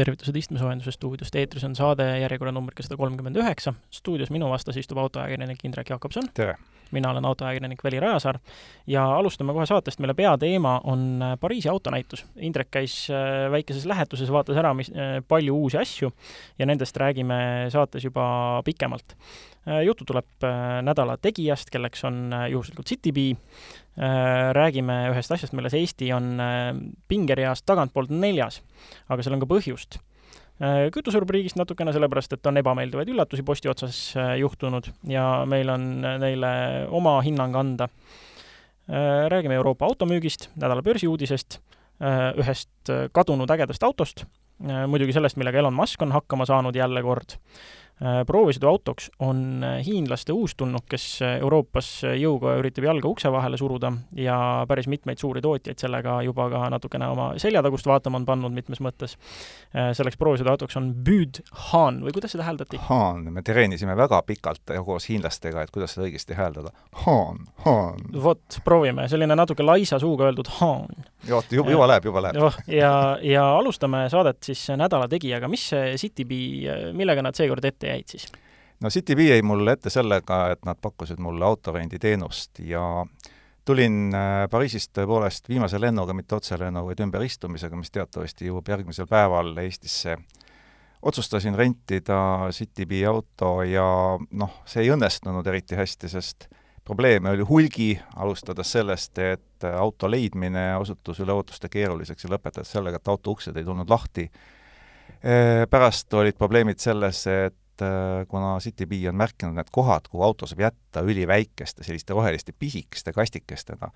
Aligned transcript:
tervitused 0.00 0.36
istmesoojenduse 0.40 0.94
stuudiost, 0.96 1.36
eetris 1.36 1.64
on 1.68 1.76
saade 1.78 2.06
järjekorranumbriga 2.22 2.86
sada 2.86 2.98
kolmkümmend 3.00 3.40
üheksa, 3.40 3.74
stuudios 3.94 4.32
minu 4.34 4.50
vastas 4.52 4.80
istub 4.80 5.00
autoajakirjanik 5.02 5.64
Indrek 5.68 5.96
Jakobson. 5.96 6.32
tere! 6.34 6.56
mina 6.90 7.10
olen 7.10 7.24
autoajakirjanik 7.24 7.84
Veli 7.84 8.00
Rajasaar 8.00 8.38
ja 8.86 9.04
alustame 9.16 9.54
kohe 9.54 9.66
saatest, 9.66 10.00
mille 10.02 10.14
peateema 10.14 10.80
on 10.84 11.20
Pariisi 11.40 11.68
autonäitus. 11.68 12.24
Indrek 12.36 12.70
käis 12.70 12.94
äh, 13.10 13.50
väikeses 13.52 13.86
lähetuses, 13.86 14.32
vaatas 14.32 14.58
ära, 14.58 14.74
mis, 14.74 14.90
äh, 14.90 15.20
palju 15.28 15.56
uusi 15.56 15.78
asju 15.78 16.12
ja 16.58 16.66
nendest 16.66 16.96
räägime 16.96 17.70
saates 17.72 18.04
juba 18.04 18.24
pikemalt. 18.66 19.14
Äh, 19.68 19.82
juttu 19.86 20.04
tuleb 20.08 20.48
nädala 20.82 21.16
tegijast, 21.22 21.70
kelleks 21.70 22.04
on 22.08 22.34
juhuslikult 22.50 22.88
Citybee, 22.90 23.36
räägime 23.96 24.94
ühest 25.10 25.32
asjast, 25.34 25.52
milles 25.52 25.74
Eesti 25.74 26.12
on 26.14 26.38
pingereas 27.10 27.64
tagantpoolt 27.66 28.12
neljas, 28.14 28.60
aga 29.10 29.24
seal 29.26 29.34
on 29.34 29.42
ka 29.42 29.48
põhjust 29.50 29.98
Äh, 30.60 30.90
kütuserubriigist 30.92 31.56
natukene, 31.56 31.92
sellepärast 31.96 32.34
et 32.36 32.48
on 32.50 32.60
ebameeldivaid 32.60 33.08
üllatusi 33.08 33.40
posti 33.48 33.70
otsas 33.72 34.00
äh, 34.20 34.34
juhtunud 34.42 34.90
ja 35.08 35.46
meil 35.48 35.72
on 35.72 35.86
neile 36.20 36.50
oma 36.92 37.14
hinnang 37.24 37.56
anda. 37.56 37.88
Äh, 38.84 39.24
räägime 39.32 39.56
Euroopa 39.56 39.88
automüügist, 39.88 40.50
nädala 40.60 40.84
börsiuudisest, 40.84 41.60
ühest 42.40 42.88
kadunud 43.12 43.50
ägedast 43.52 43.82
autost, 43.84 44.22
muidugi 44.88 45.12
sellest, 45.12 45.36
millega 45.36 45.60
Elon 45.60 45.76
Musk 45.76 46.00
on 46.00 46.14
hakkama 46.14 46.46
saanud 46.48 46.76
jälle 46.76 47.02
kord 47.04 47.34
Äh, 47.36 47.89
proovisõiduautoks 48.00 49.10
on 49.20 49.60
äh, 49.64 49.80
hiinlaste 49.84 50.32
uustulnuk, 50.32 50.86
kes 50.88 51.04
äh, 51.20 51.34
Euroopas 51.44 51.88
jõuga 52.16 52.54
üritab 52.60 52.86
jalga 52.88 53.10
ukse 53.10 53.28
vahele 53.32 53.58
suruda 53.60 53.90
ja 54.16 54.64
päris 54.68 54.88
mitmeid 54.88 55.20
suuri 55.20 55.42
tootjaid 55.44 55.78
sellega 55.80 56.20
juba 56.24 56.46
ka 56.52 56.62
natukene 56.72 57.10
oma 57.12 57.26
seljatagust 57.40 57.88
vaatama 57.90 58.22
on 58.22 58.26
pannud 58.28 58.56
mitmes 58.56 58.80
mõttes. 58.80 59.16
selleks 59.70 60.16
proovisõiduautoks 60.16 60.76
on 60.80 60.88
Büd 61.04 61.42
Han 61.70 62.00
või 62.04 62.14
kuidas 62.16 62.32
seda 62.32 62.46
hääldati? 62.46 62.80
Han, 62.88 63.26
me 63.34 63.42
treenisime 63.44 63.96
väga 63.96 64.22
pikalt 64.26 64.72
koos 64.86 65.08
hiinlastega, 65.10 65.62
et 65.62 65.70
kuidas 65.70 65.94
seda 65.94 66.06
õigesti 66.08 66.34
hääldada. 66.38 66.72
Han, 67.04 67.44
Han. 67.66 68.00
vot, 68.22 68.60
proovime, 68.64 69.08
selline 69.12 69.36
natuke 69.36 69.62
laisa 69.62 70.00
suuga 70.00 70.30
öeldud 70.30 70.48
Han. 70.60 70.88
vot, 71.28 71.52
juba, 71.52 71.70
juba 71.70 71.90
läheb, 71.92 72.08
juba 72.08 72.24
läheb. 72.24 72.64
ja, 72.66 72.94
ja 73.22 73.44
alustame 73.58 74.06
saadet 74.10 74.42
siis 74.48 74.64
nädala 74.76 75.08
tegijaga, 75.08 75.48
mis 75.52 75.68
see 75.74 75.94
Citybee, 76.00 76.80
millega 76.96 77.22
nad 77.22 77.36
seekord 77.36 77.64
ette 77.68 77.89
jäid 77.90 78.14
siis? 78.16 78.30
no 78.80 78.90
Citybee 78.90 79.34
jäi 79.34 79.42
mulle 79.42 79.76
ette 79.76 79.90
sellega, 79.90 80.50
et 80.54 80.64
nad 80.64 80.78
pakkusid 80.80 81.20
mulle 81.20 81.44
autorenditeenust 81.44 82.62
ja 82.64 83.06
tulin 83.64 84.10
äh, 84.14 84.44
Pariisist 84.50 84.92
tõepoolest 84.96 85.48
viimase 85.48 85.80
lennuga, 85.80 86.14
mitte 86.16 86.38
otselennu, 86.38 86.84
vaid 86.88 87.02
ümberistumisega, 87.04 87.76
mis 87.76 87.92
teatavasti 87.94 88.48
jõuab 88.48 88.68
järgmisel 88.72 89.08
päeval 89.10 89.52
Eestisse. 89.64 90.16
otsustasin 91.02 91.54
rentida 91.54 92.48
Citybee 92.52 93.06
auto 93.06 93.62
ja 93.62 93.84
noh, 94.30 94.56
see 94.66 94.82
ei 94.84 94.90
õnnestunud 94.90 95.46
eriti 95.46 95.76
hästi, 95.76 96.08
sest 96.08 96.48
probleeme 96.84 97.30
oli 97.30 97.44
hulgi, 97.46 98.00
alustades 98.16 98.72
sellest, 98.72 99.18
et 99.18 99.64
auto 99.78 100.10
leidmine 100.10 100.76
osutus 100.76 101.20
üle 101.20 101.32
ootuste 101.32 101.68
keeruliseks 101.68 102.24
ja 102.24 102.30
lõpetades 102.32 102.72
sellega, 102.72 102.96
et 102.96 103.08
auto 103.08 103.36
uksed 103.36 103.56
ei 103.56 103.64
tulnud 103.64 103.90
lahti. 103.90 104.30
Äh, 105.20 105.66
pärast 105.70 106.14
olid 106.14 106.36
probleemid 106.38 106.80
selles, 106.80 107.26
et 107.26 107.54
et 107.80 107.86
äh, 107.86 108.26
kuna 108.28 108.58
Citybee 108.60 109.08
on 109.08 109.16
märkinud 109.16 109.56
need 109.56 109.70
kohad, 109.72 110.08
kuhu 110.10 110.22
auto 110.24 110.46
saab 110.48 110.60
jätta 110.66 111.02
üliväikeste 111.06 111.84
selliste 111.86 112.14
roheliste 112.14 112.52
pisikeste 112.52 113.12
kastikestena, 113.16 113.90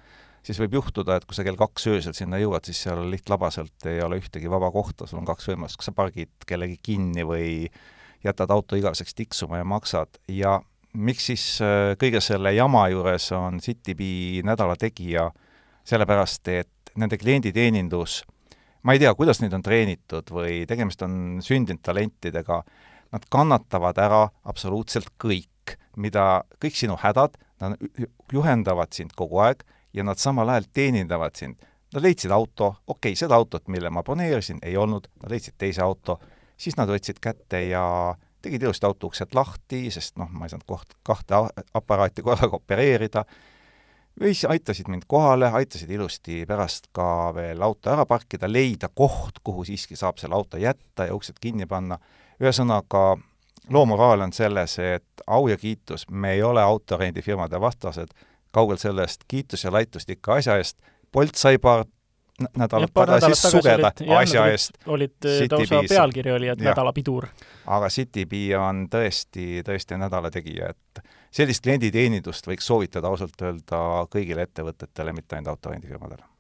siis 0.45 0.59
võib 0.61 0.79
juhtuda, 0.81 1.19
et 1.19 1.27
kui 1.29 1.37
sa 1.37 1.45
kell 1.45 1.59
kaks 1.61 1.89
öösel 1.93 2.17
sinna 2.17 2.41
jõuad, 2.41 2.65
siis 2.67 2.83
seal 2.87 3.05
lihtlabaselt 3.11 3.89
ei 3.91 4.03
ole 4.05 4.21
ühtegi 4.23 4.51
vaba 4.51 4.71
kohta, 4.73 5.07
sul 5.07 5.21
on 5.21 5.29
kaks 5.29 5.51
võimalust, 5.53 5.81
kas 5.81 5.91
sa 5.91 5.97
pargid 5.97 6.33
kellegi 6.49 6.79
kinni 6.83 7.27
või 7.29 7.49
jätad 8.25 8.53
auto 8.55 8.77
igaveseks 8.77 9.15
tiksuma 9.15 9.61
ja 9.61 9.69
maksad. 9.69 10.21
Ja 10.33 10.59
miks 10.95 11.29
siis 11.31 11.45
äh, 11.65 11.93
kõige 12.01 12.23
selle 12.25 12.55
jama 12.57 12.87
juures 12.93 13.31
on 13.37 13.61
Citybee 13.61 14.45
nädala 14.47 14.79
tegija, 14.81 15.29
sellepärast 15.85 16.49
et 16.49 16.95
nende 16.97 17.19
klienditeenindus, 17.21 18.23
ma 18.85 18.95
ei 18.95 19.03
tea, 19.03 19.13
kuidas 19.19 19.41
neid 19.43 19.53
on 19.57 19.63
treenitud 19.65 20.31
või 20.33 20.63
tegemist 20.69 21.03
on 21.05 21.43
sündinud 21.45 21.83
talentidega, 21.85 22.63
nad 23.15 23.27
kannatavad 23.31 23.99
ära 24.03 24.25
absoluutselt 24.51 25.13
kõik, 25.23 25.77
mida, 25.97 26.43
kõik 26.63 26.77
sinu 26.79 26.97
hädad, 26.99 27.39
nad 27.63 27.79
juhendavad 28.33 28.93
sind 28.97 29.15
kogu 29.17 29.39
aeg 29.45 29.63
ja 29.95 30.05
nad 30.07 30.19
samal 30.19 30.51
ajal 30.51 30.67
teenindavad 30.75 31.39
sind. 31.39 31.63
Nad 31.95 32.03
leidsid 32.03 32.33
auto, 32.35 32.73
okei 32.87 33.13
okay,, 33.13 33.19
seda 33.19 33.39
autot, 33.39 33.69
mille 33.71 33.91
ma 33.95 34.03
broneerisin, 34.03 34.59
ei 34.67 34.75
olnud, 34.77 35.07
nad 35.23 35.31
leidsid 35.31 35.55
teise 35.59 35.85
auto, 35.85 36.19
siis 36.59 36.75
nad 36.77 36.91
võtsid 36.91 37.21
kätte 37.23 37.61
ja 37.69 37.85
tegid 38.43 38.67
ilusti 38.67 38.87
auto 38.89 39.09
uksed 39.09 39.35
lahti, 39.37 39.87
sest 39.95 40.19
noh, 40.19 40.29
ma 40.35 40.49
ei 40.49 40.53
saanud 40.53 40.67
koht, 40.69 40.97
kahte 41.07 41.39
aparaati 41.79 42.25
korraga 42.27 42.59
opereerida, 42.59 43.23
või 44.21 44.35
siis 44.35 44.51
aitasid 44.51 44.91
mind 44.91 45.07
kohale, 45.11 45.53
aitasid 45.55 45.91
ilusti 45.95 46.43
pärast 46.51 46.91
ka 46.95 47.07
veel 47.37 47.63
auto 47.63 47.95
ära 47.95 48.05
parkida, 48.11 48.51
leida 48.51 48.91
koht, 48.91 49.39
kuhu 49.47 49.65
siiski 49.71 49.97
saab 49.99 50.19
selle 50.19 50.35
auto 50.35 50.59
jätta 50.61 51.07
ja 51.09 51.15
uksed 51.15 51.39
kinni 51.41 51.71
panna 51.71 51.99
ühesõnaga, 52.43 53.05
loo 53.71 53.87
moraal 53.87 54.27
on 54.27 54.33
selles, 54.33 54.79
et 54.79 55.27
au 55.27 55.49
ja 55.49 55.57
kiitus, 55.57 56.09
me 56.11 56.33
ei 56.33 56.43
ole 56.43 56.63
autorendifirmade 56.63 57.61
vastased, 57.61 58.15
kaugel 58.55 58.79
sellest, 58.79 59.25
kiitus 59.29 59.65
ja 59.65 59.73
laitust 59.73 60.11
ikka 60.11 60.41
asja 60.41 60.57
eest, 60.57 60.79
Bolt 61.15 61.39
sai 61.39 61.59
paar 61.63 61.85
nädalat 62.59 62.91
tagasi 62.95 63.35
sugeda 63.39 63.93
asja 64.19 64.47
eest. 64.51 64.79
olid 64.87 65.15
lausa 65.51 65.83
pealkiri 65.89 66.33
oli, 66.33 66.49
et 66.49 66.59
nädala 66.59 66.93
pidur. 66.93 67.29
aga 67.67 67.89
Citybee 67.89 68.59
on 68.59 68.89
tõesti, 68.91 69.63
tõesti 69.67 69.99
nädala 69.99 70.31
tegija, 70.35 70.75
et 70.75 71.05
sellist 71.31 71.63
klienditeenindust 71.63 72.47
võiks 72.51 72.67
soovitada 72.67 73.09
ausalt 73.09 73.43
öelda 73.43 73.81
kõigile 74.11 74.49
ettevõtetele, 74.49 75.13
mitte 75.13 75.37
ainult 75.37 75.55
autorendifirmadele 75.55 76.34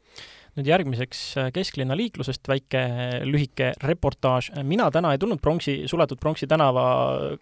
nüüd 0.54 0.68
järgmiseks 0.70 1.22
äh, 1.40 1.48
kesklinna 1.54 1.96
liiklusest 1.98 2.48
väike 2.48 2.82
lühike 3.26 3.72
reportaaž. 3.82 4.52
mina 4.62 4.90
täna 4.94 5.12
ei 5.12 5.18
tulnud 5.18 5.42
pronksi, 5.42 5.82
suletud 5.90 6.20
Pronksi 6.20 6.46
tänava 6.46 6.84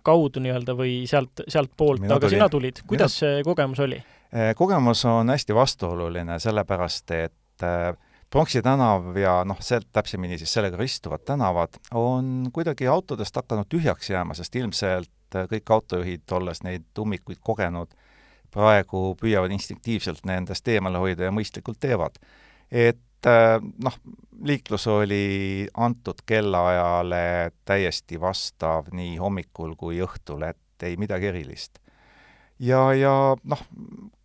kaudu 0.03 0.41
nii-öelda 0.41 0.75
või 0.77 1.03
sealt, 1.09 1.45
sealtpoolt, 1.49 2.07
aga 2.09 2.21
tulin. 2.21 2.37
sina 2.37 2.49
tulid. 2.49 2.83
kuidas 2.87 3.19
mina... 3.21 3.37
see 3.37 3.45
kogemus 3.45 3.83
oli? 3.85 4.01
Äh, 4.33 4.55
kogemus 4.57 5.05
on 5.05 5.29
hästi 5.29 5.55
vastuoluline, 5.55 6.39
sellepärast 6.41 7.15
et 7.19 7.67
äh, 7.67 7.93
Pronksi 8.33 8.63
tänav 8.65 9.11
ja 9.21 9.43
noh, 9.45 9.59
sealt 9.61 9.91
täpsemini 9.93 10.39
siis 10.41 10.53
sellega 10.57 10.79
ristuvad 10.81 11.21
tänavad 11.29 11.77
on 11.93 12.47
kuidagi 12.53 12.87
autodest 12.89 13.37
hakanud 13.37 13.69
tühjaks 13.69 14.09
jääma, 14.09 14.33
sest 14.35 14.57
ilmselt 14.57 15.37
kõik 15.51 15.69
autojuhid, 15.69 16.25
olles 16.33 16.63
neid 16.65 16.87
ummikuid 17.01 17.43
kogenud, 17.45 17.93
praegu 18.53 19.11
püüavad 19.21 19.53
instinktiivselt 19.53 20.25
nendest 20.29 20.69
eemale 20.69 21.01
hoida 21.01 21.29
ja 21.29 21.35
mõistlikult 21.35 21.81
teevad 21.81 22.17
et 22.73 23.29
äh, 23.29 23.61
noh, 23.85 23.99
liiklus 24.43 24.87
oli 24.89 25.67
antud 25.77 26.25
kellaajale 26.27 27.53
täiesti 27.69 28.21
vastav 28.21 28.89
nii 28.97 29.17
hommikul 29.21 29.77
kui 29.79 30.01
õhtul, 30.03 30.47
et 30.49 30.87
ei 30.89 30.97
midagi 30.97 31.29
erilist. 31.31 31.79
ja, 32.59 32.89
ja 32.97 33.13
noh, 33.45 33.63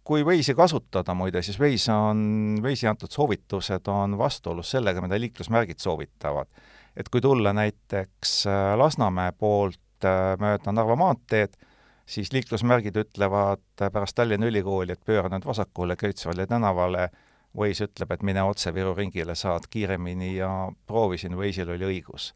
kui 0.08 0.24
Waze'i 0.24 0.56
kasutada 0.56 1.14
muide, 1.14 1.44
siis 1.44 1.60
Waze 1.60 1.92
on, 1.92 2.22
Waze'i 2.64 2.88
antud 2.90 3.12
soovitused 3.12 3.92
on 3.92 4.18
vastuolus 4.18 4.72
sellega, 4.72 5.04
mida 5.04 5.20
liiklusmärgid 5.20 5.84
soovitavad. 5.84 6.48
et 6.98 7.10
kui 7.14 7.22
tulla 7.22 7.54
näiteks 7.54 8.48
äh, 8.48 8.74
Lasnamäe 8.80 9.32
poolt 9.38 10.06
äh, 10.06 10.34
mööda 10.40 10.72
Narva 10.72 10.96
maanteed, 10.96 11.54
siis 12.08 12.32
liiklusmärgid 12.34 12.96
ütlevad 12.96 13.62
pärast 13.78 14.16
Tallinna 14.16 14.48
Ülikooli, 14.48 14.96
et 14.96 15.04
pööra 15.06 15.30
nüüd 15.30 15.46
vasakule 15.46 15.96
Köitsvalli 16.00 16.48
tänavale 16.48 17.10
Waze 17.58 17.88
ütleb, 17.88 18.12
et 18.12 18.24
mine 18.24 18.44
otse 18.44 18.74
Viru 18.74 18.94
ringile, 18.94 19.36
saad 19.36 19.66
kiiremini 19.70 20.36
ja 20.36 20.50
proovisin, 20.88 21.38
Waze'il 21.40 21.70
oli 21.74 21.86
õigus. 21.86 22.34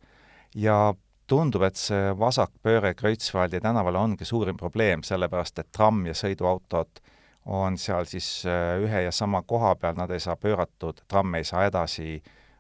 ja 0.56 0.94
tundub, 1.32 1.64
et 1.64 1.80
see 1.80 2.12
vasakpööre 2.20 2.94
Kreutzwaldi 2.98 3.62
tänavale 3.64 4.00
ongi 4.02 4.26
suurim 4.28 4.58
probleem, 4.58 5.04
sellepärast 5.04 5.62
et 5.62 5.70
tramm 5.72 6.06
ja 6.10 6.16
sõiduautod 6.18 7.02
on 7.46 7.78
seal 7.82 8.06
siis 8.10 8.44
äh, 8.46 8.78
ühe 8.84 9.06
ja 9.06 9.12
sama 9.16 9.42
koha 9.48 9.76
peal, 9.80 9.96
nad 9.98 10.12
ei 10.12 10.20
saa 10.20 10.36
pööratud, 10.36 11.02
tramm 11.08 11.40
ei 11.40 11.48
saa 11.48 11.66
edasi, 11.70 12.20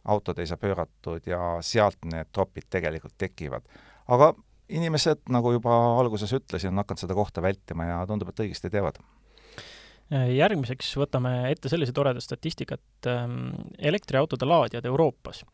autod 0.10 0.40
ei 0.40 0.48
saa 0.50 0.58
pööratud 0.62 1.28
ja 1.30 1.58
sealt 1.66 2.00
need 2.06 2.32
tropid 2.32 2.70
tegelikult 2.70 3.18
tekivad. 3.18 3.68
aga 4.08 4.34
inimesed, 4.72 5.26
nagu 5.30 5.52
juba 5.52 5.76
alguses 6.00 6.32
ütlesin, 6.34 6.72
on 6.72 6.82
hakanud 6.82 7.04
seda 7.04 7.18
kohta 7.18 7.44
vältima 7.44 7.90
ja 7.90 8.00
tundub, 8.08 8.32
et 8.32 8.40
õigesti 8.46 8.72
teevad 8.72 9.02
järgmiseks 10.12 10.90
võtame 11.00 11.32
ette 11.52 11.72
sellise 11.72 11.94
toreda 11.96 12.20
statistikat, 12.24 12.84
ähm, 13.08 13.54
elektriautode 13.80 14.48
laadijad 14.50 14.86
Euroopas. 14.90 15.46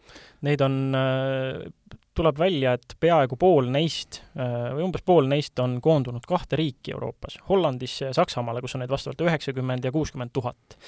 Neid 0.48 0.63
on 0.65 0.80
äh, 0.98 2.00
tuleb 2.18 2.39
välja, 2.42 2.74
et 2.74 2.95
peaaegu 3.00 3.38
pool 3.38 3.68
neist 3.69 4.24
või 4.33 4.81
umbes 4.88 5.04
pool 5.06 5.27
neist 5.30 5.59
on 5.62 5.75
koondunud 5.86 6.25
kahte 6.25 6.57
riiki 6.57 6.95
Euroopas, 6.95 7.36
Hollandisse 7.45 8.07
ja 8.09 8.15
Saksamaale, 8.18 8.63
kus 8.65 8.74
on 8.74 8.81
neid 8.81 8.89
vastavalt 8.89 9.21
üheksakümmend 9.21 9.86
ja 9.86 9.92
kuuskümmend 9.94 10.33
tuhat 10.33 10.80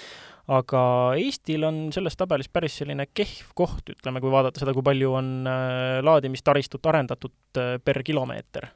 aga 0.50 0.82
Eestil 1.20 1.66
on 1.68 1.80
selles 1.94 2.18
tabelis 2.18 2.50
päris 2.52 2.80
selline 2.82 3.06
kehv 3.14 3.54
koht, 3.58 3.92
ütleme, 3.94 4.22
kui 4.24 4.32
vaadata 4.34 4.62
seda, 4.62 4.74
kui 4.76 4.86
palju 4.86 5.14
on 5.20 5.32
äh, 5.50 6.00
laadimistaristut 6.06 6.90
arendatud 6.90 7.60
äh, 7.62 7.76
per 7.84 8.02
kilomeeter. 8.06 8.70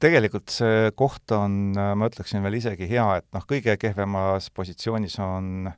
Tegelikult 0.00 0.52
see 0.52 0.90
koht 0.96 1.34
on, 1.36 1.74
äh, 1.76 1.92
ma 1.98 2.08
ütleksin 2.10 2.44
veel 2.44 2.58
isegi 2.60 2.88
hea, 2.90 3.06
et 3.20 3.26
noh, 3.36 3.44
kõige 3.48 3.76
kehvemas 3.80 4.50
positsioonis 4.54 5.18
on 5.22 5.70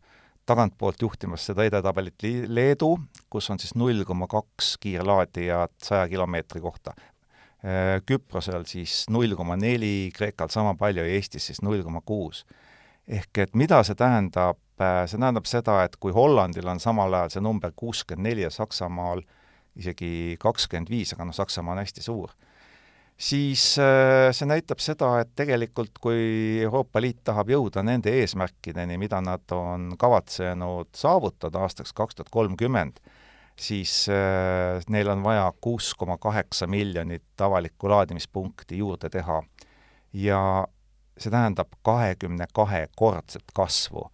tagantpoolt 0.47 1.03
juhtimas 1.03 1.49
seda 1.49 1.67
edetabelit 1.67 2.23
Leedu, 2.47 2.93
kus 3.31 3.51
on 3.51 3.59
siis 3.59 3.75
null 3.75 4.05
koma 4.07 4.29
kaks 4.31 4.77
kiirlaadijat 4.83 5.75
saja 5.83 6.07
kilomeetri 6.09 6.63
kohta. 6.63 6.95
Küprosel 8.07 8.63
siis 8.71 9.09
null 9.11 9.35
koma 9.35 9.57
neli, 9.59 10.13
Kreekal 10.15 10.53
sama 10.55 10.77
palju 10.79 11.03
ja 11.03 11.17
Eestis 11.17 11.49
siis 11.51 11.59
null 11.67 11.83
koma 11.83 11.99
kuus. 12.05 12.45
ehk 13.09 13.39
et 13.39 13.55
mida 13.55 13.83
see 13.87 13.95
tähendab 13.99 14.61
Äh, 14.77 15.07
see 15.09 15.17
tähendab 15.17 15.47
seda, 15.49 15.79
et 15.87 15.95
kui 15.97 16.13
Hollandil 16.13 16.69
on 16.69 16.81
samal 16.83 17.15
ajal 17.17 17.31
see 17.33 17.45
number 17.45 17.73
kuuskümmend 17.73 18.29
neli 18.29 18.43
ja 18.45 18.51
Saksamaal 18.53 19.23
isegi 19.77 20.37
kakskümmend 20.41 20.91
viis, 20.93 21.15
aga 21.15 21.25
noh, 21.25 21.37
Saksamaa 21.37 21.73
on 21.73 21.81
hästi 21.81 22.05
suur, 22.05 22.35
siis 23.17 23.79
äh, 23.81 24.31
see 24.37 24.49
näitab 24.49 24.81
seda, 24.85 25.11
et 25.23 25.33
tegelikult 25.37 25.99
kui 26.03 26.61
Euroopa 26.63 27.01
Liit 27.01 27.23
tahab 27.25 27.51
jõuda 27.51 27.85
nende 27.87 28.13
eesmärkideni, 28.21 28.99
mida 29.01 29.21
nad 29.25 29.45
on 29.57 29.95
kavatsenud 29.99 30.93
saavutada 30.97 31.65
aastaks 31.65 31.95
kaks 31.97 32.19
tuhat 32.19 32.33
kolmkümmend, 32.33 33.01
siis 33.57 34.05
äh, 34.13 34.83
neil 34.93 35.11
on 35.13 35.25
vaja 35.25 35.49
kuus 35.61 35.95
koma 35.95 36.19
kaheksa 36.21 36.69
miljonit 36.69 37.41
avalikku 37.41 37.91
laadimispunkti 37.91 38.83
juurde 38.83 39.11
teha. 39.11 39.43
ja 40.13 40.67
see 41.19 41.31
tähendab 41.33 41.73
kahekümne 41.85 42.47
kahekordset 42.53 43.53
kasvu 43.55 44.11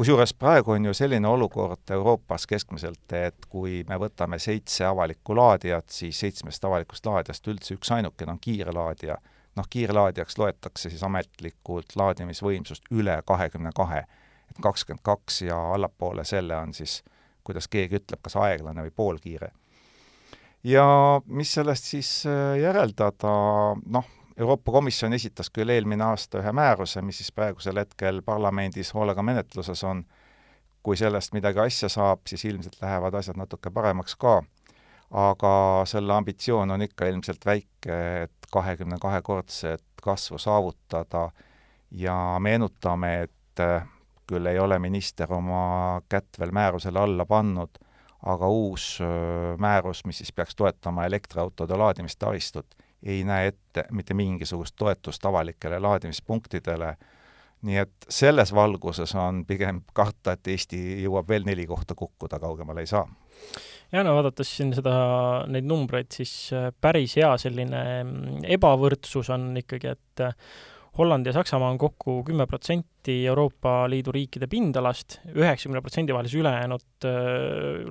kusjuures 0.00 0.32
praegu 0.34 0.70
on 0.72 0.84
ju 0.84 0.94
selline 0.96 1.28
olukord 1.28 1.90
Euroopas 1.92 2.46
keskmiselt, 2.48 3.12
et 3.12 3.46
kui 3.52 3.82
me 3.88 3.98
võtame 4.00 4.38
seitse 4.40 4.86
avalikku 4.88 5.34
laadijat, 5.36 5.90
siis 5.92 6.22
seitsmest 6.24 6.64
avalikust 6.64 7.04
laadijast 7.04 7.48
üldse 7.52 7.74
üksainukene 7.76 8.32
on 8.32 8.38
kiirlaadija. 8.40 9.18
noh, 9.56 9.66
kiirlaadijaks 9.70 10.38
loetakse 10.38 10.90
siis 10.90 11.02
ametlikult 11.04 11.92
laadimisvõimsust 12.00 12.88
üle 12.90 13.18
kahekümne 13.26 13.74
kahe. 13.76 14.06
et 14.50 14.62
kakskümmend 14.62 15.02
kaks 15.02 15.42
ja 15.42 15.58
allapoole 15.74 16.24
selle 16.24 16.56
on 16.56 16.72
siis, 16.74 17.02
kuidas 17.44 17.68
keegi 17.68 18.00
ütleb, 18.00 18.22
kas 18.22 18.36
aeglane 18.36 18.82
või 18.82 18.96
poolkiire. 18.96 19.50
ja 20.64 20.86
mis 21.26 21.52
sellest 21.52 21.84
siis 21.84 22.24
äh, 22.26 22.56
järeldada, 22.62 23.36
noh, 23.86 24.08
Euroopa 24.40 24.72
Komisjon 24.72 25.12
esitas 25.12 25.50
küll 25.52 25.68
eelmine 25.68 26.04
aasta 26.06 26.40
ühe 26.40 26.52
määruse, 26.56 27.02
mis 27.04 27.18
siis 27.20 27.32
praegusel 27.36 27.76
hetkel 27.76 28.22
parlamendis 28.24 28.94
hoolega 28.96 29.22
menetluses 29.26 29.82
on, 29.84 30.00
kui 30.82 30.96
sellest 30.96 31.34
midagi 31.36 31.60
asja 31.60 31.90
saab, 31.92 32.22
siis 32.30 32.46
ilmselt 32.48 32.78
lähevad 32.80 33.18
asjad 33.20 33.36
natuke 33.36 33.72
paremaks 33.74 34.16
ka, 34.16 34.38
aga 35.12 35.52
selle 35.90 36.16
ambitsioon 36.16 36.72
on 36.72 36.86
ikka 36.88 37.10
ilmselt 37.12 37.44
väike, 37.46 38.00
et 38.22 38.50
kahekümne 38.52 38.96
kahekordset 39.00 39.84
kasvu 40.02 40.38
saavutada. 40.38 41.30
ja 41.90 42.36
meenutame, 42.38 43.22
et 43.22 43.60
äh, 43.60 43.86
küll 44.26 44.46
ei 44.46 44.58
ole 44.58 44.78
minister 44.78 45.32
oma 45.32 46.00
kätt 46.08 46.38
veel 46.38 46.52
määrusele 46.54 46.98
alla 46.98 47.26
pannud, 47.26 47.78
aga 48.22 48.48
uus 48.48 49.00
äh, 49.02 49.58
määrus, 49.58 50.04
mis 50.04 50.18
siis 50.18 50.32
peaks 50.32 50.56
toetama 50.56 51.04
elektriautode 51.04 51.76
laadimistaristut, 51.76 52.79
ei 53.02 53.24
näe 53.24 53.50
ette 53.52 53.84
mitte 53.96 54.14
mingisugust 54.14 54.76
toetust 54.76 55.24
avalikele 55.26 55.80
laadimispunktidele, 55.80 56.94
nii 57.68 57.76
et 57.82 58.08
selles 58.08 58.54
valguses 58.56 59.14
on 59.20 59.44
pigem 59.48 59.82
karta, 59.96 60.34
et 60.36 60.48
Eesti 60.48 60.80
jõuab 61.04 61.28
veel 61.28 61.44
neli 61.48 61.66
kohta 61.68 61.96
kukkuda, 61.96 62.40
kaugemale 62.40 62.84
ei 62.84 62.90
saa. 62.90 63.06
ja 63.92 64.04
no 64.04 64.14
vaadates 64.16 64.56
siin 64.56 64.74
seda, 64.76 64.92
neid 65.48 65.68
numbreid, 65.68 66.10
siis 66.14 66.52
äh, 66.56 66.70
päris 66.80 67.16
hea 67.16 67.30
selline 67.40 67.84
mm, 68.04 68.44
ebavõrdsus 68.58 69.32
on 69.34 69.50
ikkagi, 69.60 69.96
et 69.96 70.24
äh, 70.24 70.36
Holland 70.98 71.26
ja 71.26 71.32
Saksamaa 71.32 71.70
on 71.70 71.78
kokku 71.78 72.24
kümme 72.26 72.46
protsenti 72.46 73.26
Euroopa 73.26 73.84
Liidu 73.90 74.12
riikide 74.12 74.48
pindalast, 74.50 75.20
üheksakümne 75.30 75.80
protsendi 75.84 76.14
vahel 76.14 76.26
siis 76.28 76.40
ülejäänud 76.42 77.06
äh, 77.06 77.12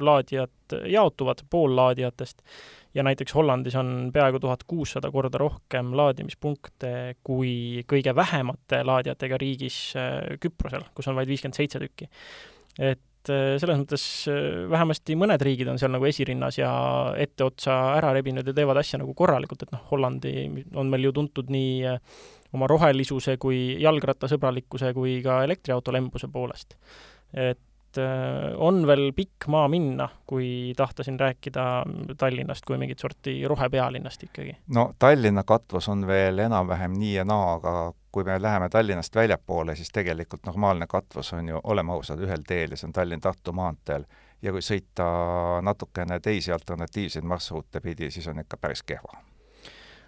laadijad 0.03 0.75
jaotuvad, 0.85 1.45
pool 1.49 1.75
laadijatest 1.75 2.43
ja 2.93 3.03
näiteks 3.03 3.35
Hollandis 3.35 3.75
on 3.75 4.09
peaaegu 4.13 4.39
tuhat 4.39 4.63
kuussada 4.67 5.11
korda 5.11 5.37
rohkem 5.37 5.91
laadimispunkte 5.97 6.93
kui 7.23 7.83
kõige 7.89 8.15
vähemate 8.15 8.81
laadijatega 8.83 9.37
riigis 9.41 9.77
äh, 9.97 10.39
Küprosel, 10.41 10.87
kus 10.95 11.07
on 11.07 11.19
vaid 11.19 11.29
viiskümmend 11.29 11.57
seitse 11.57 11.81
tükki. 11.83 12.09
et 12.79 13.29
äh, 13.29 13.53
selles 13.61 13.77
mõttes 13.81 14.07
äh, 14.31 14.65
vähemasti 14.71 15.17
mõned 15.19 15.45
riigid 15.45 15.69
on 15.69 15.79
seal 15.81 15.93
nagu 15.93 16.09
esirinnas 16.09 16.57
ja 16.57 16.71
etteotsa 17.17 17.77
ära 17.99 18.13
rebinud 18.17 18.47
ja 18.47 18.57
teevad 18.57 18.81
asja 18.81 19.01
nagu 19.01 19.13
korralikult, 19.13 19.63
et 19.63 19.71
noh, 19.75 19.85
Hollandi 19.91 20.65
on 20.75 20.89
meil 20.89 21.09
ju 21.09 21.15
tuntud 21.21 21.53
nii 21.53 21.95
oma 22.57 22.67
rohelisuse 22.67 23.37
kui 23.37 23.77
jalgrattasõbralikkuse 23.83 24.93
kui 24.97 25.19
ka 25.21 25.43
elektriauto 25.45 25.93
lembuse 25.93 26.27
poolest. 26.33 26.77
et 27.33 27.59
Äh, 27.97 28.53
on 28.57 28.83
veel 28.87 29.09
pikk 29.15 29.47
maa 29.47 29.67
minna, 29.67 30.09
kui 30.29 30.73
tahta 30.77 31.03
siin 31.03 31.19
rääkida 31.19 31.63
Tallinnast 32.17 32.65
kui 32.65 32.77
mingit 32.77 32.99
sorti 32.99 33.47
rohepealinnast 33.47 34.23
ikkagi? 34.23 34.57
no 34.75 34.91
Tallinna 34.99 35.43
katvus 35.43 35.89
on 35.89 36.05
veel 36.07 36.43
enam-vähem 36.45 36.93
nii 36.99 37.13
ja 37.15 37.25
naa, 37.25 37.53
aga 37.57 37.73
kui 38.11 38.23
me 38.23 38.37
läheme 38.41 38.69
Tallinnast 38.69 39.15
väljapoole, 39.15 39.75
siis 39.75 39.89
tegelikult 39.93 40.45
normaalne 40.45 40.87
katvus 40.87 41.33
on 41.33 41.49
ju, 41.49 41.61
oleme 41.63 41.93
ausad, 41.93 42.21
ühel 42.21 42.45
teel 42.47 42.75
ja 42.75 42.77
see 42.77 42.89
on 42.89 42.93
Tallinn-Tartu 42.93 43.53
maanteel. 43.57 44.05
ja 44.41 44.53
kui 44.55 44.61
sõita 44.63 45.09
natukene 45.65 46.19
teisi 46.19 46.53
alternatiivseid 46.53 47.25
marsruute 47.25 47.81
pidi, 47.81 48.11
siis 48.11 48.27
on 48.27 48.39
ikka 48.39 48.57
päris 48.57 48.83
kehva 48.83 49.17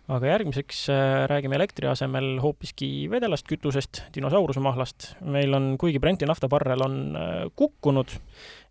aga 0.09 0.27
järgmiseks 0.31 0.81
äh, 0.89 1.27
räägime 1.29 1.55
elektri 1.55 1.87
asemel 1.87 2.39
hoopiski 2.41 3.07
vedelast 3.11 3.47
kütusest, 3.49 4.03
dinosauruse 4.15 4.63
mahlast. 4.63 5.13
meil 5.21 5.53
on, 5.53 5.75
kuigi 5.81 5.99
Brenti 5.99 6.25
naftabarrel 6.25 6.85
on 6.85 6.99
äh, 7.15 7.33
kukkunud 7.55 8.15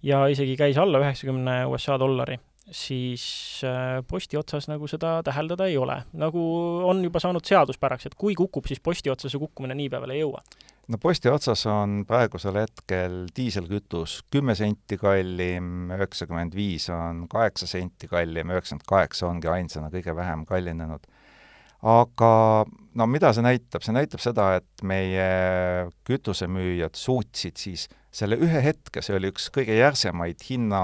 ja 0.03 0.27
isegi 0.27 0.57
käis 0.59 0.79
alla 0.79 1.01
üheksakümne 1.03 1.65
USA 1.71 1.99
dollari, 2.01 2.39
siis 2.71 3.63
äh, 3.65 4.01
posti 4.09 4.41
otsas 4.41 4.69
nagu 4.69 4.89
seda 4.91 5.21
täheldada 5.25 5.71
ei 5.71 5.79
ole. 5.79 6.03
nagu 6.13 6.43
on 6.89 7.05
juba 7.05 7.23
saanud 7.23 7.47
seaduspäraks, 7.47 8.11
et 8.11 8.19
kui 8.19 8.35
kukub, 8.35 8.67
siis 8.67 8.83
posti 8.83 9.11
otsas 9.11 9.33
see 9.33 9.43
kukkumine 9.43 9.79
nii 9.79 9.89
peale 9.93 10.19
ei 10.19 10.25
jõua 10.25 10.43
no 10.91 10.99
posti 10.99 11.31
otsas 11.31 11.63
on 11.71 12.03
praegusel 12.09 12.59
hetkel 12.65 13.23
diiselkütus 13.37 14.17
kümme 14.35 14.57
senti 14.59 14.99
kallim, 14.99 15.91
üheksakümmend 15.95 16.57
viis 16.59 16.89
on 16.91 17.27
kaheksa 17.31 17.69
senti 17.71 18.11
kallim, 18.11 18.51
üheksakümmend 18.51 18.89
kaheksa 18.89 19.29
ongi 19.31 19.51
ainsana 19.53 19.93
kõige 19.95 20.17
vähem 20.17 20.45
kallinenud 20.49 21.07
aga 21.83 22.33
no 22.95 23.07
mida 23.09 23.33
see 23.35 23.45
näitab, 23.45 23.85
see 23.85 23.95
näitab 23.95 24.23
seda, 24.23 24.51
et 24.61 24.85
meie 24.87 25.27
kütusemüüjad 26.09 26.99
suutsid 26.99 27.61
siis 27.61 27.87
selle 28.13 28.37
ühe 28.43 28.63
hetke, 28.65 29.03
see 29.05 29.15
oli 29.17 29.31
üks 29.31 29.49
kõige 29.55 29.77
järsemaid 29.79 30.43
hinna 30.49 30.83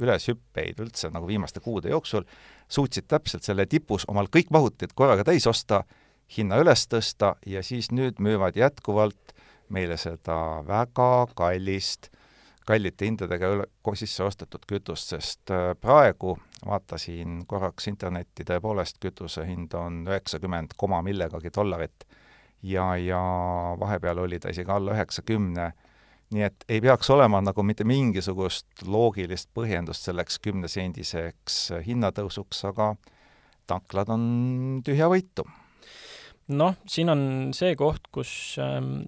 üleshüppeid 0.00 0.80
üldse 0.82 1.10
nagu 1.14 1.28
viimaste 1.30 1.62
kuude 1.64 1.92
jooksul, 1.92 2.26
suutsid 2.68 3.06
täpselt 3.08 3.46
selle 3.46 3.66
tipus 3.70 4.08
omal 4.10 4.28
kõik 4.32 4.50
mahutid 4.54 4.96
korraga 4.98 5.24
täis 5.28 5.46
osta, 5.46 5.84
hinna 6.36 6.58
üles 6.62 6.86
tõsta 6.90 7.34
ja 7.46 7.62
siis 7.62 7.92
nüüd 7.94 8.18
müüvad 8.22 8.58
jätkuvalt 8.58 9.34
meile 9.72 9.96
seda 10.00 10.64
väga 10.66 11.26
kallist 11.38 12.10
kallite 12.64 13.06
hindadega 13.08 13.50
sisse 13.94 14.24
ostetud 14.24 14.64
kütust, 14.68 15.12
sest 15.14 15.52
äh, 15.52 15.72
praegu 15.80 16.36
vaatasin 16.64 17.42
korraks 17.46 17.88
internetti, 17.90 18.46
tõepoolest 18.48 19.00
kütuse 19.02 19.44
hind 19.48 19.74
on 19.78 20.04
üheksakümmend 20.08 20.76
koma 20.80 21.02
millegagi 21.04 21.52
dollarit 21.54 22.06
ja, 22.64 22.94
ja 22.96 23.20
vahepeal 23.80 24.24
oli 24.24 24.40
ta 24.40 24.52
isegi 24.52 24.70
alla 24.72 24.94
üheksakümne, 24.96 25.70
nii 26.34 26.46
et 26.46 26.64
ei 26.68 26.80
peaks 26.80 27.10
olema 27.12 27.40
nagu 27.44 27.62
mitte 27.62 27.84
mingisugust 27.84 28.86
loogilist 28.86 29.50
põhjendust 29.54 30.08
selleks 30.08 30.40
kümnesendiseks 30.44 31.58
hinnatõusuks, 31.84 32.64
aga 32.70 32.94
tanklad 33.68 34.08
on 34.12 34.24
tühjavõitu. 34.84 35.44
noh, 36.48 36.76
siin 36.88 37.08
on 37.12 37.52
see 37.56 37.76
koht, 37.76 38.08
kus 38.12 38.56
ähm, 38.60 39.06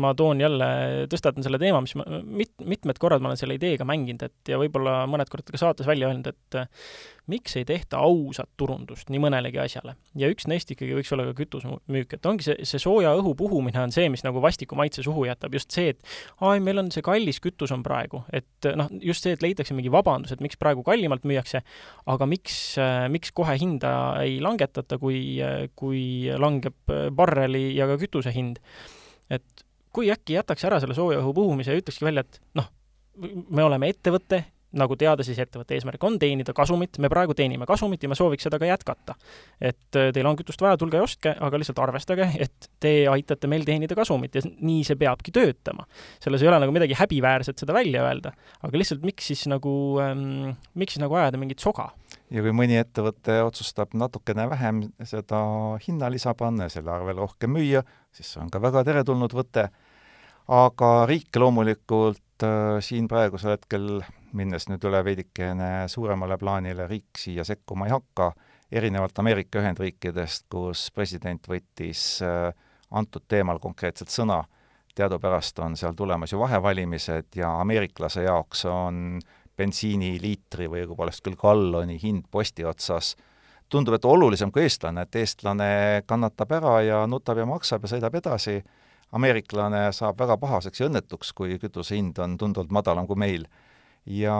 ma 0.00 0.12
toon 0.16 0.40
jälle, 0.40 0.68
tõstatan 1.10 1.44
selle 1.44 1.58
teema, 1.60 1.80
mis 1.84 1.94
ma 1.98 2.04
mit-, 2.22 2.54
mitmed 2.68 2.98
korrad 3.00 3.22
ma 3.24 3.30
olen 3.30 3.40
selle 3.40 3.56
ideega 3.56 3.86
mänginud, 3.88 4.26
et 4.28 4.50
ja 4.52 4.58
võib-olla 4.60 5.04
mõned 5.10 5.30
korrad 5.32 5.48
ka 5.52 5.60
saates 5.60 5.88
välja 5.88 6.10
öelnud, 6.10 6.28
et 6.28 6.58
äh, 6.60 6.68
miks 7.32 7.56
ei 7.58 7.64
tehta 7.66 8.02
ausat 8.04 8.50
turundust 8.60 9.10
nii 9.10 9.20
mõnelegi 9.24 9.60
asjale. 9.62 9.96
ja 10.18 10.28
üks 10.30 10.46
neist 10.50 10.70
ikkagi 10.72 10.94
võiks 10.98 11.12
olla 11.16 11.26
ka 11.30 11.34
kütusemüük, 11.40 12.16
et 12.18 12.28
ongi 12.28 12.46
see, 12.46 12.68
see 12.68 12.82
sooja 12.82 13.14
õhu 13.18 13.34
puhumine 13.38 13.82
on 13.82 13.94
see, 13.94 14.08
mis 14.12 14.24
nagu 14.26 14.42
vastiku 14.44 14.78
maitse 14.78 15.04
suhu 15.06 15.26
jätab, 15.28 15.56
just 15.56 15.72
see, 15.74 15.94
et 15.94 16.04
aa, 16.40 16.58
meil 16.62 16.84
on 16.84 16.92
see 16.94 17.04
kallis 17.06 17.40
kütus 17.42 17.72
on 17.74 17.84
praegu, 17.86 18.22
et 18.36 18.70
noh, 18.78 18.92
just 19.02 19.26
see, 19.26 19.36
et 19.36 19.44
leitakse 19.44 19.76
mingi 19.76 19.92
vabandus, 19.92 20.36
et 20.36 20.44
miks 20.44 20.60
praegu 20.60 20.84
kallimalt 20.86 21.24
müüakse, 21.28 21.64
aga 22.12 22.28
miks, 22.30 22.58
äh, 22.82 23.06
miks 23.12 23.32
kohe 23.36 23.56
hinda 23.60 23.92
ei 24.22 24.38
langetata, 24.44 25.00
kui, 25.02 25.40
kui 25.78 26.04
langeb 26.36 26.96
barreli 27.16 27.70
ja 27.74 27.88
ka 27.88 27.98
kütuse 28.00 28.34
hind. 28.34 28.60
et 29.26 29.65
kui 29.96 30.10
äkki 30.12 30.36
jätaks 30.36 30.66
ära 30.68 30.80
selle 30.82 30.96
sooja 30.96 31.22
õhu 31.22 31.32
puhumise 31.36 31.72
ja 31.72 31.80
ütlekski 31.80 32.04
välja, 32.06 32.26
et 32.26 32.40
noh, 32.58 32.68
me 33.48 33.64
oleme 33.64 33.88
ettevõte, 33.92 34.44
nagu 34.76 34.96
teada, 34.98 35.24
siis 35.24 35.38
ettevõtte 35.40 35.76
eesmärk 35.76 36.02
on 36.04 36.18
teenida 36.20 36.52
kasumit, 36.56 36.98
me 37.02 37.08
praegu 37.12 37.34
teenime 37.38 37.68
kasumit 37.68 38.02
ja 38.02 38.10
me 38.10 38.18
sooviks 38.18 38.44
seda 38.46 38.58
ka 38.60 38.68
jätkata. 38.68 39.14
et 39.60 39.96
äh, 39.96 40.10
teil 40.12 40.26
on 40.26 40.36
kütust 40.36 40.60
vaja, 40.60 40.76
tulge 40.76 40.98
ja 40.98 41.06
ostke, 41.06 41.32
aga 41.40 41.60
lihtsalt 41.60 41.80
arvestage, 41.80 42.28
et 42.42 42.68
te 42.82 42.92
aitate 43.08 43.48
meil 43.48 43.64
teenida 43.64 43.96
kasumit 43.96 44.36
ja 44.36 44.42
nii 44.44 44.82
see 44.84 44.98
peabki 45.00 45.32
töötama. 45.32 45.86
selles 46.22 46.42
ei 46.42 46.50
ole 46.50 46.60
nagu 46.60 46.74
midagi 46.74 46.98
häbiväärset 46.98 47.62
seda 47.62 47.76
välja 47.76 48.04
öelda, 48.04 48.34
aga 48.62 48.82
lihtsalt 48.82 49.06
miks 49.06 49.30
siis 49.32 49.46
nagu 49.50 49.72
ähm,, 50.02 50.56
miks 50.74 50.96
siis 50.96 51.04
nagu 51.04 51.16
ajada 51.16 51.40
mingit 51.40 51.62
soga? 51.62 51.90
ja 52.30 52.42
kui 52.42 52.52
mõni 52.56 52.76
ettevõte 52.80 53.38
otsustab 53.46 53.94
natukene 53.94 54.48
vähem 54.50 54.82
seda 55.04 55.40
hinnalisa 55.86 56.34
panna 56.34 56.66
ja 56.66 56.76
selle 56.76 56.92
arvel 56.92 57.22
rohkem 57.22 57.54
müüa, 57.56 57.86
siis 58.12 58.34
see 58.34 58.42
on 58.42 58.50
ka 58.52 58.60
väga 58.62 58.84
teretulnud 58.88 59.32
võte 59.36 59.70
aga 60.48 60.90
riik 61.08 61.36
loomulikult 61.36 62.44
äh, 62.46 62.78
siin 62.84 63.08
praegusel 63.10 63.56
hetkel, 63.56 64.00
minnes 64.36 64.68
nüüd 64.70 64.84
üle 64.86 65.02
veidikene 65.04 65.86
suuremale 65.90 66.38
plaanile, 66.38 66.86
riik 66.90 67.18
siia 67.18 67.44
sekkuma 67.46 67.88
ei 67.88 67.94
hakka, 67.94 68.30
erinevalt 68.70 69.18
Ameerika 69.22 69.62
Ühendriikidest, 69.62 70.46
kus 70.52 70.88
president 70.94 71.48
võttis 71.50 72.20
äh, 72.22 72.50
antud 72.94 73.26
teemal 73.28 73.58
konkreetselt 73.62 74.12
sõna, 74.12 74.42
teadupärast 74.96 75.58
on 75.64 75.74
seal 75.76 75.96
tulemas 75.96 76.32
ju 76.32 76.40
vahevalimised 76.40 77.36
ja 77.36 77.50
ameeriklase 77.60 78.24
jaoks 78.24 78.64
on 78.70 79.18
bensiiniliitri 79.56 80.68
või 80.70 80.84
õigupoolest 80.84 81.24
küll 81.24 81.36
galloni 81.40 81.98
hind 82.00 82.26
posti 82.30 82.64
otsas. 82.64 83.14
Tundub, 83.68 83.96
et 83.96 84.04
olulisem 84.06 84.52
kui 84.54 84.62
eestlane, 84.62 85.02
et 85.02 85.16
eestlane 85.18 85.68
kannatab 86.06 86.52
ära 86.54 86.74
ja 86.86 86.98
nutab 87.10 87.40
ja 87.40 87.46
maksab 87.48 87.82
ja 87.82 87.96
sõidab 87.96 88.14
edasi 88.20 88.60
ameeriklane 89.16 89.86
saab 89.96 90.18
väga 90.20 90.36
pahaseks 90.40 90.82
ja 90.82 90.90
õnnetuks, 90.90 91.32
kui 91.36 91.58
kütuse 91.62 91.96
hind 91.96 92.18
on 92.22 92.36
tunduvalt 92.40 92.74
madalam 92.74 93.08
kui 93.08 93.18
meil. 93.20 93.48
ja 94.06 94.36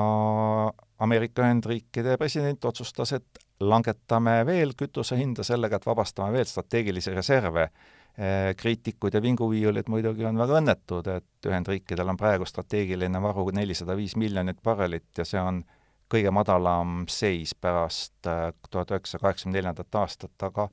Ameerika 1.03 1.43
Ühendriikide 1.43 2.17
president 2.17 2.65
otsustas, 2.65 3.13
et 3.13 3.41
langetame 3.61 4.39
veel 4.47 4.73
kütuse 4.79 5.17
hinda 5.19 5.45
sellega, 5.45 5.77
et 5.77 5.87
vabastame 5.87 6.33
veel 6.33 6.47
strateegilisi 6.49 7.13
reserve. 7.15 7.69
Eh, 8.17 8.55
kriitikud 8.57 9.13
ja 9.13 9.21
vinguviiulid 9.21 9.91
muidugi 9.93 10.25
on 10.25 10.39
väga 10.41 10.61
õnnetud, 10.63 11.09
et 11.13 11.49
Ühendriikidel 11.51 12.09
on 12.09 12.17
praegu 12.17 12.47
strateegiline 12.49 13.21
varu 13.21 13.51
nelisada 13.53 13.97
viis 13.97 14.15
miljonit 14.17 14.63
barrelit 14.65 15.19
ja 15.19 15.27
see 15.29 15.41
on 15.41 15.61
kõige 16.09 16.33
madalam 16.33 17.03
seis 17.13 17.53
pärast 17.55 18.31
eh, 18.31 18.55
tuhat 18.71 18.95
üheksasaja 18.95 19.21
kaheksakümne 19.21 19.59
neljandat 19.59 20.01
aastat, 20.01 20.33
aga 20.49 20.71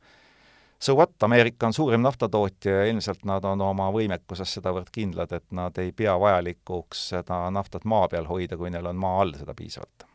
so 0.83 0.95
what, 0.99 1.15
Ameerika 1.23 1.67
on 1.67 1.73
suurim 1.73 2.01
naftatootja 2.03 2.71
ja 2.79 2.87
ilmselt 2.91 3.23
nad 3.29 3.45
on 3.47 3.61
oma 3.63 3.89
võimekuses 3.95 4.57
sedavõrd 4.57 4.91
kindlad, 4.91 5.31
et 5.31 5.45
nad 5.55 5.77
ei 5.79 5.93
pea 5.95 6.17
vajalikuks 6.19 7.09
seda 7.13 7.45
naftat 7.55 7.87
maa 7.87 8.09
peal 8.11 8.27
hoida, 8.27 8.59
kui 8.59 8.73
neil 8.73 8.91
on 8.91 8.99
maa 8.99 9.21
all 9.23 9.37
seda 9.39 9.55
piisavalt 9.57 10.09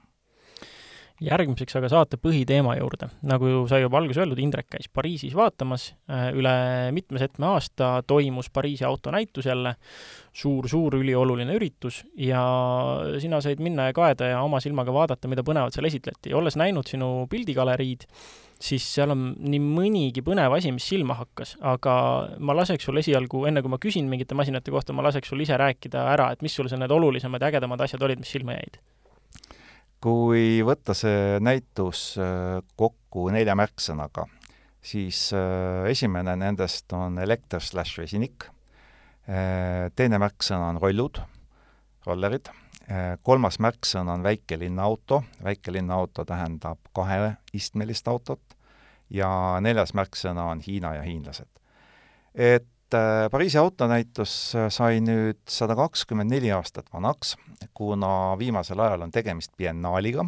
järgmiseks 1.25 1.75
aga 1.79 1.89
saate 1.91 2.19
põhiteema 2.23 2.77
juurde. 2.79 3.09
nagu 3.27 3.65
sai 3.71 3.83
juba 3.83 3.99
alguses 3.99 4.21
öeldud, 4.23 4.39
Indrek 4.43 4.69
käis 4.71 4.89
Pariisis 4.93 5.35
vaatamas, 5.35 5.89
üle 6.39 6.55
mitme-setme 6.95 7.49
aasta 7.51 8.05
toimus 8.07 8.51
Pariisi 8.55 8.87
autonäitus 8.87 9.49
jälle 9.51 9.75
suur, 10.33 10.69
suur 10.69 10.95
ülioluline 11.01 11.57
üritus 11.59 12.05
ja 12.15 12.43
sina 13.19 13.41
said 13.43 13.63
minna 13.63 13.89
ja 13.91 13.97
kaeda 13.97 14.33
ja 14.33 14.43
oma 14.47 14.61
silmaga 14.63 14.95
vaadata, 14.95 15.31
mida 15.31 15.43
põnevat 15.43 15.75
seal 15.75 15.91
esitleti. 15.91 16.35
olles 16.35 16.57
näinud 16.57 16.87
sinu 16.87 17.27
pildigaleriid, 17.31 18.07
siis 18.59 18.85
seal 18.91 19.15
on 19.15 19.23
nii 19.39 19.61
mõnigi 19.63 20.23
põnev 20.27 20.57
asi, 20.57 20.73
mis 20.75 20.87
silma 20.91 21.15
hakkas, 21.21 21.55
aga 21.63 21.95
ma 22.43 22.57
laseks 22.59 22.89
sul 22.89 22.99
esialgu, 23.01 23.45
enne 23.49 23.63
kui 23.63 23.71
ma 23.73 23.79
küsin 23.83 24.09
mingite 24.11 24.37
masinate 24.39 24.75
kohta, 24.75 24.95
ma 24.97 25.05
laseks 25.07 25.31
sul 25.31 25.43
ise 25.45 25.57
rääkida 25.59 26.09
ära, 26.15 26.33
et 26.35 26.43
mis 26.43 26.55
sul 26.59 26.71
see 26.71 26.81
need 26.81 26.95
olulisemad 26.95 27.43
ja 27.43 27.53
ägedamad 27.53 27.87
asjad 27.87 28.03
olid, 28.07 28.23
mis 28.23 28.35
silma 28.35 28.59
jäid? 28.59 28.81
kui 29.99 30.61
võtta 30.63 30.95
see 30.95 31.39
näitus 31.43 32.13
äh, 32.23 32.61
kokku 32.79 33.25
nelja 33.35 33.57
märksõnaga, 33.59 34.29
siis 34.79 35.25
äh, 35.35 35.89
esimene 35.91 36.37
nendest 36.39 36.95
on 36.95 37.19
elekter 37.19 37.63
slaš 37.65 37.97
vesinik, 37.99 38.47
äh, 39.27 39.91
teine 39.99 40.21
märksõna 40.23 40.71
on 40.71 40.79
rollud, 40.83 41.19
rollerid, 42.07 42.53
kolmas 43.23 43.59
märksõna 43.61 44.15
on 44.17 44.23
väikelinna 44.25 44.83
auto, 44.83 45.23
väikelinna 45.45 45.95
auto 45.95 46.25
tähendab 46.25 46.79
kaheistmelist 46.97 48.09
autot, 48.09 48.59
ja 49.11 49.31
neljas 49.65 49.95
märksõna 49.97 50.49
on 50.53 50.61
Hiina 50.65 50.95
ja 50.99 51.03
hiinlased. 51.03 51.49
et 52.35 52.95
äh, 52.95 53.31
Pariisi 53.31 53.59
autonäitus 53.59 54.55
äh, 54.55 54.69
sai 54.71 55.01
nüüd 55.01 55.41
sada 55.49 55.77
kakskümmend 55.77 56.31
neli 56.31 56.53
aastat 56.53 56.93
vanaks, 56.93 57.37
kuna 57.75 58.39
viimasel 58.39 58.81
ajal 58.81 59.03
on 59.03 59.11
tegemist 59.11 59.53
biennaaliga, 59.57 60.25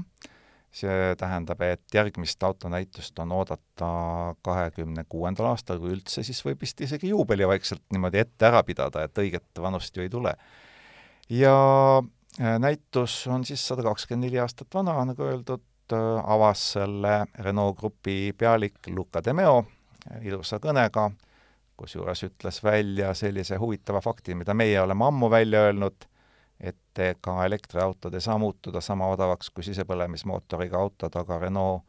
see 0.73 1.15
tähendab, 1.19 1.61
et 1.67 1.95
järgmist 1.95 2.43
autonäitust 2.43 3.19
on 3.19 3.33
oodata 3.33 3.91
kahekümne 4.43 5.05
kuuendal 5.09 5.51
aastal, 5.51 5.81
kui 5.83 5.93
üldse, 5.97 6.23
siis 6.23 6.45
võib 6.47 6.63
vist 6.63 6.81
isegi 6.81 7.11
juubeli 7.11 7.49
vaikselt 7.49 7.83
niimoodi 7.93 8.23
ette 8.23 8.47
ära 8.47 8.63
pidada, 8.63 9.05
et 9.05 9.19
õiget 9.19 9.61
vanust 9.61 9.97
ju 9.97 10.07
ei 10.07 10.13
tule. 10.13 10.35
ja 11.29 11.57
äh, 11.99 12.09
näitus 12.41 13.27
on 13.29 13.45
siis 13.45 13.63
sada 13.69 13.83
kakskümmend 13.85 14.29
neli 14.29 14.39
aastat 14.41 14.75
vana, 14.75 14.95
nagu 15.05 15.23
öeldud, 15.27 15.65
Äh, 15.93 16.31
avas 16.31 16.73
selle 16.73 17.27
Renault 17.39 17.79
Grupi 17.79 18.33
pealik 18.39 18.75
Luca 18.95 19.23
de 19.25 19.33
Meo 19.33 19.65
ilusa 20.23 20.61
kõnega, 20.63 21.09
kusjuures 21.77 22.23
ütles 22.29 22.61
välja 22.65 23.11
sellise 23.19 23.59
huvitava 23.59 24.01
fakti, 24.01 24.35
mida 24.39 24.55
meie 24.55 24.79
oleme 24.81 25.09
ammu 25.09 25.31
välja 25.31 25.65
öelnud, 25.67 26.07
et 26.61 27.03
ega 27.03 27.35
elektriautod 27.45 28.15
ei 28.15 28.23
saa 28.23 28.39
muutuda 28.39 28.81
sama 28.81 29.09
odavaks 29.11 29.51
kui 29.51 29.67
sisepõlemismootoriga 29.67 30.79
autod, 30.79 31.17
aga 31.17 31.39
Renault 31.43 31.83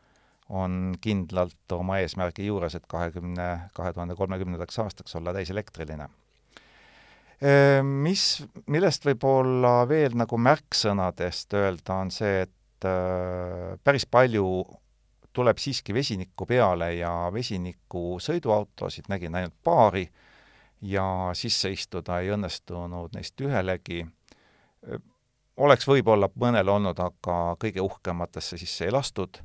on 0.49 0.95
kindlalt 1.01 1.77
oma 1.77 2.01
eesmärgi 2.01 2.49
juures, 2.49 2.75
et 2.75 2.87
kahekümne, 2.87 3.47
kahe 3.73 3.93
tuhande 3.93 4.15
kolmekümnendaks 4.15 4.79
aastaks 4.79 5.15
olla 5.15 5.33
täiselektriline. 5.33 6.09
Mis, 7.41 8.23
millest 8.69 9.05
võib 9.07 9.23
olla 9.25 9.87
veel 9.89 10.13
nagu 10.13 10.37
märksõnadest 10.37 11.55
öelda, 11.57 11.95
on 12.03 12.11
see, 12.13 12.43
et 12.45 12.85
äh, 12.85 13.79
päris 13.81 14.05
palju 14.05 14.45
tuleb 15.33 15.57
siiski 15.57 15.93
vesinikku 15.93 16.45
peale 16.45 16.91
ja 16.99 17.29
vesiniku 17.33 18.19
sõiduautosid 18.21 19.07
nägin 19.09 19.35
ainult 19.35 19.55
paari 19.63 20.05
ja 20.81 21.31
sisse 21.37 21.71
istuda 21.71 22.19
ei 22.19 22.33
õnnestunud 22.35 23.15
neist 23.15 23.41
ühelegi. 23.41 24.05
oleks 25.57 25.87
võib-olla 25.87 26.29
mõnel 26.35 26.69
olnud, 26.69 26.99
aga 26.99 27.55
kõige 27.59 27.81
uhkematesse 27.81 28.57
sisse 28.57 28.85
ei 28.85 28.91
lastud 28.91 29.41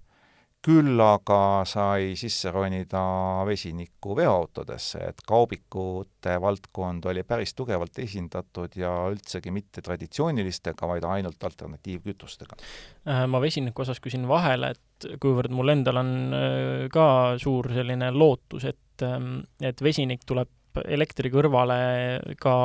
küll 0.66 0.98
aga 0.98 1.62
sai 1.68 2.16
sisse 2.18 2.50
ronida 2.50 3.00
vesiniku 3.46 4.16
veoautodesse, 4.18 5.02
et 5.12 5.22
kaubikute 5.26 6.34
valdkond 6.42 7.06
oli 7.10 7.22
päris 7.26 7.54
tugevalt 7.54 8.00
esindatud 8.02 8.74
ja 8.80 8.90
üldsegi 9.12 9.52
mitte 9.54 9.84
traditsioonilistega, 9.86 10.88
vaid 10.90 11.06
ainult 11.06 11.46
alternatiivkütustega. 11.46 12.58
Äh, 13.06 13.24
ma 13.30 13.40
vesiniku 13.42 13.84
osas 13.86 14.02
küsin 14.02 14.26
vahele, 14.30 14.72
et 14.74 15.08
kuivõrd 15.22 15.54
mul 15.54 15.70
endal 15.76 16.02
on 16.02 16.12
äh, 16.34 16.86
ka 16.92 17.06
suur 17.42 17.70
selline 17.76 18.10
lootus, 18.14 18.66
et, 18.66 19.06
ähm, 19.06 19.44
et 19.62 19.82
vesinik 19.82 20.26
tuleb 20.26 20.50
elektri 20.84 21.30
kõrvale 21.32 21.76
ka 22.42 22.56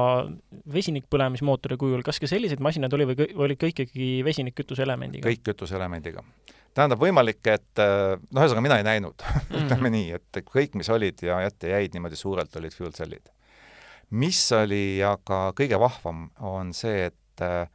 vesinikpõlemismootori 0.74 1.78
kujul, 1.80 2.02
kas 2.04 2.20
ka 2.20 2.28
selliseid 2.28 2.60
masinaid 2.64 2.92
oli 2.98 3.08
või 3.14 3.30
olid 3.46 3.62
kõik 3.62 3.86
ikkagi 3.86 4.10
vesinikkütuse 4.28 4.84
elemendiga? 4.84 5.30
kõik 5.30 5.46
kütuseelemendiga 5.48 6.26
tähendab, 6.74 7.02
võimalik, 7.02 7.42
et 7.52 7.82
äh, 7.82 8.16
noh, 8.18 8.44
ühesõnaga 8.44 8.64
mina 8.64 8.78
ei 8.80 8.88
näinud 8.88 9.24
-hmm. 9.26 9.64
ütleme 9.64 9.92
nii, 9.94 10.12
et 10.18 10.42
kõik, 10.48 10.76
mis 10.80 10.90
olid 10.90 11.24
ja 11.26 11.42
ette 11.46 11.72
jäid 11.72 11.96
niimoodi 11.96 12.20
suurelt, 12.20 12.56
olid 12.56 12.76
fuel 12.76 12.94
cell'id. 12.96 13.32
mis 14.12 14.40
oli 14.52 15.04
aga 15.04 15.54
kõige 15.56 15.80
vahvam, 15.80 16.30
on 16.40 16.74
see, 16.74 17.06
et 17.12 17.42
äh, 17.42 17.68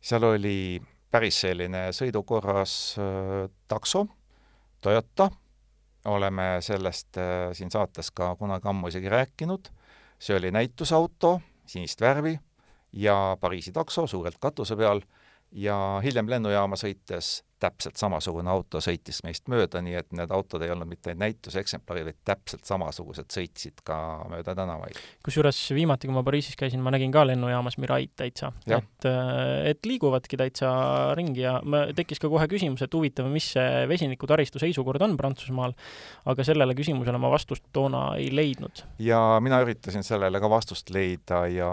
seal 0.00 0.24
oli 0.24 0.80
päris 1.10 1.40
selline 1.40 1.90
sõidukorras 1.92 2.96
äh, 2.98 3.50
takso, 3.68 4.06
Toyota, 4.80 5.28
oleme 6.08 6.56
sellest 6.64 7.18
siin 7.52 7.70
saates 7.70 8.08
ka 8.10 8.30
kunagi 8.36 8.68
ammu 8.68 8.88
isegi 8.88 9.08
rääkinud, 9.12 9.68
see 10.18 10.36
oli 10.36 10.48
näitusauto, 10.50 11.40
sinist 11.66 12.00
värvi 12.00 12.38
ja 12.92 13.36
Pariisi 13.40 13.72
takso 13.72 14.06
suurelt 14.06 14.38
katuse 14.40 14.76
peal 14.76 15.02
ja 15.52 16.00
hiljem 16.00 16.30
lennujaama 16.30 16.78
sõites 16.80 17.42
täpselt 17.60 17.98
samasugune 18.00 18.50
auto 18.50 18.80
sõitis 18.82 19.20
meist 19.26 19.48
mööda, 19.52 19.82
nii 19.84 19.96
et 20.00 20.14
need 20.16 20.32
autod 20.34 20.62
ei 20.64 20.72
olnud 20.72 20.88
mitte 20.90 21.14
näituseksemplarid, 21.18 22.06
vaid 22.08 22.18
täpselt 22.26 22.64
samasugused 22.68 23.28
sõitsid 23.32 23.82
ka 23.86 23.96
mööda 24.30 24.54
tänavaid. 24.56 24.98
kusjuures 25.24 25.58
viimati, 25.76 26.08
kui 26.08 26.16
ma 26.16 26.24
Pariisis 26.26 26.56
käisin, 26.60 26.82
ma 26.84 26.92
nägin 26.94 27.12
ka 27.12 27.26
lennujaamas 27.28 27.78
Miraid 27.82 28.14
täitsa. 28.16 28.52
et, 28.66 29.04
äh, 29.08 29.70
et 29.72 29.86
liiguvadki 29.86 30.36
täitsa 30.40 30.70
ringi 31.18 31.44
ja 31.44 31.58
tekkis 31.96 32.20
ka 32.20 32.28
kohe 32.28 32.48
küsimus, 32.48 32.82
et 32.82 32.94
huvitav, 32.94 33.28
mis 33.32 33.52
see 33.56 33.84
vesinikutaristu 33.90 34.62
seisukord 34.62 35.02
on 35.02 35.16
Prantsusmaal, 35.16 35.76
aga 36.26 36.44
sellele 36.44 36.74
küsimusele 36.74 37.18
ma 37.18 37.30
vastust 37.30 37.68
toona 37.72 38.16
ei 38.16 38.30
leidnud. 38.34 38.84
ja 38.98 39.38
mina 39.40 39.60
üritasin 39.60 40.02
sellele 40.06 40.40
ka 40.40 40.50
vastust 40.50 40.90
leida 40.90 41.46
ja 41.46 41.70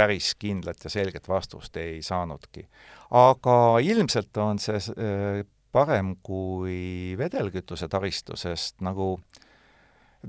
päris 0.00 0.34
kindlat 0.38 0.84
ja 0.84 0.90
selget 0.90 1.28
vastust 1.28 1.76
ei 1.76 2.02
saanudki. 2.02 2.68
Aga 3.10 3.54
ilmselt 3.82 4.36
on 4.38 4.58
see 4.62 4.78
äh, 4.78 5.42
parem 5.72 6.14
kui 6.22 7.14
vedelkütuse 7.18 7.88
taristu, 7.90 8.36
sest 8.38 8.80
nagu 8.84 9.14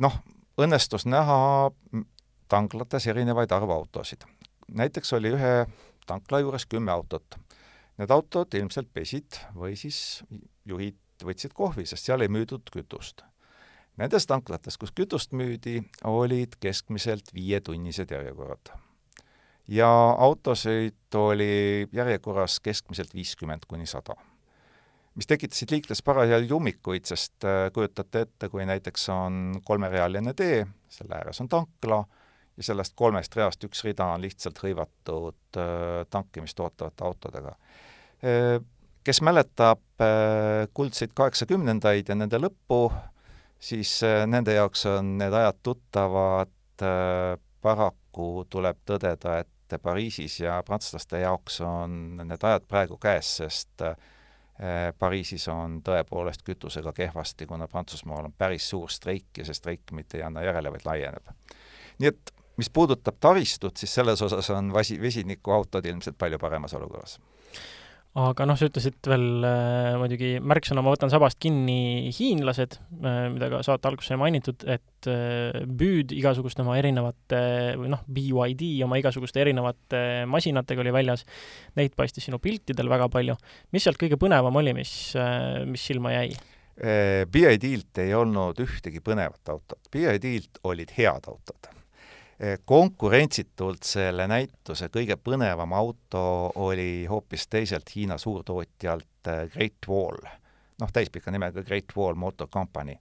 noh, 0.01 0.17
õnnestus 0.61 1.07
näha 1.09 1.71
tanklates 2.51 3.07
erinevaid 3.07 3.51
arvautosid. 3.51 4.25
näiteks 4.67 5.13
oli 5.13 5.33
ühe 5.35 5.53
tankla 6.07 6.39
juures 6.39 6.65
kümme 6.65 6.91
autot. 6.91 7.37
Need 7.97 8.11
autod 8.11 8.53
ilmselt 8.53 8.89
pesid 8.93 9.37
või 9.55 9.75
siis 9.75 10.23
juhid 10.65 10.97
võtsid 11.23 11.53
kohvi, 11.53 11.85
sest 11.85 12.05
seal 12.05 12.21
ei 12.21 12.31
müüdud 12.31 12.71
kütust. 12.73 13.21
Nendes 13.97 14.25
tanklates, 14.25 14.77
kus 14.77 14.93
kütust 14.95 15.35
müüdi, 15.35 15.83
olid 16.07 16.55
keskmiselt 16.63 17.33
viietunnised 17.35 18.11
järjekorrad 18.11 18.71
ja 19.67 19.89
autosõit 20.17 21.15
oli 21.15 21.87
järjekorras 21.93 22.59
keskmiselt 22.59 23.13
viiskümmend 23.13 23.67
kuni 23.67 23.85
sada. 23.85 24.15
mis 25.15 25.27
tekitasid 25.27 25.71
liikles 25.71 25.99
parasjagu 26.07 26.55
ummikuid, 26.55 27.03
sest 27.05 27.43
äh, 27.43 27.67
kujutate 27.75 28.21
ette, 28.21 28.47
kui 28.49 28.63
näiteks 28.65 29.09
on 29.11 29.59
kolmerealine 29.65 30.33
tee, 30.33 30.63
selle 30.89 31.17
ääres 31.17 31.41
on 31.43 31.49
tankla 31.51 31.97
ja 32.57 32.63
sellest 32.63 32.95
kolmest 32.95 33.35
reast 33.35 33.63
üks 33.67 33.83
rida 33.83 34.07
on 34.15 34.23
lihtsalt 34.23 34.61
hõivatud 34.63 35.59
äh, 35.59 36.05
tankimist 36.09 36.59
ootavate 36.59 37.03
autodega. 37.03 37.55
Äh, 38.23 38.61
kes 39.03 39.21
mäletab 39.21 39.81
kuldseid 40.73 41.11
kaheksakümnendaid 41.17 42.09
ja 42.09 42.15
nende 42.15 42.37
lõppu, 42.37 42.91
siis 43.57 43.95
nende 44.29 44.53
jaoks 44.53 44.85
on 44.89 45.15
need 45.17 45.33
ajad 45.33 45.57
tuttavad, 45.65 46.53
paraku 47.61 48.00
tuleb 48.49 48.83
tõdeda, 48.85 49.39
et 49.41 49.77
Pariisis 49.81 50.39
ja 50.41 50.57
prantslaste 50.67 51.21
jaoks 51.21 51.61
on 51.63 51.93
need 52.19 52.43
ajad 52.43 52.65
praegu 52.67 52.97
käes, 52.99 53.29
sest 53.39 53.85
eh, 53.85 54.89
Pariisis 54.99 55.47
on 55.47 55.79
tõepoolest 55.85 56.43
kütusega 56.43 56.91
kehvasti, 56.93 57.47
kuna 57.47 57.69
Prantsusmaal 57.71 58.27
on 58.27 58.35
päris 58.37 58.67
suur 58.69 58.91
streik 58.91 59.39
ja 59.39 59.47
see 59.47 59.55
streik 59.55 59.95
mitte 59.95 60.19
ei 60.19 60.25
anna 60.27 60.43
järele, 60.43 60.73
vaid 60.75 60.83
laieneb. 60.85 61.31
nii 61.99 62.11
et 62.11 62.33
mis 62.59 62.69
puudutab 62.69 63.15
taristut, 63.19 63.77
siis 63.77 63.93
selles 63.95 64.21
osas 64.21 64.49
on 64.49 64.73
vasi, 64.73 64.99
vesinikuautod 65.01 65.85
ilmselt 65.85 66.17
palju 66.19 66.39
paremas 66.39 66.75
olukorras 66.75 67.19
aga 68.19 68.45
noh, 68.47 68.57
sa 68.59 68.67
ütlesid 68.67 69.07
veel 69.07 69.45
äh, 69.47 69.93
muidugi 69.99 70.31
märksõna, 70.43 70.83
ma 70.83 70.91
võtan 70.91 71.11
sabast 71.13 71.39
kinni, 71.41 72.11
hiinlased 72.11 72.75
äh,, 72.75 73.27
mida 73.31 73.47
ka 73.53 73.61
saate 73.63 73.87
alguses 73.87 74.11
sai 74.11 74.19
mainitud, 74.19 74.65
et 74.67 75.07
äh, 75.07 75.61
Büüd 75.63 76.11
igasuguste 76.17 76.65
oma 76.65 76.75
erinevate 76.79 77.41
või 77.79 77.91
noh, 77.93 78.03
BYD 78.11 78.73
oma 78.83 78.99
igasuguste 78.99 79.43
erinevate 79.45 80.03
masinatega 80.27 80.83
oli 80.83 80.95
väljas, 80.95 81.23
neid 81.79 81.95
paistis 81.95 82.27
sinu 82.27 82.41
piltidel 82.43 82.91
väga 82.91 83.07
palju. 83.11 83.37
mis 83.71 83.87
sealt 83.87 84.01
kõige 84.01 84.19
põnevam 84.19 84.59
oli, 84.59 84.75
mis 84.75 84.95
äh,, 85.15 85.63
mis 85.67 85.87
silma 85.87 86.11
jäi? 86.17 86.33
Äh, 86.81 87.23
BYD-lt 87.31 88.03
ei 88.03 88.15
olnud 88.17 88.59
ühtegi 88.59 88.99
põnevat 89.03 89.55
autot, 89.55 89.87
BYD-lt 89.93 90.65
olid 90.67 90.91
head 90.99 91.31
autod 91.31 91.71
konkurentsitult 92.65 93.85
selle 93.85 94.25
näituse 94.27 94.89
kõige 94.89 95.17
põnevam 95.21 95.73
auto 95.77 96.23
oli 96.63 97.05
hoopis 97.09 97.45
teiselt 97.47 97.91
Hiina 97.95 98.17
suurtootjalt 98.17 99.29
eh, 99.29 99.43
Great 99.53 99.89
Wall, 99.89 100.25
noh, 100.81 100.93
täispika 100.93 101.31
nimega 101.31 101.63
Great 101.63 101.93
Wall 101.97 102.17
Motor 102.17 102.49
Company. 102.49 102.95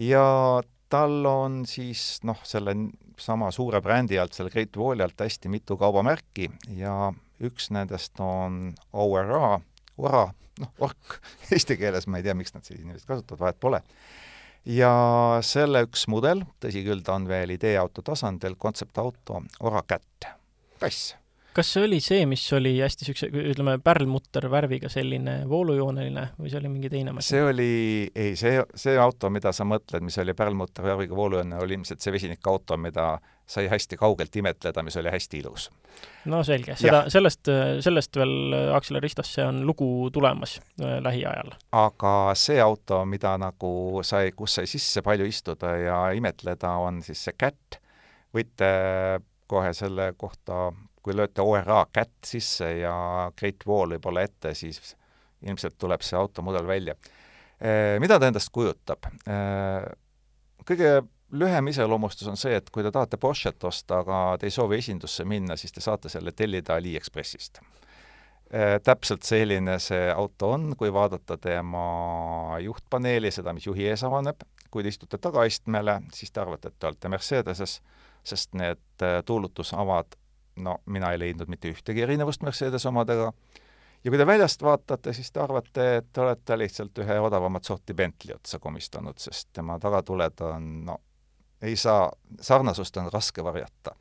ja 0.00 0.62
tal 0.88 1.26
on 1.26 1.66
siis 1.66 2.22
noh, 2.24 2.40
selle 2.46 2.76
sama 3.20 3.50
suure 3.52 3.80
brändi 3.84 4.18
alt, 4.18 4.32
selle 4.32 4.50
Great 4.50 4.76
Walli 4.76 5.04
alt 5.04 5.20
hästi 5.20 5.52
mitu 5.52 5.76
kaubamärki 5.76 6.48
ja 6.78 7.12
üks 7.44 7.68
nendest 7.74 8.20
on 8.22 8.72
ORA, 8.92 9.58
ORA, 9.98 10.26
noh, 10.60 10.76
ork, 10.88 11.20
eesti 11.52 11.76
keeles 11.76 12.08
ma 12.08 12.20
ei 12.20 12.26
tea, 12.26 12.34
miks 12.38 12.56
nad 12.56 12.64
selliseid 12.64 12.88
nimesid 12.88 13.12
kasutavad, 13.12 13.44
vahet 13.44 13.60
pole 13.60 13.84
ja 14.66 14.94
selle 15.44 15.84
üks 15.88 16.06
mudel, 16.08 16.44
tõsi 16.62 16.84
küll, 16.86 17.02
ta 17.04 17.18
on 17.18 17.28
veel 17.28 17.54
ideeauto 17.56 18.04
tasandil, 18.06 18.56
kontseptauto 18.60 19.42
Oracat, 19.64 20.30
kass 20.80 21.14
kas 21.54 21.68
see 21.70 21.84
oli 21.86 22.00
see, 22.02 22.24
mis 22.26 22.42
oli 22.56 22.72
hästi 22.80 23.04
niisuguse, 23.04 23.28
ütleme, 23.52 23.76
pärlmutter 23.82 24.48
värviga 24.50 24.90
selline 24.90 25.36
voolujooneline 25.50 26.26
või 26.38 26.50
see 26.50 26.58
oli 26.58 26.72
mingi 26.72 26.90
teine 26.90 27.14
masin? 27.14 27.36
see 27.36 27.44
oli, 27.46 27.68
ei, 28.10 28.34
see, 28.38 28.58
see 28.78 28.96
auto, 28.98 29.30
mida 29.30 29.52
sa 29.54 29.66
mõtled, 29.68 30.02
mis 30.02 30.18
oli 30.22 30.34
pärlmutter 30.36 30.86
värviga 30.86 31.14
voolujooneline, 31.18 31.62
oli 31.62 31.78
ilmselt 31.78 32.02
see 32.02 32.14
vesinikauto, 32.14 32.78
mida 32.80 33.12
sai 33.46 33.66
hästi 33.68 33.96
kaugelt 34.00 34.36
imetleda, 34.36 34.82
mis 34.82 34.96
oli 34.96 35.10
hästi 35.12 35.38
ilus. 35.42 35.68
no 36.24 36.42
selge, 36.44 36.76
seda, 36.80 37.04
sellest, 37.12 37.50
sellest 37.84 38.16
veel 38.16 38.56
Aksel 38.74 39.00
Ristosse 39.04 39.44
on 39.44 39.60
lugu 39.66 40.10
tulemas 40.12 40.56
äh, 40.80 40.96
lähiajal. 41.04 41.52
aga 41.72 42.14
see 42.38 42.60
auto, 42.60 43.04
mida 43.04 43.36
nagu 43.38 44.00
sai, 44.02 44.32
kus 44.36 44.60
sai 44.60 44.70
sisse 44.70 45.02
palju 45.02 45.28
istuda 45.28 45.76
ja 45.76 46.00
imetleda, 46.16 46.76
on 46.80 47.02
siis 47.02 47.24
see 47.28 47.36
Cat, 47.38 47.80
võite 48.34 48.72
kohe 49.46 49.72
selle 49.76 50.12
kohta 50.16 50.70
kui 51.04 51.16
lööte 51.16 51.44
ORA 51.44 51.84
kätt 51.92 52.24
sisse 52.24 52.70
ja 52.80 52.94
Great 53.36 53.66
Wall 53.68 53.92
võib-olla 53.96 54.24
ette, 54.24 54.54
siis 54.56 54.94
ilmselt 55.44 55.76
tuleb 55.78 56.04
see 56.04 56.16
automudel 56.16 56.66
välja. 56.66 56.96
Eh, 57.60 57.98
mida 58.00 58.16
ta 58.18 58.30
endast 58.30 58.48
kujutab? 58.54 59.04
Eh, 59.28 59.84
kõige 60.64 60.94
lühem 61.30 61.68
iseloomustus 61.68 62.28
on 62.28 62.36
see, 62.36 62.56
et 62.56 62.70
kui 62.70 62.82
te 62.82 62.92
tahate 62.94 63.18
Porsche't 63.20 63.64
osta, 63.64 64.02
aga 64.04 64.36
te 64.38 64.46
ei 64.46 64.54
soovi 64.54 64.78
esindusse 64.78 65.24
minna, 65.24 65.56
siis 65.56 65.72
te 65.72 65.80
saate 65.80 66.08
selle 66.08 66.32
tellida 66.32 66.76
Aliekspressist. 66.76 67.60
Eh, 68.54 68.78
täpselt 68.84 69.22
selline 69.26 69.78
see 69.82 70.10
auto 70.12 70.52
on, 70.54 70.74
kui 70.78 70.92
vaadata 70.92 71.38
tema 71.40 72.58
juhtpaneeli, 72.62 73.30
seda, 73.34 73.54
mis 73.56 73.66
juhi 73.66 73.88
ees 73.88 74.04
avaneb, 74.06 74.44
kui 74.70 74.84
te 74.84 74.92
istute 74.92 75.18
tagaistmele, 75.18 76.00
siis 76.14 76.30
te 76.30 76.42
arvate, 76.42 76.70
et 76.70 76.78
te 76.78 76.90
olete 76.90 77.08
Mercedeses, 77.08 77.80
sest 78.24 78.54
need 78.54 79.04
tuulutusavad 79.26 80.14
no 80.56 80.78
mina 80.86 81.12
ei 81.12 81.18
leidnud 81.18 81.50
mitte 81.50 81.70
ühtegi 81.72 82.02
erinevust 82.02 82.42
Mercedes 82.42 82.86
omadega, 82.86 83.32
ja 84.04 84.10
kui 84.12 84.20
te 84.20 84.26
väljast 84.26 84.62
vaatate, 84.62 85.12
siis 85.12 85.32
te 85.32 85.40
arvate, 85.42 85.88
et 85.96 86.12
te 86.12 86.22
olete 86.22 86.58
lihtsalt 86.58 86.98
ühe 87.04 87.18
odavamat 87.20 87.64
sorti 87.64 87.94
Bentley 87.94 88.36
otsa 88.36 88.58
komistanud, 88.62 89.18
sest 89.18 89.50
tema 89.52 89.78
tagatuled 89.82 90.44
on 90.46 90.70
no 90.86 90.98
ei 91.64 91.76
saa, 91.80 92.08
sarnasust 92.40 92.96
on 93.00 93.10
raske 93.12 93.44
varjata. 93.44 93.96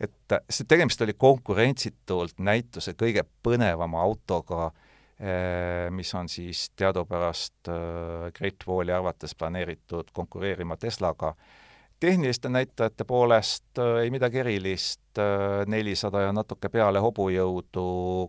et 0.00 0.34
see 0.50 0.66
tegemist 0.66 1.00
oli 1.04 1.14
konkurentsitult 1.14 2.40
näituse 2.42 2.96
kõige 2.98 3.22
põnevama 3.46 4.00
autoga, 4.02 4.72
eh, 5.18 5.90
mis 5.90 6.10
on 6.14 6.28
siis 6.28 6.70
teadupärast 6.76 7.70
eh, 7.70 8.32
Great 8.34 8.66
Walli 8.66 8.92
arvates 8.92 9.34
planeeritud 9.38 10.10
konkureerima 10.12 10.76
Teslaga 10.76 11.34
tehniliste 12.00 12.48
näitajate 12.48 13.04
poolest 13.04 13.78
äh, 13.78 14.02
ei 14.02 14.10
midagi 14.10 14.38
erilist, 14.38 15.18
äh, 15.18 15.64
nelisada 15.66 16.26
ja 16.26 16.32
natuke 16.36 16.68
peale 16.68 17.00
hobujõudu, 17.00 17.84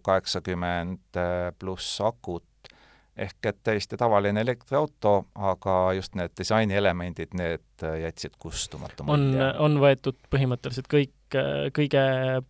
kaheksakümmend 0.05 1.19
äh, 1.19 1.49
pluss 1.59 1.99
akut, 2.01 2.45
ehk 3.15 3.47
et 3.47 3.59
täiesti 3.63 3.97
tavaline 3.97 4.41
elektriauto, 4.43 5.25
aga 5.35 5.75
just 5.95 6.15
need 6.19 6.33
disainielemendid, 6.37 7.35
need 7.37 7.85
jätsid 8.01 8.35
kustumatu 8.39 9.05
mulje. 9.07 9.39
on, 9.39 9.53
on 9.67 9.77
võetud 9.83 10.19
põhimõtteliselt 10.31 10.91
kõik 10.91 11.13
kõige 11.75 12.01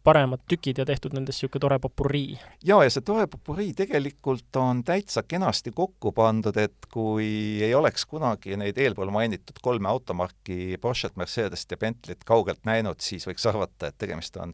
paremad 0.04 0.41
tükid 0.49 0.78
ja 0.82 0.86
tehtud 0.86 1.13
nendest 1.15 1.39
niisugune 1.39 1.62
tore 1.63 1.78
popurii. 1.80 2.36
jaa, 2.65 2.84
ja 2.84 2.91
see 2.91 3.06
tore 3.06 3.28
popurii 3.32 3.73
tegelikult 3.73 4.60
on 4.60 4.84
täitsa 4.84 5.23
kenasti 5.23 5.71
kokku 5.71 6.12
pandud, 6.12 6.58
et 6.58 6.89
kui 6.91 7.63
ei 7.63 7.73
oleks 7.75 8.06
kunagi 8.06 8.58
neid 8.58 8.78
eelpool 8.78 9.13
mainitud 9.15 9.62
kolme 9.62 9.89
automarki 9.89 10.78
Porsche't, 10.82 11.15
Mercedest 11.15 11.71
ja 11.71 11.78
Bentley't 11.78 12.25
kaugelt 12.25 12.65
näinud, 12.65 12.99
siis 12.99 13.28
võiks 13.28 13.47
arvata, 13.49 13.88
et 13.88 13.97
tegemist 13.97 14.38
on 14.38 14.54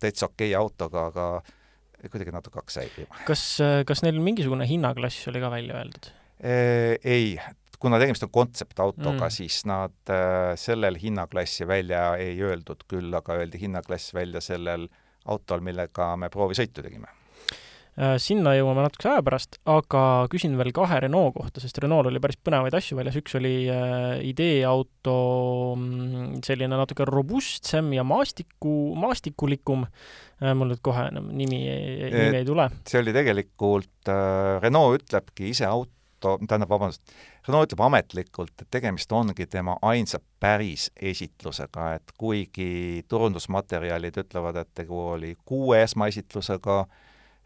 täitsa 0.00 0.26
okei 0.26 0.54
okay 0.54 0.62
autoga, 0.62 1.06
aga 1.12 1.28
kuidagi 2.06 2.34
natuke 2.34 2.60
hakkas 2.60 2.78
häirima. 2.82 3.22
kas, 3.26 3.44
kas 3.86 4.04
neil 4.06 4.20
mingisugune 4.22 4.66
hinnaklass 4.70 5.28
oli 5.32 5.42
ka 5.42 5.50
välja 5.50 5.80
öeldud? 5.80 6.12
Ei, 6.38 7.32
kuna 7.78 7.98
tegemist 7.98 8.22
on 8.22 8.30
kontseptautoga 8.30 9.10
Mm. 9.10 9.24
mm., 9.24 9.30
siis 9.30 9.64
nad 9.66 10.10
äh, 10.10 10.54
sellel 10.56 10.98
hinnaklassi 11.02 11.66
välja 11.66 12.16
ei 12.16 12.38
öeldud, 12.42 12.84
küll 12.88 13.14
aga 13.14 13.40
öeldi 13.42 13.60
hinnaklass 13.60 14.14
välja 14.14 14.40
sellel 14.40 14.88
autol, 15.24 15.60
millega 15.60 16.16
me 16.16 16.28
proovisõitu 16.28 16.82
tegime. 16.82 17.10
Äh, 17.98 18.14
sinna 18.22 18.52
jõuame 18.54 18.84
natukese 18.84 19.10
aja 19.10 19.22
pärast, 19.26 19.56
aga 19.66 20.00
küsin 20.30 20.52
veel 20.58 20.70
kahe 20.76 21.00
Renault 21.02 21.34
kohta, 21.34 21.58
sest 21.58 21.80
Renault 21.82 22.06
oli 22.06 22.20
päris 22.22 22.38
põnevaid 22.46 22.76
asju 22.78 22.94
väljas, 22.94 23.16
üks 23.18 23.34
oli 23.34 23.54
äh, 23.74 24.20
ideeauto 24.28 25.14
mm, 25.74 26.36
selline 26.46 26.78
natuke 26.78 27.08
robustsem 27.08 27.90
ja 27.96 28.04
maastiku, 28.06 28.74
maastikulikum 29.02 29.82
äh,, 29.88 30.52
mul 30.54 30.70
nüüd 30.70 30.82
kohe 30.86 31.08
enam 31.10 31.26
nimi, 31.32 31.58
nimi 32.14 32.38
ei 32.38 32.46
tule. 32.46 32.68
see 32.86 33.02
oli 33.02 33.16
tegelikult 33.16 34.12
Renault 34.62 35.02
ütlebki 35.02 35.50
ise 35.50 35.66
auto, 35.66 36.36
tähendab, 36.46 36.70
vabandust, 36.70 37.02
Renault 37.48 37.66
ütleb 37.66 37.82
ametlikult, 37.88 38.54
et 38.62 38.70
tegemist 38.78 39.10
ongi 39.10 39.48
tema 39.50 39.74
ainsa 39.82 40.22
päris 40.38 40.86
esitlusega, 40.94 41.90
et 41.98 42.14
kuigi 42.14 43.02
turundusmaterjalid 43.10 44.22
ütlevad, 44.22 44.62
et 44.62 44.72
tegu 44.84 45.02
oli 45.16 45.34
kuue 45.42 45.82
esmaesitlusega 45.82 46.84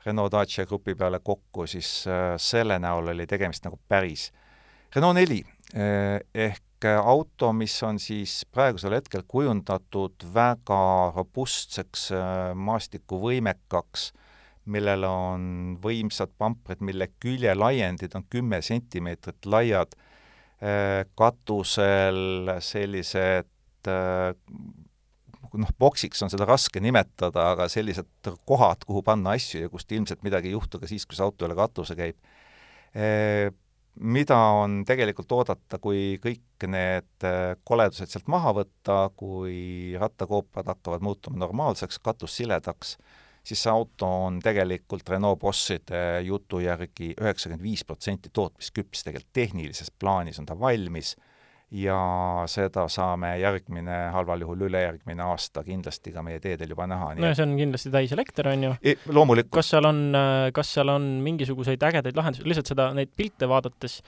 Renault 0.06 0.32
Dacia 0.34 0.66
grupi 0.66 0.94
peale 0.98 1.20
kokku, 1.22 1.66
siis 1.70 2.02
äh, 2.10 2.34
selle 2.40 2.78
näol 2.82 3.12
oli 3.14 3.26
tegemist 3.30 3.64
nagu 3.66 3.78
päris. 3.88 4.30
Renault 4.94 5.16
neli 5.16 5.40
eh, 5.74 6.18
ehk 6.34 6.88
auto, 6.98 7.52
mis 7.54 7.76
on 7.86 8.00
siis 8.02 8.40
praegusel 8.50 8.96
hetkel 8.96 9.22
kujundatud 9.30 10.26
väga 10.34 10.80
robustseks, 11.14 12.08
äh, 12.18 12.50
maastikuvõimekaks, 12.58 14.08
millel 14.74 15.06
on 15.06 15.46
võimsad 15.82 16.34
pamprid, 16.38 16.82
mille 16.82 17.08
küljelaiendid 17.22 18.14
on 18.18 18.26
kümme 18.30 18.60
sentimeetrit 18.62 19.46
laiad, 19.50 19.96
katusel 21.18 22.52
sellised 22.62 23.88
noh, 25.60 25.72
boksiks 25.78 26.22
on 26.24 26.30
seda 26.32 26.46
raske 26.48 26.80
nimetada, 26.80 27.50
aga 27.52 27.68
sellised 27.72 28.30
kohad, 28.48 28.86
kuhu 28.88 29.02
panna 29.06 29.34
asju 29.36 29.64
ja 29.64 29.72
kust 29.72 29.92
ilmselt 29.92 30.22
midagi 30.26 30.50
ei 30.50 30.56
juhtu 30.56 30.80
ka 30.80 30.88
siis, 30.90 31.06
kui 31.06 31.18
see 31.18 31.26
auto 31.26 31.48
üle 31.48 31.56
katuse 31.58 31.96
käib. 31.98 32.18
Mida 34.02 34.38
on 34.56 34.78
tegelikult 34.88 35.32
oodata, 35.36 35.76
kui 35.82 36.16
kõik 36.22 36.64
need 36.72 37.26
koledused 37.68 38.08
sealt 38.08 38.30
maha 38.32 38.54
võtta, 38.62 39.02
kui 39.16 39.92
rattakoopad 40.00 40.70
hakkavad 40.72 41.04
muutuma 41.04 41.42
normaalseks, 41.42 42.00
katus 42.00 42.38
siledaks, 42.40 42.96
siis 43.44 43.60
see 43.60 43.72
auto 43.72 44.08
on 44.28 44.38
tegelikult 44.40 45.08
Renault 45.12 45.42
bosside 45.42 46.22
jutu 46.24 46.62
järgi 46.64 47.12
üheksakümmend 47.18 47.64
viis 47.66 47.84
protsenti 47.84 48.32
tootmisküps, 48.32 49.04
tegelikult 49.04 49.36
tehnilises 49.36 49.92
plaanis 49.92 50.40
on 50.40 50.48
ta 50.48 50.56
valmis 50.58 51.12
ja 51.72 51.98
seda 52.50 52.84
saame 52.92 53.32
järgmine, 53.40 53.96
halval 54.12 54.44
juhul 54.44 54.66
ülejärgmine 54.68 55.24
aasta 55.24 55.64
kindlasti 55.64 56.12
ka 56.12 56.24
meie 56.24 56.42
teedel 56.42 56.74
juba 56.74 56.86
näha. 56.90 57.14
no 57.16 57.30
ja 57.30 57.38
see 57.38 57.46
on 57.46 57.56
kindlasti 57.56 57.92
täiselekter, 57.94 58.52
on 58.52 58.68
ju? 58.68 58.74
loomulikult. 59.08 59.54
kas 59.56 59.72
seal 59.72 59.88
on, 59.88 60.04
kas 60.52 60.76
seal 60.76 60.92
on 60.92 61.08
mingisuguseid 61.24 61.82
ägedaid 61.88 62.18
lahendusi, 62.18 62.46
lihtsalt 62.48 62.74
seda, 62.74 62.90
neid 62.96 63.12
pilte 63.16 63.48
vaadates 63.48 64.02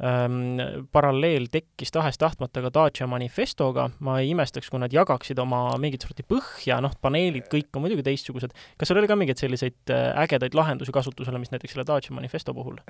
ähm, 0.00 0.88
paralleel 0.92 1.50
tekkis 1.52 1.92
tahes-tahtmata 1.92 2.64
ka 2.64 2.72
Dacia 2.78 3.08
Manifestoga, 3.10 3.90
ma 4.00 4.18
ei 4.22 4.32
imestaks, 4.32 4.72
kui 4.72 4.80
nad 4.80 4.96
jagaksid 4.96 5.40
oma 5.44 5.66
mingit 5.82 6.06
sorti 6.06 6.24
põhja, 6.24 6.80
noh, 6.80 6.96
paneelid 7.04 7.50
kõik 7.52 7.76
on 7.76 7.84
muidugi 7.84 8.08
teistsugused. 8.08 8.56
kas 8.80 8.88
seal 8.88 9.02
oli 9.02 9.10
ka 9.10 9.20
mingeid 9.20 9.42
selliseid 9.42 9.92
ägedaid 10.24 10.56
lahendusi 10.56 10.96
kasutusele, 10.96 11.42
mis 11.42 11.52
näiteks 11.52 11.76
selle 11.76 11.88
Dacia 11.88 12.16
Manifesto 12.16 12.56
puhul? 12.56 12.80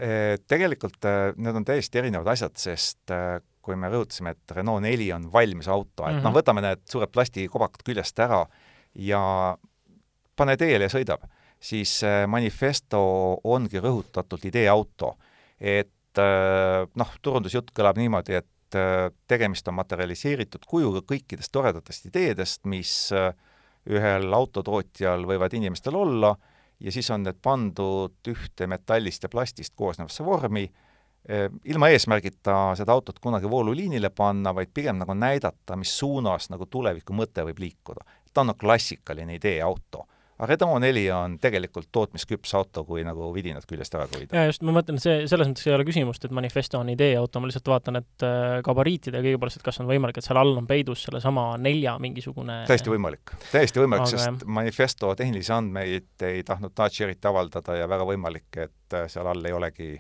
Tegelikult 0.47 1.11
need 1.43 1.59
on 1.59 1.67
täiesti 1.67 2.05
erinevad 2.05 2.37
asjad, 2.37 2.55
sest 2.71 3.19
kui 3.63 3.77
me 3.79 3.91
rõhutasime, 3.93 4.35
et 4.35 4.55
Renault 4.57 4.83
neli 4.83 5.09
on 5.15 5.29
valmis 5.33 5.69
auto, 5.69 6.05
et 6.07 6.15
mm 6.15 6.19
-hmm. 6.19 6.25
noh, 6.27 6.35
võtame 6.35 6.65
need 6.65 6.83
suured 6.91 7.13
plastikobakad 7.15 7.85
küljest 7.87 8.19
ära 8.19 8.47
ja 8.95 9.57
pane 10.37 10.57
teele 10.57 10.89
ja 10.89 10.93
sõidab, 10.93 11.27
siis 11.61 12.01
Manifesto 12.27 13.01
ongi 13.45 13.79
rõhutatult 13.81 14.45
ideeauto. 14.45 15.17
et 15.61 16.19
noh, 16.95 17.11
turundusjutt 17.23 17.71
kõlab 17.71 17.97
niimoodi, 17.97 18.35
et 18.35 18.79
tegemist 19.29 19.69
on 19.69 19.75
materialiseeritud 19.75 20.65
kujuga 20.67 21.01
kõikidest 21.07 21.53
toredatest 21.53 22.07
ideedest, 22.07 22.65
mis 22.65 23.13
ühel 23.87 24.33
autotootjal 24.33 25.25
võivad 25.27 25.55
inimestel 25.55 25.95
olla, 25.95 26.37
ja 26.83 26.93
siis 26.93 27.11
on 27.15 27.23
need 27.27 27.39
pandud 27.43 28.31
ühte 28.33 28.67
metallist 28.67 29.23
ja 29.23 29.31
plastist 29.31 29.75
koosnevasse 29.79 30.25
vormi, 30.27 30.67
ilma 31.65 31.89
eesmärgita 31.95 32.73
seda 32.79 32.93
autot 32.97 33.21
kunagi 33.23 33.51
vooluliinile 33.51 34.11
panna, 34.11 34.55
vaid 34.55 34.73
pigem 34.75 34.99
nagu 34.99 35.15
näidata, 35.15 35.77
mis 35.79 35.93
suunas 35.99 36.51
nagu 36.51 36.67
tuleviku 36.67 37.15
mõte 37.15 37.45
võib 37.47 37.61
liikuda. 37.63 38.03
ta 38.35 38.41
on 38.41 38.51
nagu 38.51 38.59
klassikaline 38.59 39.35
ideeauto. 39.37 40.07
aga 40.39 40.47
Renault 40.49 40.81
neli 40.81 41.05
on 41.13 41.37
tegelikult 41.39 41.87
tootmisküps 41.93 42.55
auto, 42.59 42.83
kui 42.85 43.05
nagu 43.05 43.29
vidinad 43.35 43.63
küljest 43.69 43.95
ära 43.95 44.09
hoida. 44.11 44.35
jaa, 44.35 44.49
just, 44.49 44.65
ma 44.67 44.75
mõtlen, 44.75 44.99
see, 44.99 45.29
selles 45.31 45.47
mõttes 45.47 45.69
ei 45.69 45.75
ole 45.77 45.85
küsimust, 45.87 46.25
et 46.25 46.35
Manifesto 46.35 46.81
on 46.81 46.91
ideeauto, 46.91 47.41
ma 47.41 47.47
lihtsalt 47.47 47.71
vaatan, 47.71 48.01
et 48.01 48.27
gabariitide 48.67 49.21
ja 49.21 49.27
kõigepealt, 49.29 49.61
et 49.61 49.67
kas 49.69 49.79
on 49.79 49.87
võimalik, 49.87 50.19
et 50.19 50.27
seal 50.27 50.41
all 50.43 50.59
on 50.59 50.67
peidus 50.67 51.05
sellesama 51.07 51.53
nelja 51.63 51.95
mingisugune 52.03 52.65
täiesti 52.67 52.91
võimalik, 52.91 53.37
täiesti 53.53 53.85
võimalik, 53.85 54.09
Aga 54.09 54.25
sest. 54.25 54.43
Manifesto 54.59 55.15
tehnilisi 55.15 55.55
andmeid 55.55 56.27
ei 56.27 56.43
tahtnud 56.43 56.75
Dacia 56.75 57.07
eriti 57.07 57.31
avaldada 57.31 57.79
ja 57.79 57.87
väga 57.87 58.11
võimalik, 58.11 58.51
et 58.67 58.99
seal 59.07 59.31
all 59.31 59.47
ei 59.47 59.55
olegi 59.55 59.93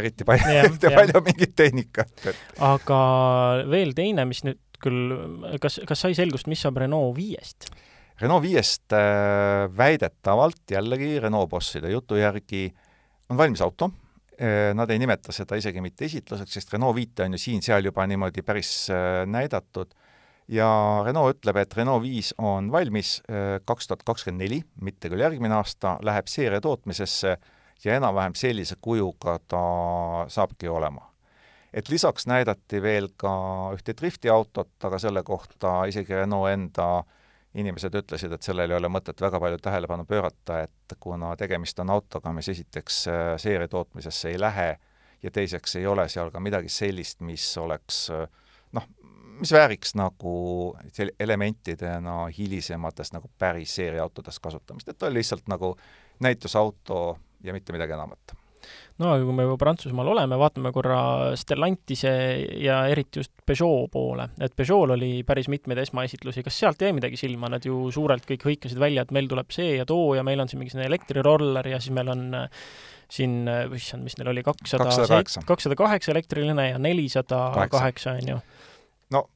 eriti 0.00 0.26
palju, 0.28 0.52
Jah, 0.52 0.64
eriti 0.68 0.88
jah. 0.88 0.96
palju 0.98 1.22
mingit 1.26 1.56
tehnikat, 1.58 2.14
et 2.32 2.62
aga 2.64 3.00
veel 3.72 3.94
teine, 3.96 4.26
mis 4.28 4.42
nüüd 4.46 4.60
küll, 4.82 5.12
kas, 5.62 5.80
kas 5.88 6.04
sai 6.04 6.16
selgust, 6.18 6.48
mis 6.52 6.62
saab 6.64 6.80
Renault 6.82 7.16
viiest? 7.16 7.70
Renault 8.20 8.44
viiest 8.44 8.92
äh, 8.96 9.66
väidetavalt 9.76 10.76
jällegi 10.76 11.16
Renault 11.24 11.50
bosside 11.52 11.92
jutu 11.92 12.20
järgi 12.20 12.68
on 13.30 13.40
valmis 13.40 13.64
auto, 13.64 13.90
nad 14.36 14.90
ei 14.92 14.98
nimeta 15.00 15.32
seda 15.32 15.56
isegi 15.56 15.80
mitte 15.80 16.04
esitluseks, 16.04 16.58
sest 16.58 16.74
Renault 16.74 16.92
viite 16.98 17.24
on 17.24 17.32
ju 17.32 17.38
siin-seal 17.40 17.88
juba 17.88 18.04
niimoodi 18.04 18.42
päris 18.44 18.90
äh, 18.92 19.22
näidatud, 19.24 19.94
ja 20.52 20.68
Renault 21.06 21.36
ütleb, 21.36 21.58
et 21.62 21.74
Renault 21.76 22.04
viis 22.04 22.32
on 22.38 22.70
valmis 22.72 23.16
äh, 23.30 23.58
kaks 23.66 23.90
tuhat 23.90 24.04
kakskümmend 24.06 24.44
neli, 24.44 24.60
mitte 24.82 25.10
küll 25.10 25.24
järgmine 25.24 25.58
aasta, 25.58 25.96
läheb 26.06 26.30
seeria 26.30 26.60
tootmisesse 26.62 27.36
ja 27.84 27.96
enam-vähem 27.96 28.34
sellise 28.34 28.76
kujuga 28.80 29.38
ta 29.48 29.60
saabki 30.28 30.68
olema. 30.68 31.12
et 31.72 31.88
lisaks 31.88 32.26
näidati 32.26 32.82
veel 32.82 33.08
ka 33.16 33.32
ühte 33.76 33.92
driftiautot, 33.96 34.72
aga 34.84 34.98
selle 34.98 35.22
kohta 35.22 35.84
isegi 35.84 36.14
Renault 36.14 36.48
enda 36.48 37.04
inimesed 37.56 37.94
ütlesid, 37.94 38.32
et 38.32 38.42
sellel 38.42 38.70
ei 38.70 38.76
ole 38.76 38.88
mõtet 38.92 39.20
väga 39.20 39.40
palju 39.40 39.58
tähelepanu 39.64 40.04
pöörata, 40.04 40.60
et 40.66 40.96
kuna 41.00 41.34
tegemist 41.36 41.78
on 41.80 41.90
autoga, 41.90 42.32
mis 42.32 42.48
esiteks 42.52 43.00
äh, 43.08 43.32
seeria 43.40 43.68
tootmisesse 43.68 44.30
ei 44.32 44.40
lähe 44.40 44.76
ja 45.22 45.30
teiseks 45.30 45.76
ei 45.76 45.86
ole 45.86 46.08
seal 46.12 46.30
ka 46.30 46.40
midagi 46.40 46.68
sellist, 46.72 47.20
mis 47.20 47.48
oleks 47.60 48.06
äh, 48.12 48.26
noh, 48.76 48.88
mis 49.40 49.52
vääriks 49.52 49.94
nagu 49.96 50.32
elementidena 51.20 52.26
hilisematest 52.38 53.16
nagu 53.16 53.30
päris 53.38 53.74
seeriaautodes 53.76 54.40
kasutamist, 54.40 54.88
et 54.88 54.98
ta 54.98 55.08
oli 55.10 55.20
lihtsalt 55.20 55.48
nagu 55.48 55.74
näitusauto 56.24 57.18
ja 57.46 57.54
mitte 57.56 57.74
midagi 57.76 57.96
enamat 57.96 58.36
no 59.00 59.12
aga 59.12 59.24
kui 59.26 59.34
me 59.36 59.44
juba 59.44 59.58
Prantsusmaal 59.60 60.10
oleme, 60.14 60.38
vaatame 60.40 60.72
korra 60.74 60.98
Stellantise 61.38 62.12
ja 62.62 62.80
eriti 62.90 63.20
just 63.20 63.32
Peugeot 63.46 63.90
poole, 63.92 64.28
et 64.42 64.54
Peugeot'l 64.56 64.96
oli 64.96 65.10
päris 65.28 65.50
mitmeid 65.52 65.82
esmaesitlusi, 65.84 66.44
kas 66.46 66.60
sealt 66.62 66.82
jäi 66.82 66.94
midagi 66.96 67.20
silma, 67.20 67.50
nad 67.52 67.66
ju 67.66 67.86
suurelt 67.94 68.26
kõik 68.28 68.46
hõikasid 68.48 68.80
välja, 68.80 69.04
et 69.04 69.14
meil 69.14 69.28
tuleb 69.30 69.52
see 69.54 69.76
ja 69.76 69.86
too 69.88 70.14
ja 70.18 70.24
meil 70.26 70.42
on 70.42 70.50
siin 70.50 70.62
mingisugune 70.62 70.88
elektriroller 70.88 71.70
ja 71.74 71.80
siis 71.82 71.94
meil 71.96 72.12
on 72.14 72.26
äh, 72.40 72.64
siin, 73.12 73.42
äh, 73.52 73.66
issand, 73.76 74.06
mis 74.06 74.16
neil 74.18 74.32
oli, 74.32 74.44
kakssada 74.46 74.88
208. 74.88 75.46
kakssada 75.48 75.78
kaheksa 75.78 76.14
elektriline 76.16 76.70
ja 76.72 76.80
nelisada 76.82 77.68
kaheksa, 77.70 78.16
on 78.16 78.34
ju. 78.34 78.40
no 79.14 79.26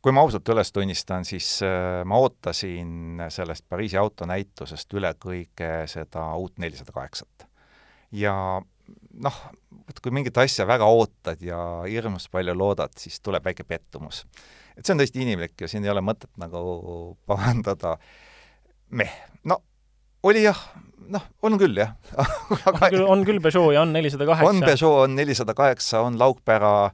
kui 0.00 0.14
ma 0.16 0.22
ausalt 0.24 0.48
üles 0.54 0.70
tunnistan, 0.72 1.26
siis 1.28 1.58
äh, 1.66 2.00
ma 2.08 2.22
ootasin 2.22 3.26
sellest 3.28 3.66
Pariisi 3.68 3.98
autonäitusest 4.00 4.96
üle 4.96 5.12
kõige 5.18 5.72
seda 5.90 6.30
uut 6.38 6.62
nelisada 6.62 6.94
kaheksat. 6.94 7.49
Ja 8.12 8.34
noh, 9.20 9.40
et 9.90 10.00
kui 10.02 10.12
mingit 10.14 10.36
asja 10.40 10.66
väga 10.68 10.86
ootad 10.90 11.42
ja 11.44 11.58
hirmus 11.86 12.28
palju 12.32 12.54
loodad, 12.56 12.94
siis 12.98 13.20
tuleb 13.20 13.44
väike 13.44 13.64
pettumus. 13.64 14.24
et 14.76 14.84
see 14.84 14.94
on 14.94 15.02
täiesti 15.02 15.22
inimlik 15.22 15.60
ja 15.60 15.68
siin 15.68 15.84
ei 15.84 15.92
ole 15.92 16.02
mõtet 16.04 16.30
nagu 16.40 16.62
pahandada. 17.30 17.96
meh, 18.90 19.12
no 19.44 19.60
oli 20.22 20.42
jah, 20.44 20.58
noh, 21.08 21.22
on 21.42 21.58
küll 21.60 21.78
jah 21.78 21.94
on 22.72 22.80
küll, 22.88 23.06
on 23.06 23.24
küll 23.28 23.40
Peugeot 23.42 23.74
ja 23.74 23.84
on 23.86 23.92
nelisada 23.92 24.26
on 24.26 24.34
kaheksa. 24.34 24.66
Peugeot, 24.66 25.04
on 25.04 25.16
nelisada 25.16 25.54
kaheksa, 25.54 26.02
on 26.06 26.18
laukpära, 26.18 26.90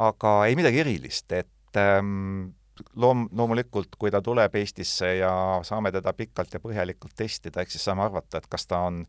aga 0.00 0.38
ei 0.46 0.56
midagi 0.56 0.80
erilist, 0.84 1.32
et 1.32 1.80
ähm, 1.80 2.52
loom-, 2.96 3.28
loomulikult, 3.36 3.96
kui 3.98 4.10
ta 4.10 4.22
tuleb 4.24 4.54
Eestisse 4.60 5.16
ja 5.18 5.32
saame 5.66 5.92
teda 5.92 6.14
pikalt 6.16 6.54
ja 6.54 6.62
põhjalikult 6.62 7.14
testida, 7.16 7.62
eks 7.62 7.76
siis 7.76 7.88
saame 7.88 8.06
arvata, 8.06 8.40
et 8.40 8.48
kas 8.50 8.66
ta 8.70 8.84
on 8.88 9.04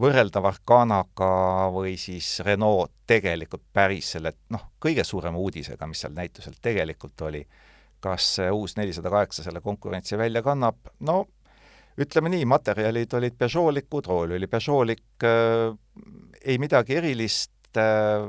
võrreldav 0.00 0.44
Arcanaga 0.50 1.30
või 1.72 1.94
siis 2.00 2.40
Renault 2.44 2.92
tegelikult 3.08 3.64
päris 3.72 4.12
selle 4.16 4.34
noh, 4.52 4.68
kõige 4.82 5.04
suurema 5.04 5.40
uudisega, 5.40 5.88
mis 5.88 6.04
seal 6.04 6.14
näitusel 6.16 6.58
tegelikult 6.62 7.26
oli, 7.28 7.40
kas 8.02 8.34
see 8.38 8.50
uus 8.52 8.76
nelisada 8.76 9.10
kaheksa 9.12 9.46
selle 9.46 9.62
konkurentsi 9.64 10.18
välja 10.20 10.42
kannab, 10.44 10.92
no 11.00 11.22
ütleme 11.96 12.30
nii, 12.32 12.44
materjalid 12.48 13.16
olid 13.16 13.36
Peugeotlikud, 13.40 14.08
rool 14.10 14.36
oli 14.36 14.48
Peugeotlik 14.52 15.24
äh,, 15.24 15.72
ei 16.44 16.58
midagi 16.60 16.98
erilist 17.00 17.80
äh, 17.80 18.26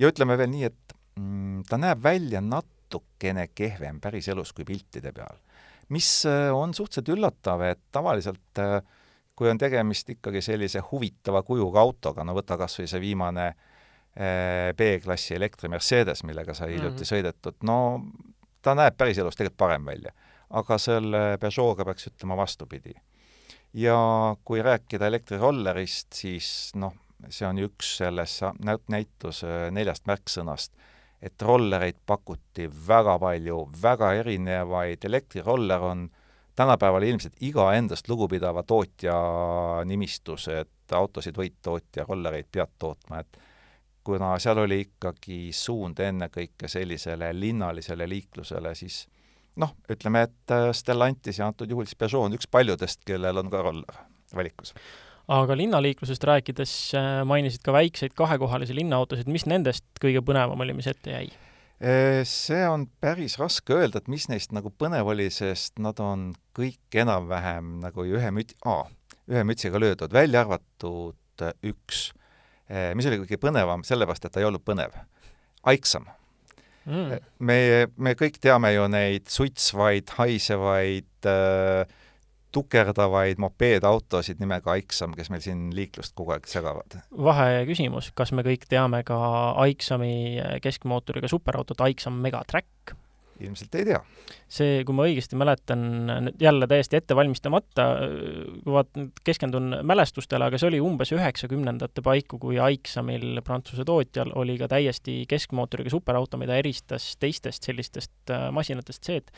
ja 0.00 0.08
ütleme 0.08 0.38
veel 0.40 0.50
nii, 0.54 0.70
et 0.70 0.96
mm, 1.20 1.66
ta 1.68 1.78
näeb 1.80 2.00
välja 2.04 2.40
natukene 2.44 3.50
kehvem 3.54 4.00
päriselus 4.00 4.54
kui 4.56 4.64
piltide 4.68 5.12
peal. 5.12 5.36
mis 5.92 6.24
äh, 6.24 6.48
on 6.54 6.72
suhteliselt 6.74 7.12
üllatav, 7.12 7.60
et 7.68 7.82
tavaliselt 7.92 8.62
äh, 8.62 8.80
kui 9.42 9.50
on 9.50 9.58
tegemist 9.58 10.06
ikkagi 10.14 10.38
sellise 10.44 10.78
huvitava 10.92 11.40
kujuga 11.42 11.82
autoga, 11.82 12.22
no 12.22 12.36
võta 12.36 12.54
kas 12.60 12.78
või 12.78 12.90
see 12.90 13.00
viimane 13.02 13.48
eh, 13.48 14.70
B-klassi 14.78 15.34
elektri 15.34 15.70
Mercedes, 15.72 16.22
millega 16.28 16.54
sai 16.54 16.76
hiljuti 16.76 16.92
mm 16.92 17.00
-hmm. 17.00 17.10
sõidetud, 17.10 17.56
no 17.66 17.78
ta 18.62 18.76
näeb 18.78 18.94
päriselus 18.96 19.36
tegelikult 19.36 19.58
parem 19.58 19.86
välja. 19.86 20.12
aga 20.50 20.76
selle 20.78 21.38
Peugeot'ga 21.40 21.84
peaks 21.84 22.06
ütlema 22.06 22.36
vastupidi. 22.36 22.94
ja 23.74 24.36
kui 24.44 24.62
rääkida 24.62 25.06
elektrirollerist, 25.06 26.12
siis 26.12 26.70
noh, 26.74 26.94
see 27.28 27.46
on 27.48 27.58
üks 27.58 27.96
selles 27.96 28.40
näituse 28.88 29.70
neljast 29.70 30.06
märksõnast, 30.06 30.72
et 31.22 31.42
rollereid 31.42 31.98
pakuti 32.06 32.70
väga 32.88 33.18
palju, 33.18 33.70
väga 33.82 34.14
erinevaid, 34.14 35.04
elektriroller 35.04 35.80
on 35.80 36.10
äh, 36.12 36.21
tänapäeval 36.56 37.02
ilmselt 37.02 37.38
iga 37.40 37.70
endast 37.74 38.08
lugupidava 38.08 38.62
tootja 38.62 39.14
nimistus, 39.88 40.48
et 40.48 40.92
autosid 40.92 41.38
võid 41.38 41.56
tootja, 41.62 42.04
rollereid 42.08 42.50
pead 42.52 42.74
tootma, 42.78 43.22
et 43.22 43.38
kuna 44.04 44.34
seal 44.42 44.58
oli 44.64 44.80
ikkagi 44.86 45.52
suund 45.56 46.00
ennekõike 46.02 46.68
sellisele 46.68 47.30
linnalisele 47.38 48.08
liiklusele, 48.08 48.74
siis 48.74 49.06
noh, 49.56 49.76
ütleme, 49.90 50.26
et 50.28 50.56
Stellantis 50.76 51.38
ja 51.38 51.48
antud 51.48 51.70
juhul 51.70 51.86
siis 51.88 51.98
Peugeot 52.00 52.26
on 52.26 52.36
üks 52.36 52.50
paljudest, 52.50 53.00
kellel 53.06 53.40
on 53.40 53.50
ka 53.52 53.62
roller 53.62 54.04
valikus 54.34 54.74
aga 55.30 55.56
linnaliiklusest 55.56 56.24
rääkides 56.24 56.72
äh, 56.98 57.22
mainisid 57.28 57.62
ka 57.64 57.72
väikseid 57.72 58.14
kahekohalisi 58.18 58.74
linnaautosid, 58.74 59.30
mis 59.30 59.46
nendest 59.46 59.84
kõige 60.02 60.22
põnevam 60.26 60.60
oli, 60.64 60.74
mis 60.76 60.88
ette 60.90 61.14
jäi? 61.14 61.30
See 62.28 62.62
on 62.68 62.86
päris 63.02 63.34
raske 63.40 63.74
öelda, 63.74 63.98
et 63.98 64.10
mis 64.12 64.28
neist 64.30 64.52
nagu 64.54 64.70
põnev 64.70 65.08
oli, 65.10 65.28
sest 65.34 65.80
nad 65.82 65.98
on 66.02 66.30
kõik 66.56 66.98
enam-vähem 67.02 67.78
nagu 67.82 68.06
ühe 68.06 68.30
müt-, 68.34 68.54
aa, 68.68 68.84
ühe 69.32 69.42
mütsiga 69.48 69.80
löödud, 69.82 70.12
välja 70.14 70.44
arvatud 70.44 71.46
üks, 71.66 72.12
mis 72.94 73.08
oli 73.10 73.18
kõige 73.24 73.40
põnevam, 73.42 73.82
sellepärast 73.86 74.28
et 74.28 74.34
ta 74.34 74.42
ei 74.42 74.46
olnud 74.46 74.62
põnev. 74.62 74.94
Aiksam. 75.66 76.06
Mm.. 76.82 77.18
me, 77.38 77.58
me 77.94 78.12
kõik 78.18 78.40
teame 78.42 78.72
ju 78.74 78.88
neid 78.90 79.28
suitsvaid, 79.30 80.08
haisevaid 80.18 81.28
äh, 81.30 81.84
tukerdavaid 82.52 83.40
mopeedautosid 83.42 84.40
nimega 84.42 84.74
Aixam, 84.76 85.16
kes 85.16 85.30
meil 85.32 85.44
siin 85.44 85.70
liiklust 85.76 86.16
kogu 86.18 86.36
aeg 86.36 86.48
segavad. 86.50 87.00
vaheküsimus, 87.12 88.12
kas 88.14 88.32
me 88.32 88.44
kõik 88.46 88.68
teame 88.70 89.02
ka 89.08 89.18
Aixami 89.62 90.40
keskmootoriga 90.64 91.30
superautot 91.32 91.80
Aixam 91.84 92.20
Megatrack? 92.24 92.96
ilmselt 93.42 93.74
ei 93.74 93.86
tea. 93.88 94.00
see, 94.52 94.82
kui 94.86 94.94
ma 94.96 95.06
õigesti 95.08 95.38
mäletan, 95.40 95.82
jälle 96.40 96.66
täiesti 96.68 96.98
ette 96.98 97.16
valmistamata, 97.16 97.86
kui 98.62 98.74
vaat-, 98.74 99.00
keskendun 99.24 99.78
mälestustele, 99.88 100.48
aga 100.48 100.60
see 100.60 100.68
oli 100.68 100.82
umbes 100.84 101.12
üheksakümnendate 101.16 102.04
paiku, 102.04 102.38
kui 102.42 102.60
Aixamil, 102.62 103.40
Prantsuse 103.44 103.86
tootjal, 103.88 104.34
oli 104.38 104.58
ka 104.60 104.68
täiesti 104.72 105.22
keskmootoriga 105.30 105.92
superauto, 105.92 106.40
mida 106.40 106.58
eristas 106.60 107.14
teistest 107.22 107.68
sellistest 107.68 108.34
äh, 108.34 108.50
masinatest 108.54 109.08
see, 109.08 109.22
et 109.22 109.32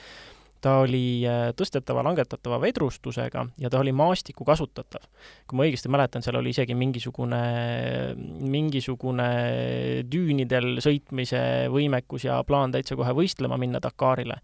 ta 0.64 0.79
oli 0.81 1.24
äh, 1.29 1.50
tõstetava, 1.57 2.03
langetatava 2.07 2.59
vedrustusega 2.62 3.44
ja 3.61 3.70
ta 3.70 3.81
oli 3.83 3.92
maastikku 3.96 4.46
kasutatav. 4.48 5.05
kui 5.48 5.59
ma 5.59 5.66
õigesti 5.66 5.90
mäletan, 5.92 6.24
seal 6.24 6.38
oli 6.40 6.55
isegi 6.55 6.77
mingisugune, 6.79 7.40
mingisugune 8.40 9.27
düünidel 10.09 10.81
sõitmise 10.85 11.42
võimekus 11.72 12.24
ja 12.29 12.38
plaan 12.48 12.72
täitsa 12.72 12.96
kohe 12.96 13.12
võistlema 13.16 13.59
minna 13.61 13.81
Dakarile. 13.83 14.38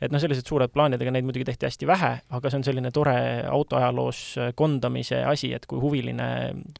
et 0.00 0.10
noh, 0.12 0.20
sellised 0.22 0.48
suured 0.48 0.72
plaanid, 0.72 1.02
ega 1.02 1.12
neid 1.12 1.26
muidugi 1.28 1.44
tehti 1.44 1.68
hästi 1.68 1.86
vähe, 1.86 2.12
aga 2.30 2.50
see 2.50 2.58
on 2.58 2.64
selline 2.66 2.90
tore 2.90 3.14
autoajaloos 3.46 4.22
kondamise 4.56 5.20
asi, 5.28 5.52
et 5.54 5.66
kui 5.70 5.78
huviline 5.82 6.30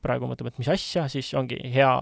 praegu 0.02 0.30
mõtleb, 0.30 0.50
et 0.50 0.62
mis 0.62 0.72
asja, 0.72 1.04
siis 1.12 1.28
ongi 1.38 1.60
hea 1.74 1.92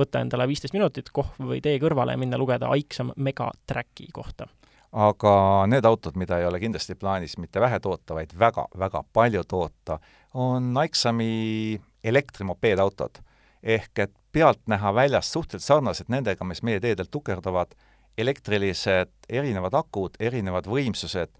võtta 0.00 0.24
endale 0.24 0.48
viisteist 0.50 0.74
minutit 0.74 1.12
kohv 1.12 1.38
või 1.52 1.60
tee 1.62 1.76
kõrvale 1.82 2.16
ja 2.16 2.22
minna 2.24 2.40
lugeda 2.40 2.72
Aiksam 2.72 3.12
Megatracki 3.16 4.08
kohta 4.16 4.48
aga 4.92 5.34
need 5.72 5.86
autod, 5.88 6.16
mida 6.20 6.38
ei 6.38 6.46
ole 6.46 6.60
kindlasti 6.60 6.94
plaanis 7.00 7.38
mitte 7.40 7.60
vähe 7.60 7.80
toota, 7.80 8.14
vaid 8.14 8.34
väga-väga 8.38 9.04
palju 9.12 9.44
toota, 9.48 9.98
on 10.34 10.76
Aixami 10.76 11.80
elektrimopeedautod. 12.04 13.22
ehk 13.62 13.98
et 13.98 14.10
pealtnäha 14.32 14.90
väljast 14.94 15.32
suhteliselt 15.32 15.66
sarnased 15.66 16.08
nendega, 16.10 16.44
mis 16.44 16.62
meie 16.62 16.80
teedel 16.80 17.06
tukerduvad, 17.10 17.76
elektrilised, 18.18 19.12
erinevad 19.28 19.74
akud, 19.74 20.16
erinevad 20.18 20.66
võimsused, 20.66 21.30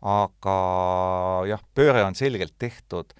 aga 0.00 0.56
jah, 1.48 1.62
pööre 1.74 2.04
on 2.04 2.14
selgelt 2.14 2.54
tehtud 2.58 3.12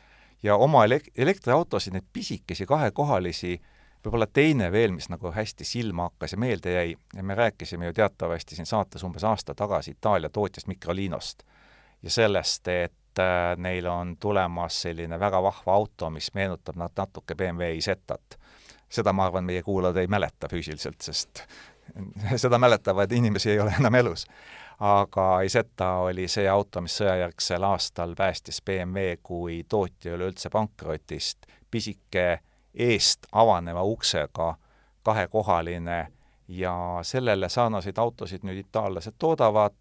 ja 0.43 0.57
oma 0.57 0.85
elek-, 0.87 1.11
elektriautosid, 1.17 1.97
neid 1.97 2.07
pisikesi 2.13 2.67
kahekohalisi 2.67 3.59
võib-olla 4.05 4.27
teine 4.27 4.73
veel, 4.73 4.93
mis 4.93 5.09
nagu 5.13 5.31
hästi 5.33 5.65
silma 5.65 6.09
hakkas 6.11 6.35
ja 6.35 6.39
meelde 6.39 6.73
jäi, 6.75 6.95
me 7.23 7.35
rääkisime 7.35 7.87
ju 7.87 7.93
teatavasti 7.93 8.59
siin 8.59 8.67
saates 8.67 9.05
umbes 9.07 9.25
aasta 9.25 9.55
tagasi 9.55 9.95
Itaalia 9.95 10.31
tootjast 10.31 10.67
Microlinost 10.67 11.43
ja 12.03 12.11
sellest, 12.11 12.69
et 12.69 13.19
äh, 13.19 13.57
neil 13.57 13.87
on 13.87 14.17
tulemas 14.17 14.83
selline 14.83 15.21
väga 15.21 15.43
vahva 15.43 15.75
auto, 15.75 16.11
mis 16.11 16.33
meenutab 16.35 16.77
nad 16.77 16.97
natuke 16.97 17.35
BMW 17.35 17.77
Isettat. 17.79 18.39
seda, 18.89 19.13
ma 19.13 19.27
arvan, 19.27 19.45
meie 19.45 19.63
kuulajad 19.63 19.97
ei 19.97 20.07
mäleta 20.07 20.49
füüsiliselt, 20.49 21.01
sest 21.01 21.45
seda 22.43 22.59
mäletavaid 22.59 23.13
inimesi 23.13 23.51
ei 23.51 23.61
ole 23.61 23.75
enam 23.79 23.95
elus. 23.95 24.27
aga 24.79 25.41
Isetta 25.41 25.93
oli 26.09 26.29
see 26.29 26.49
auto, 26.49 26.81
mis 26.81 26.97
sõjajärgsel 26.99 27.63
aastal 27.63 28.15
päästis 28.19 28.63
BMW 28.63 29.17
kui 29.23 29.65
tootja 29.69 30.17
üleüldse 30.17 30.51
pankrotist, 30.51 31.47
pisike 31.71 32.41
eest 32.75 33.27
avaneva 33.33 33.83
uksega 33.83 34.55
kahekohaline 35.03 36.07
ja 36.49 36.75
sellele 37.03 37.49
sarnaseid 37.49 37.99
autosid 37.99 38.45
nüüd 38.47 38.63
itaallased 38.65 39.17
toodavad, 39.19 39.75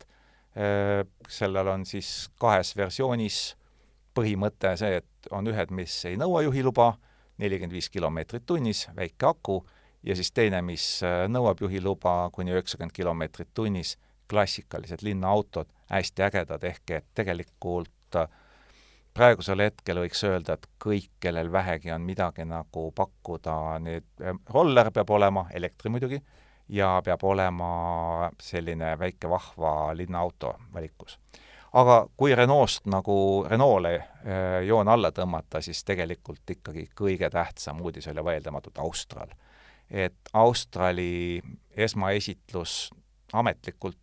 sellel 1.29 1.67
on 1.67 1.85
siis 1.85 2.29
kahes 2.39 2.75
versioonis 2.77 3.55
põhimõte 4.15 4.73
see, 4.79 4.99
et 4.99 5.31
on 5.31 5.47
ühed, 5.47 5.71
mis 5.71 5.93
ei 6.09 6.17
nõua 6.19 6.41
juhiluba, 6.43 6.93
nelikümmend 7.39 7.75
viis 7.75 7.89
kilomeetrit 7.89 8.45
tunnis, 8.45 8.87
väike 8.95 9.29
aku, 9.29 9.61
ja 10.03 10.15
siis 10.15 10.31
teine, 10.35 10.61
mis 10.65 10.99
nõuab 11.31 11.61
juhiluba 11.63 12.29
kuni 12.33 12.55
üheksakümmend 12.55 12.95
kilomeetrit 12.95 13.53
tunnis, 13.53 13.95
klassikalised 14.31 15.03
linnaautod, 15.03 15.71
hästi 15.91 16.27
ägedad, 16.27 16.63
ehk 16.63 16.97
et 16.97 17.07
tegelikult 17.15 18.19
praegusel 19.13 19.65
hetkel 19.65 19.99
võiks 20.03 20.23
öelda, 20.27 20.55
et 20.55 20.67
kõik, 20.81 21.09
kellel 21.19 21.51
vähegi 21.51 21.91
on 21.91 22.03
midagi 22.05 22.45
nagu 22.47 22.87
pakkuda, 22.95 23.55
nüüd 23.83 24.07
eh, 24.23 24.37
roller 24.53 24.91
peab 24.93 25.09
olema, 25.11 25.45
elektri 25.53 25.91
muidugi, 25.91 26.21
ja 26.71 26.93
peab 27.03 27.23
olema 27.27 27.71
selline 28.41 28.93
väike 28.99 29.29
vahva 29.29 29.91
linnaauto 29.97 30.55
valikus. 30.73 31.19
aga 31.73 32.07
kui 32.17 32.35
Renault'st 32.35 32.87
nagu 32.91 33.45
Renault'le 33.47 33.93
eh, 33.95 34.63
joon 34.67 34.87
alla 34.87 35.11
tõmmata, 35.11 35.61
siis 35.61 35.83
tegelikult 35.83 36.49
ikkagi 36.49 36.87
kõige 36.95 37.29
tähtsam 37.29 37.81
uudis 37.81 38.07
oli 38.07 38.23
vaieldamatult 38.23 38.77
Austral. 38.77 39.29
et 39.89 40.29
Australi 40.33 41.41
esmaesitlus 41.75 42.91
ametlikult 43.33 43.97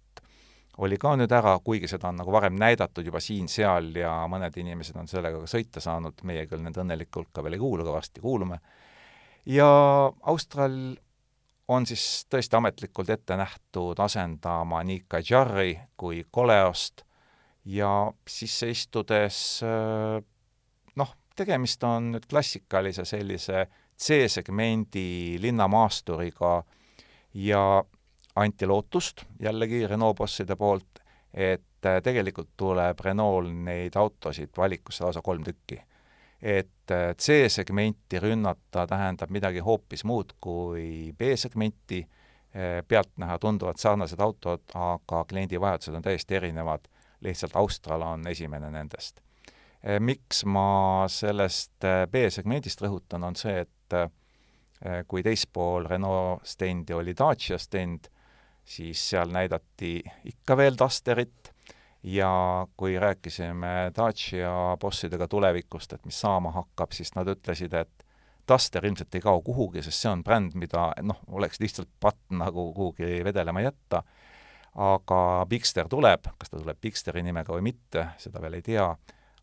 oli 0.79 0.99
ka 1.01 1.14
nüüd 1.19 1.33
ära, 1.35 1.57
kuigi 1.64 1.88
seda 1.91 2.12
on 2.12 2.21
nagu 2.21 2.33
varem 2.33 2.55
näidatud 2.59 3.07
juba 3.07 3.21
siin-seal 3.23 3.91
ja 3.99 4.12
mõned 4.31 4.55
inimesed 4.61 4.97
on 5.01 5.11
sellega 5.11 5.41
ka 5.43 5.51
sõita 5.51 5.83
saanud, 5.83 6.23
meie 6.29 6.47
küll 6.47 6.62
nende 6.62 6.83
õnnelikku 6.85 7.23
hulka 7.23 7.43
veel 7.43 7.59
ei 7.59 7.62
kuulu, 7.62 7.83
aga 7.83 7.97
varsti 7.97 8.23
kuulume. 8.23 8.61
ja 9.47 9.69
Austral 10.31 10.79
on 11.69 11.87
siis 11.87 12.27
tõesti 12.31 12.57
ametlikult 12.57 13.11
ette 13.11 13.37
nähtud 13.37 13.99
asendama 14.01 14.83
nii 14.87 15.05
Kajari 15.09 15.75
kui 15.97 16.25
Coleost 16.35 17.05
ja 17.69 17.91
sisse 18.29 18.71
istudes 18.71 19.61
noh, 20.97 21.12
tegemist 21.37 21.85
on 21.85 22.12
nüüd 22.14 22.27
klassikalise 22.31 23.05
sellise 23.05 23.67
C-segmendi 23.99 25.38
linnamaasturiga 25.43 26.62
ja 27.35 27.62
anti 28.38 28.66
lootust 28.66 29.24
jällegi 29.42 29.87
Renault 29.87 30.16
bosside 30.16 30.57
poolt, 30.57 31.03
et 31.35 31.87
äh, 31.87 32.01
tegelikult 32.03 32.51
tuleb 32.57 33.01
Renault 33.05 33.51
neid 33.64 33.96
autosid 33.96 34.55
valikusse 34.57 35.05
lausa 35.05 35.22
kolm 35.22 35.44
tükki. 35.44 35.83
et 36.42 36.90
äh, 36.90 37.16
C-segmenti 37.18 38.20
rünnata 38.22 38.87
tähendab 38.87 39.31
midagi 39.31 39.59
hoopis 39.59 40.05
muud 40.05 40.37
kui 40.40 41.12
B-segmenti, 41.18 41.98
äh, 42.55 42.85
pealtnäha 42.88 43.38
tunduvalt 43.38 43.79
sarnased 43.79 44.20
autod, 44.20 44.62
aga 44.74 45.24
kliendi 45.24 45.61
vajadused 45.61 45.94
on 45.94 46.03
täiesti 46.03 46.35
erinevad, 46.38 46.87
lihtsalt 47.20 47.57
Austral 47.57 48.03
on 48.03 48.27
esimene 48.27 48.70
nendest. 48.70 49.20
Miks 49.98 50.42
ma 50.44 51.07
sellest 51.07 51.85
B-segmendist 52.11 52.81
rõhutan, 52.83 53.22
on 53.22 53.37
see, 53.38 53.61
et 53.62 55.07
kui 55.07 55.22
teispool 55.22 55.87
Renault 55.87 56.42
stendi 56.46 56.94
oli 56.94 57.14
Dacia 57.18 57.59
stend, 57.62 58.09
siis 58.69 59.03
seal 59.11 59.33
näidati 59.33 60.03
ikka 60.25 60.57
veel 60.57 60.77
Dusterit. 60.79 61.55
Ja 62.03 62.67
kui 62.79 62.95
rääkisime 62.99 63.91
Dacia 63.97 64.77
bossidega 64.81 65.27
tulevikust, 65.29 65.93
et 65.93 66.05
mis 66.07 66.21
saama 66.21 66.53
hakkab, 66.55 66.93
siis 66.95 67.11
nad 67.17 67.27
ütlesid, 67.27 67.75
et 67.75 68.05
Duster 68.49 68.87
ilmselt 68.87 69.15
ei 69.15 69.21
kao 69.21 69.43
kuhugi, 69.43 69.83
sest 69.83 70.05
see 70.05 70.13
on 70.13 70.23
bränd, 70.25 70.55
mida 70.55 70.93
noh, 71.03 71.19
oleks 71.35 71.59
lihtsalt 71.61 71.91
patt 72.01 72.21
nagu 72.31 72.69
kuhugi 72.77 73.25
vedelema 73.27 73.61
jätta, 73.61 74.05
aga 74.79 75.21
Bigster 75.51 75.91
tuleb, 75.91 76.31
kas 76.39 76.53
ta 76.53 76.61
tuleb 76.61 76.79
Bigsteri 76.81 77.23
nimega 77.27 77.53
või 77.53 77.67
mitte, 77.67 78.07
seda 78.23 78.41
veel 78.41 78.61
ei 78.61 78.65
tea, 78.65 78.87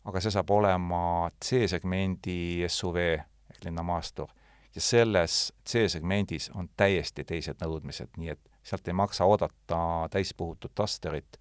aga 0.08 0.24
see 0.24 0.32
saab 0.34 0.50
olema 0.56 1.28
C-segmendi 1.44 2.64
SUV 2.72 2.98
ehk 3.04 3.68
linnamaastur. 3.68 4.32
ja 4.74 4.80
selles 4.80 5.52
C-segmendis 5.68 6.50
on 6.54 6.68
täiesti 6.76 7.24
teised 7.24 7.62
nõudmised, 7.62 8.16
nii 8.16 8.32
et 8.34 8.55
sealt 8.66 8.88
ei 8.88 8.94
maksa 8.98 9.24
oodata 9.24 9.78
täispuhutud 10.10 10.74
Dusterit 10.80 11.38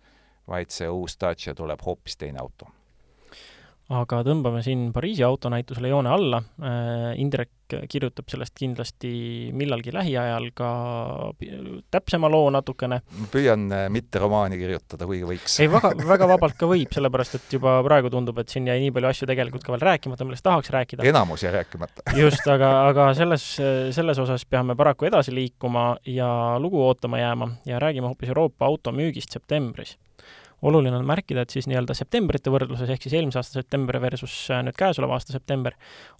vaid 0.48 0.70
see 0.70 0.90
uus 0.90 1.18
Dacia 1.22 1.56
tuleb 1.56 1.82
hoopis 1.86 2.18
teine 2.18 2.40
auto. 2.40 2.68
Aga 3.94 4.22
tõmbame 4.26 4.64
siin 4.66 4.88
Pariisi 4.94 5.24
autonäitusele 5.26 5.92
joone 5.92 6.10
alla, 6.10 6.40
äh, 6.62 7.12
Indrek 7.22 7.52
kirjutab 7.90 8.30
sellest 8.30 8.54
kindlasti 8.58 9.10
millalgi 9.58 9.90
lähiajal 9.94 10.52
ka 10.54 10.70
täpsema 11.94 12.30
loo 12.30 12.50
natukene. 12.54 13.00
püüan 13.34 13.66
äh, 13.74 13.86
mitte 13.94 14.22
romaani 14.22 14.58
kirjutada, 14.58 15.06
kuigi 15.10 15.26
võiks. 15.30 15.58
ei, 15.62 15.70
väga, 15.70 15.94
väga 16.14 16.30
vabalt 16.30 16.58
ka 16.58 16.70
võib, 16.70 16.94
sellepärast 16.94 17.38
et 17.40 17.58
juba 17.58 17.78
praegu 17.86 18.10
tundub, 18.14 18.38
et 18.42 18.54
siin 18.54 18.70
jäi 18.70 18.80
nii 18.84 18.94
palju 18.96 19.12
asju 19.12 19.30
tegelikult 19.30 19.66
ka 19.66 19.74
veel 19.76 19.86
rääkimata, 19.90 20.26
millest 20.26 20.46
tahaks 20.46 20.74
rääkida. 20.74 21.06
enamus 21.10 21.46
jäi 21.46 21.54
rääkimata 21.58 22.06
just, 22.24 22.46
aga, 22.50 22.72
aga 22.90 23.12
selles, 23.18 23.46
selles 23.98 24.22
osas 24.22 24.46
peame 24.50 24.78
paraku 24.78 25.10
edasi 25.10 25.34
liikuma 25.34 25.96
ja 26.10 26.30
lugu 26.62 26.82
ootama 26.86 27.22
jääma 27.22 27.52
ja 27.66 27.82
räägime 27.82 28.14
hoopis 28.14 28.34
Euroopa 28.34 28.70
automüügist 28.70 29.34
septembris 29.34 29.98
oluline 30.62 30.96
on 30.98 31.06
märkida, 31.06 31.44
et 31.46 31.54
siis 31.54 31.68
nii-öelda 31.70 31.96
septembrite 31.98 32.52
võrdluses, 32.54 32.90
ehk 32.90 33.06
siis 33.06 33.16
eelmise 33.18 33.40
aasta 33.40 33.60
september 33.60 34.00
versus 34.02 34.36
äh, 34.54 34.64
nüüd 34.66 34.78
käesoleva 34.80 35.18
aasta 35.18 35.36
september, 35.36 35.76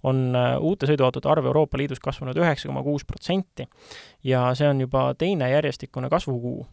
on 0.06 0.28
äh, 0.36 0.54
uute 0.60 0.88
sõiduautode 0.90 1.30
arv 1.32 1.48
Euroopa 1.50 1.80
Liidus 1.80 2.02
kasvanud 2.04 2.38
üheksa 2.40 2.70
koma 2.70 2.84
kuus 2.86 3.06
protsenti. 3.08 3.68
ja 4.24 4.48
see 4.54 4.68
on 4.68 4.80
juba 4.80 5.08
teine 5.18 5.50
järjestikune 5.50 6.10
kasvukuu 6.12 6.66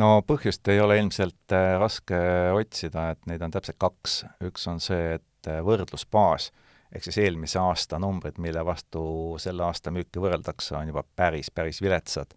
no 0.00 0.10
põhjust 0.26 0.68
ei 0.72 0.80
ole 0.80 0.98
ilmselt 1.02 1.54
äh, 1.56 1.76
raske 1.80 2.18
otsida, 2.56 3.10
et 3.14 3.26
neid 3.26 3.42
on 3.42 3.54
täpselt 3.54 3.78
kaks. 3.78 4.24
üks 4.44 4.66
on 4.70 4.80
see, 4.80 5.18
et 5.20 5.52
võrdlusbaas 5.64 6.50
ehk 6.90 7.06
siis 7.06 7.20
eelmise 7.22 7.58
aasta 7.62 8.00
numbrid, 8.02 8.38
mille 8.42 8.64
vastu 8.66 9.02
selle 9.38 9.62
aasta 9.62 9.92
müüki 9.94 10.22
võrreldakse, 10.22 10.74
on 10.76 10.90
juba 10.90 11.04
päris, 11.16 11.50
päris 11.54 11.78
viletsad 11.82 12.34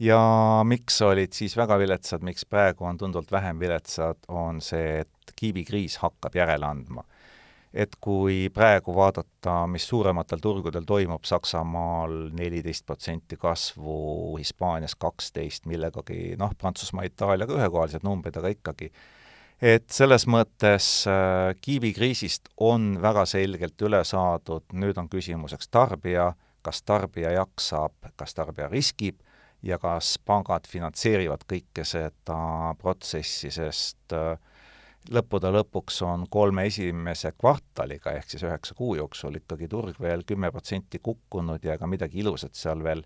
ja 0.00 0.18
miks 0.64 1.02
olid 1.02 1.34
siis 1.34 1.56
väga 1.58 1.78
viletsad, 1.78 2.24
miks 2.26 2.46
praegu 2.46 2.86
on 2.86 2.98
tunduvalt 2.98 3.32
vähem 3.32 3.60
viletsad, 3.60 4.20
on 4.28 4.60
see, 4.62 5.00
et 5.02 5.32
kiibikriis 5.36 5.98
hakkab 6.02 6.36
järele 6.38 6.66
andma. 6.66 7.04
et 7.68 7.92
kui 8.00 8.48
praegu 8.48 8.94
vaadata, 8.96 9.66
mis 9.68 9.84
suurematel 9.88 10.40
turgudel 10.40 10.86
toimub, 10.88 11.26
Saksamaal 11.28 12.30
neliteist 12.32 12.86
protsenti 12.86 13.36
kasvu, 13.36 14.38
Hispaanias 14.38 14.94
kaksteist, 14.96 15.66
millegagi 15.68 16.32
noh, 16.40 16.54
Prantsusmaa, 16.58 17.04
Itaaliaga 17.04 17.58
ühekohalised 17.58 18.06
numbrid, 18.08 18.40
aga 18.40 18.54
ikkagi, 18.54 18.88
et 19.60 19.84
selles 19.92 20.24
mõttes 20.26 20.88
äh, 21.12 21.52
kiibikriisist 21.60 22.48
on 22.56 22.94
väga 23.02 23.26
selgelt 23.28 23.84
üle 23.84 24.00
saadud, 24.00 24.64
nüüd 24.72 24.98
on 24.98 25.12
küsimuseks 25.12 25.68
tarbija, 25.68 26.32
kas 26.64 26.80
tarbija 26.88 27.36
jaksab, 27.36 27.92
kas 28.16 28.34
tarbija 28.34 28.72
riskib 28.72 29.20
ja 29.62 29.78
kas 29.82 30.16
pangad 30.24 30.68
finantseerivad 30.68 31.44
kõike 31.48 31.84
seda 31.86 32.74
protsessi, 32.78 33.50
sest 33.50 34.14
äh, 34.14 34.36
lõppude 35.10 35.50
lõpuks 35.54 36.02
on 36.06 36.26
kolme 36.30 36.66
esimese 36.68 37.32
kvartaliga 37.38 38.12
ehk 38.18 38.30
siis 38.30 38.44
üheksa 38.46 38.76
kuu 38.78 38.94
jooksul 38.98 39.40
ikkagi 39.40 39.68
turg 39.68 40.00
veel 40.00 40.24
kümme 40.28 40.50
protsenti 40.54 41.00
kukkunud 41.02 41.64
ja 41.64 41.78
ega 41.78 41.88
midagi 41.90 42.22
ilusat 42.22 42.54
seal 42.58 42.84
veel 42.84 43.02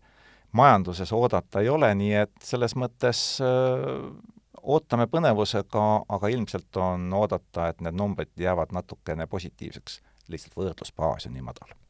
majanduses 0.52 1.12
oodata 1.16 1.62
ei 1.62 1.70
ole, 1.72 1.92
nii 1.94 2.14
et 2.26 2.34
selles 2.44 2.76
mõttes 2.76 3.22
öö, 3.40 3.96
äh, 3.96 4.40
ootame 4.62 5.08
põnevusega, 5.10 5.86
aga 6.08 6.30
ilmselt 6.30 6.76
on 6.78 7.08
oodata, 7.18 7.70
et 7.72 7.80
need 7.82 7.98
numbrid 7.98 8.34
jäävad 8.38 8.74
natukene 8.76 9.26
positiivseks, 9.26 10.00
lihtsalt 10.30 10.58
võrdlusbaas 10.58 11.26
on 11.26 11.38
nii 11.38 11.48
madal 11.48 11.81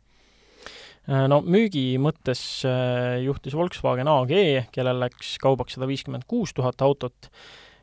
no 1.09 1.41
müügi 1.43 1.97
mõttes 2.03 2.41
äh, 2.69 3.19
juhtis 3.25 3.57
Volkswagen 3.59 4.11
AG, 4.11 4.33
kellel 4.75 5.03
läks 5.03 5.37
kaubaks 5.43 5.77
sada 5.77 5.89
viiskümmend 5.91 6.27
kuus 6.31 6.55
tuhat 6.55 6.83
autot 6.85 7.31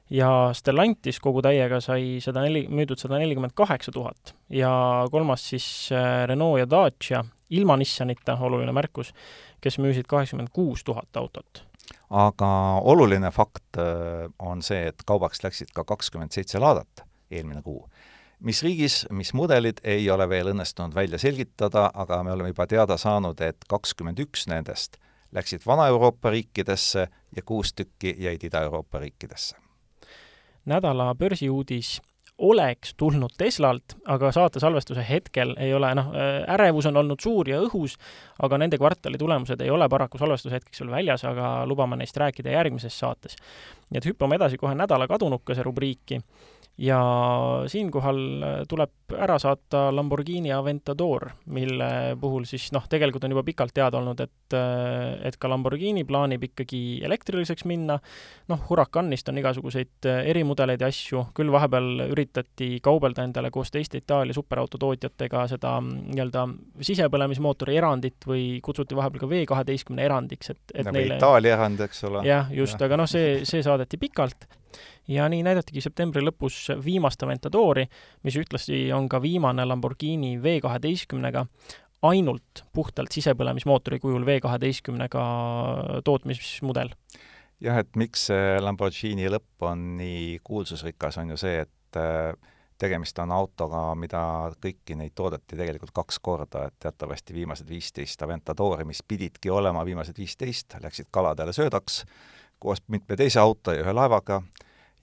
ja 0.09 0.49
Stellantis 0.55 1.19
kogu 1.21 1.43
täiega 1.45 1.81
sai 1.83 2.19
sada 2.23 2.45
neli, 2.45 2.65
müüdud 2.71 2.99
sada 3.01 3.19
nelikümmend 3.19 3.55
kaheksa 3.57 3.93
tuhat 3.95 4.33
ja 4.53 4.71
kolmas 5.11 5.49
siis 5.51 5.67
äh, 5.91 6.25
Renault 6.31 6.63
ja 6.63 6.69
Dacia, 6.69 7.23
ilma 7.49 7.77
Nissanita, 7.77 8.37
oluline 8.39 8.73
märkus, 8.75 9.11
kes 9.61 9.79
müüsid 9.83 10.07
kaheksakümmend 10.07 10.53
kuus 10.55 10.85
tuhat 10.87 11.19
autot. 11.19 11.65
aga 12.09 12.49
oluline 12.87 13.31
fakt 13.31 13.77
on 14.39 14.61
see, 14.65 14.87
et 14.89 15.03
kaubaks 15.05 15.43
läksid 15.43 15.73
ka 15.75 15.83
kakskümmend 15.83 16.31
seitse 16.31 16.59
laadat 16.61 17.03
eelmine 17.29 17.61
kuu 17.61 17.83
mis 18.39 18.63
riigis, 18.63 19.05
mis 19.11 19.33
mudelid, 19.33 19.81
ei 19.83 20.09
ole 20.11 20.29
veel 20.29 20.53
õnnestunud 20.53 20.95
välja 20.95 21.19
selgitada, 21.19 21.89
aga 21.93 22.23
me 22.23 22.31
oleme 22.31 22.53
juba 22.53 22.67
teada 22.67 22.97
saanud, 22.97 23.41
et 23.41 23.65
kakskümmend 23.69 24.19
üks 24.19 24.47
nendest 24.47 24.97
läksid 25.31 25.65
Vana-Euroopa 25.65 26.29
riikidesse 26.33 27.07
ja 27.35 27.41
kuus 27.45 27.73
tükki 27.73 28.15
jäid 28.17 28.43
Ida-Euroopa 28.43 28.99
riikidesse. 28.99 29.57
nädala 30.65 31.15
börsiuudis 31.15 32.01
oleks 32.37 32.93
tulnud 32.97 33.29
Teslalt, 33.37 33.83
aga 34.05 34.31
saate 34.31 34.59
salvestuse 34.59 35.05
hetkel 35.09 35.53
ei 35.59 35.73
ole, 35.73 35.89
noh, 35.95 36.11
ärevus 36.47 36.85
on 36.85 36.97
olnud 36.97 37.19
suur 37.19 37.49
ja 37.49 37.59
õhus, 37.61 37.97
aga 38.41 38.57
nende 38.57 38.77
kvartali 38.77 39.17
tulemused 39.17 39.61
ei 39.61 39.69
ole 39.69 39.89
paraku 39.89 40.17
salvestuse 40.17 40.55
hetkeks 40.55 40.81
veel 40.81 40.91
väljas, 40.91 41.25
aga 41.27 41.65
lubame 41.67 41.99
neist 41.99 42.17
rääkida 42.17 42.55
järgmises 42.55 42.99
saates. 42.99 43.35
nii 43.89 43.97
et 43.97 44.05
hüppame 44.05 44.35
edasi 44.39 44.57
kohe 44.57 44.75
nädala 44.75 45.07
kadunukese 45.07 45.63
rubriiki 45.63 46.21
ja 46.79 46.99
siinkohal 47.67 48.19
äh, 48.43 48.55
tuleb 48.69 49.13
ära 49.17 49.35
saata 49.39 49.89
Lamborghini 49.95 50.51
Aventador, 50.53 51.25
mille 51.51 52.15
puhul 52.21 52.45
siis 52.47 52.69
noh, 52.71 52.85
tegelikult 52.89 53.25
on 53.27 53.33
juba 53.33 53.43
pikalt 53.43 53.73
teada 53.75 53.99
olnud, 53.99 54.21
et 54.23 54.55
äh, 54.55 55.17
et 55.27 55.35
ka 55.37 55.49
Lamborghini 55.51 56.05
plaanib 56.07 56.45
ikkagi 56.49 57.01
elektriliseks 57.05 57.65
minna, 57.67 57.97
noh, 58.47 58.61
Huracanist 58.69 59.31
on 59.31 59.41
igasuguseid 59.41 60.07
äh, 60.07 60.21
erimudeleid 60.31 60.85
ja 60.85 60.91
asju, 60.91 61.25
küll 61.35 61.51
vahepeal 61.51 62.05
üritati 62.07 62.69
kaubelda 62.85 63.27
endale 63.27 63.51
koos 63.51 63.73
teiste 63.75 63.99
Itaalia 63.99 64.37
superautotootjatega 64.37 65.47
seda 65.51 65.75
mm, 65.81 66.13
nii-öelda 66.13 66.45
sisepõlemismootori 66.91 67.75
erandit 67.81 68.29
või 68.29 68.45
kutsuti 68.63 68.95
vahepeal 68.95 69.25
ka 69.25 69.31
V 69.33 69.43
kaheteistkümne 69.51 70.07
erandiks, 70.07 70.53
et, 70.55 70.63
et 70.73 70.87
nagu 70.87 70.95
neile 70.95 71.19
Itaalia 71.19 71.57
erand, 71.57 71.83
eks 71.89 72.07
ole. 72.07 72.23
jah, 72.29 72.47
just, 72.55 72.79
aga 72.87 73.03
noh, 73.03 73.09
see, 73.09 73.41
see 73.49 73.65
saadeti 73.65 73.99
pikalt 73.99 74.47
ja 75.07 75.27
nii 75.29 75.43
näidatigi 75.45 75.81
septembri 75.83 76.23
lõpus 76.23 76.67
viimast 76.83 77.23
Aventadori, 77.23 77.85
mis 78.23 78.37
ühtlasi 78.39 78.87
on 78.95 79.09
ka 79.09 79.21
viimane 79.21 79.65
Lamborghini 79.65 80.37
V 80.43 80.59
kaheteistkümnega, 80.63 81.45
ainult 82.09 82.63
puhtalt 82.73 83.11
sisepõlemismootori 83.15 83.99
kujul 83.99 84.25
V 84.25 84.39
kaheteistkümnega 84.43 85.23
tootmismudel. 86.05 86.93
jah, 87.59 87.81
et 87.81 87.95
miks 87.99 88.29
see 88.29 88.55
Lamborghini 88.61 89.27
lõpp 89.29 89.67
on 89.67 89.97
nii 89.97 90.39
kuulsusrikas, 90.43 91.17
on 91.19 91.35
ju 91.35 91.37
see, 91.37 91.65
et 91.65 91.99
äh, 91.99 92.33
tegemist 92.79 93.19
on 93.19 93.33
autoga, 93.35 93.81
mida 93.99 94.21
kõiki 94.63 94.95
neid 94.95 95.13
toodeti 95.15 95.57
tegelikult 95.59 95.91
kaks 95.95 96.19
korda, 96.23 96.67
et 96.69 96.77
teatavasti 96.79 97.35
viimased 97.35 97.67
viisteist 97.67 98.21
Aventadori, 98.23 98.87
mis 98.87 99.03
pididki 99.03 99.51
olema 99.51 99.83
viimased 99.85 100.17
viisteist, 100.17 100.77
läksid 100.83 101.09
kaladele 101.11 101.53
söödaks 101.55 102.03
koos 102.59 102.83
mitme 102.87 103.15
teise 103.15 103.39
auto 103.39 103.73
ja 103.73 103.83
ühe 103.83 103.93
laevaga 103.93 104.41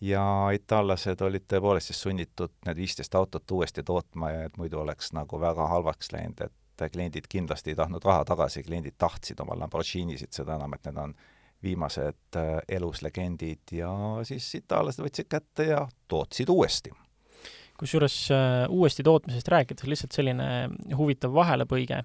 ja 0.01 0.23
itaallased 0.55 1.21
olid 1.25 1.47
tõepoolest 1.49 1.92
siis 1.92 2.03
sunnitud 2.05 2.53
need 2.66 2.77
viisteist 2.77 3.14
autot 3.14 3.51
uuesti 3.51 3.83
tootma 3.83 4.31
ja 4.31 4.45
et 4.49 4.59
muidu 4.61 4.81
oleks 4.81 5.12
nagu 5.16 5.40
väga 5.40 5.69
halvaks 5.73 6.12
läinud, 6.12 6.42
et 6.47 6.92
kliendid 6.92 7.25
kindlasti 7.29 7.73
ei 7.73 7.79
tahtnud 7.79 8.05
raha 8.05 8.25
tagasi, 8.29 8.62
kliendid 8.62 8.99
tahtsid 8.99 9.40
oma 9.40 9.57
Lamborghinisid, 9.57 10.33
seda 10.37 10.59
enam, 10.59 10.75
et 10.77 10.85
need 10.85 11.01
on 11.01 11.14
viimased 11.64 12.37
äh, 12.37 12.59
eluslegendid 12.68 13.72
ja 13.72 13.91
siis 14.28 14.49
itaallased 14.59 15.05
võtsid 15.05 15.28
kätte 15.33 15.70
ja 15.70 15.87
tootsid 16.09 16.53
uuesti. 16.53 16.93
Kusjuures 17.80 18.16
äh, 18.33 18.66
uuesti 18.68 19.05
tootmisest 19.05 19.49
rääkides 19.49 19.89
lihtsalt 19.89 20.16
selline 20.16 20.51
huvitav 20.97 21.33
vahelepõige, 21.35 22.03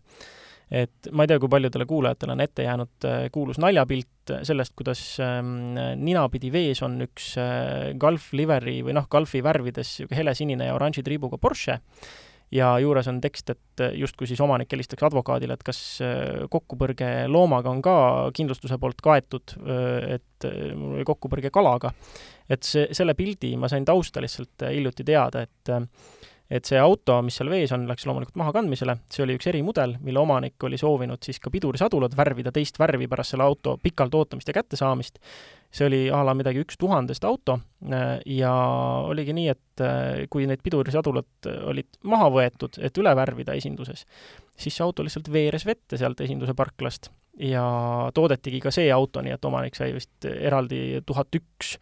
et 0.72 1.12
ma 1.12 1.26
ei 1.26 1.32
tea, 1.32 1.40
kui 1.42 1.52
paljudele 1.52 1.86
kuulajatele 1.90 2.36
on 2.36 2.44
ette 2.44 2.64
jäänud 2.64 3.08
äh, 3.08 3.28
kuulus 3.34 3.60
naljapilt 3.60 4.34
sellest, 4.48 4.74
kuidas 4.80 5.04
ähm, 5.20 5.76
ninapidi 6.00 6.52
vees 6.54 6.82
on 6.86 7.00
üks 7.04 7.34
äh, 7.42 7.92
Golf 8.00 8.32
livery 8.38 8.80
või 8.86 8.96
noh, 8.96 9.10
Golfi 9.12 9.44
värvides 9.44 9.98
niisugune 10.00 10.22
helesinine 10.22 10.70
ja 10.70 10.76
oranži 10.78 11.04
triibuga 11.04 11.40
Porsche 11.42 11.80
ja 12.52 12.74
juures 12.84 13.08
on 13.08 13.22
tekst, 13.24 13.54
et 13.54 13.84
justkui 13.96 14.28
siis 14.28 14.42
omanik 14.44 14.72
helistaks 14.74 15.06
advokaadile, 15.08 15.56
et 15.56 15.64
kas 15.64 15.80
kokkupõrge 16.52 17.08
loomaga 17.32 17.72
on 17.72 17.80
ka 17.84 17.94
kindlustuse 18.36 18.76
poolt 18.76 19.00
kaetud, 19.00 19.54
et 20.12 20.48
kokkupõrge 21.08 21.52
kalaga. 21.54 21.94
et 22.52 22.64
see, 22.68 22.90
selle 22.92 23.14
pildi 23.16 23.54
ma 23.56 23.70
sain 23.72 23.86
tausta 23.88 24.22
lihtsalt 24.22 24.66
äh, 24.66 24.74
hiljuti 24.76 25.06
teada, 25.08 25.46
et 25.48 25.72
äh, 25.72 25.86
et 26.52 26.68
see 26.68 26.80
auto, 26.82 27.16
mis 27.24 27.38
seal 27.40 27.50
vees 27.52 27.72
on, 27.76 27.86
läks 27.88 28.06
loomulikult 28.08 28.36
mahakandmisele, 28.42 28.98
see 29.12 29.24
oli 29.24 29.38
üks 29.40 29.48
erimudel, 29.48 29.96
mille 30.04 30.20
omanik 30.20 30.64
oli 30.68 30.80
soovinud 30.80 31.24
siis 31.24 31.40
ka 31.40 31.52
pidurisadulad 31.54 32.16
värvida 32.18 32.52
teist 32.56 32.80
värvi 32.82 33.08
pärast 33.12 33.36
selle 33.36 33.48
auto 33.48 33.78
pikalt 33.82 34.16
ootamist 34.20 34.52
ja 34.52 34.58
kättesaamist. 34.60 35.20
see 35.72 35.88
oli 35.88 36.02
a 36.12 36.20
la 36.28 36.34
midagi 36.36 36.60
üks 36.66 36.76
tuhandest 36.78 37.24
auto 37.24 37.60
äh, 37.88 38.20
ja 38.26 38.52
oligi 39.08 39.34
nii, 39.34 39.48
et 39.48 39.86
kui 40.30 40.44
need 40.46 40.60
pidurisadulad 40.62 41.48
olid 41.72 41.88
maha 42.04 42.28
võetud, 42.30 42.78
et 42.84 42.98
üle 43.00 43.16
värvida 43.16 43.56
esinduses, 43.58 44.06
siis 44.58 44.76
see 44.76 44.86
auto 44.86 45.08
lihtsalt 45.08 45.32
veeres 45.32 45.66
vette 45.66 45.98
sealt 45.98 46.22
esinduse 46.22 46.54
parklast 46.54 47.10
ja 47.40 47.66
toodetigi 48.14 48.60
ka 48.60 48.72
see 48.72 48.90
auto, 48.92 49.22
nii 49.22 49.36
et 49.36 49.46
omanik 49.46 49.76
sai 49.76 49.94
vist 49.96 50.28
eraldi 50.28 51.02
tuhat 51.06 51.40
üks 51.40 51.78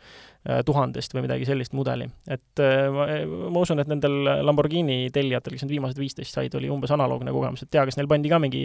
Äh, 0.48 0.62
tuhandest 0.64 1.12
või 1.12 1.26
midagi 1.26 1.44
sellist 1.44 1.74
mudeli. 1.76 2.06
et 2.32 2.62
äh, 2.64 2.86
ma, 2.96 3.08
ma 3.52 3.60
usun, 3.60 3.82
et 3.84 3.90
nendel 3.92 4.14
Lamborghini 4.48 5.10
tellijatel, 5.12 5.58
kes 5.58 5.66
need 5.66 5.74
viimased 5.74 6.00
viisteist 6.00 6.32
said, 6.32 6.54
oli 6.56 6.70
umbes 6.72 6.94
analoogne 6.96 7.34
kogemus, 7.36 7.66
et 7.66 7.70
tea, 7.76 7.84
kas 7.84 7.98
neil 8.00 8.08
pandi 8.08 8.32
ka 8.32 8.40
mingi 8.40 8.62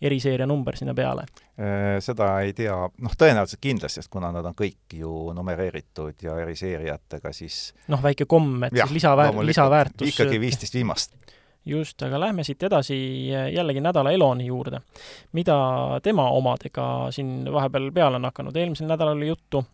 eriseeria 0.00 0.46
number 0.48 0.78
sinna 0.80 0.94
peale? 0.96 1.26
Äh, 1.60 1.98
seda 2.00 2.30
ei 2.46 2.54
tea, 2.56 2.78
noh, 3.04 3.16
tõenäoliselt 3.20 3.60
kindlasti, 3.60 4.00
sest 4.00 4.08
kuna 4.08 4.32
nad 4.32 4.48
on 4.48 4.56
kõik 4.56 4.96
ju 5.02 5.12
numereeritud 5.36 6.24
ja 6.24 6.38
eriseeriatega, 6.46 7.34
siis 7.36 7.60
noh, 7.92 8.00
väike 8.00 8.24
komm, 8.24 8.64
et 8.70 8.80
ja, 8.80 8.88
siis 8.88 9.02
lisaväär-, 9.02 9.44
lisaväärtus 9.52 10.14
ikkagi 10.14 10.40
viisteist 10.40 10.80
viimast 10.80 11.12
just, 11.68 12.02
aga 12.02 12.20
lähme 12.20 12.44
siit 12.46 12.62
edasi 12.62 12.96
jällegi 13.28 13.82
nädala 13.84 14.12
Eloni 14.12 14.46
juurde. 14.46 14.80
mida 15.32 15.58
tema 16.02 16.30
omadega 16.30 17.08
siin 17.10 17.52
vahepeal 17.52 17.90
peale 17.92 18.16
on 18.16 18.24
hakanud, 18.28 18.56
eelmisel 18.56 18.88
nädalal 18.88 19.16
oli 19.16 19.28
juttu, 19.28 19.64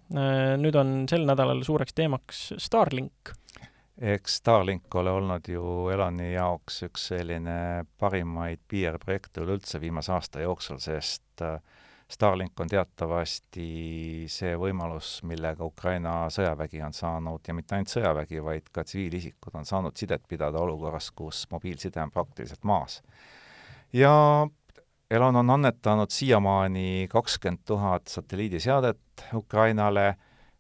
nüüd 0.60 0.76
on 0.80 0.94
sel 1.10 1.26
nädalal 1.28 1.62
suureks 1.64 1.94
teemaks 1.94 2.42
Starlink. 2.58 3.34
eks 3.98 4.40
Starlink 4.42 4.94
ole 4.94 5.10
olnud 5.10 5.48
ju 5.48 5.88
Eloni 5.94 6.32
jaoks 6.32 6.82
üks 6.88 7.08
selline 7.12 7.84
parimaid 7.98 8.60
PR-projekte 8.68 9.44
üleüldse 9.46 9.80
viimase 9.80 10.12
aasta 10.12 10.42
jooksul, 10.42 10.78
sest 10.82 11.42
äh, 11.42 11.60
Starlink 12.10 12.60
on 12.60 12.68
teatavasti 12.68 14.26
see 14.28 14.56
võimalus, 14.60 15.22
millega 15.24 15.64
Ukraina 15.64 16.26
sõjavägi 16.30 16.82
on 16.84 16.92
saanud, 16.92 17.40
ja 17.48 17.54
mitte 17.56 17.74
ainult 17.74 17.92
sõjavägi, 17.94 18.42
vaid 18.44 18.68
ka 18.72 18.84
tsiviilisikud 18.84 19.56
on 19.56 19.64
saanud 19.64 19.96
sidet 19.96 20.26
pidada 20.28 20.60
olukorras, 20.60 21.08
kus 21.16 21.46
mobiilside 21.50 22.02
on 22.02 22.12
praktiliselt 22.12 22.64
maas. 22.64 23.00
ja 23.92 24.12
Elon 25.10 25.36
on 25.36 25.50
annetanud 25.50 26.10
siiamaani 26.10 27.06
kakskümmend 27.10 27.64
tuhat 27.64 28.08
satelliidiseadet 28.08 29.24
Ukrainale, 29.34 30.06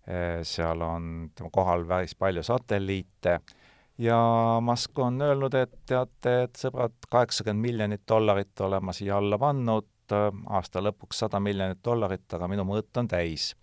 eh, 0.06 0.40
seal 0.42 0.80
on 0.80 1.30
tema 1.34 1.50
kohal 1.50 1.84
päris 1.84 2.14
palju 2.14 2.42
satelliite 2.42 3.40
ja 3.98 4.18
Musk 4.62 4.98
on 4.98 5.22
öelnud, 5.22 5.54
et 5.54 5.74
teate, 5.86 6.34
et 6.44 6.58
sõbrad, 6.58 6.94
kaheksakümmend 7.10 7.62
miljonit 7.62 8.02
dollarit 8.08 8.60
olema 8.60 8.92
siia 8.92 9.18
alla 9.18 9.38
pannud, 9.38 9.86
aasta 10.12 10.82
lõpuks 10.82 11.24
sada 11.24 11.40
miljonit 11.40 11.80
dollarit, 11.84 12.26
aga 12.36 12.48
minu 12.50 12.66
mõõt 12.68 13.00
on 13.00 13.08
täis. 13.08 13.54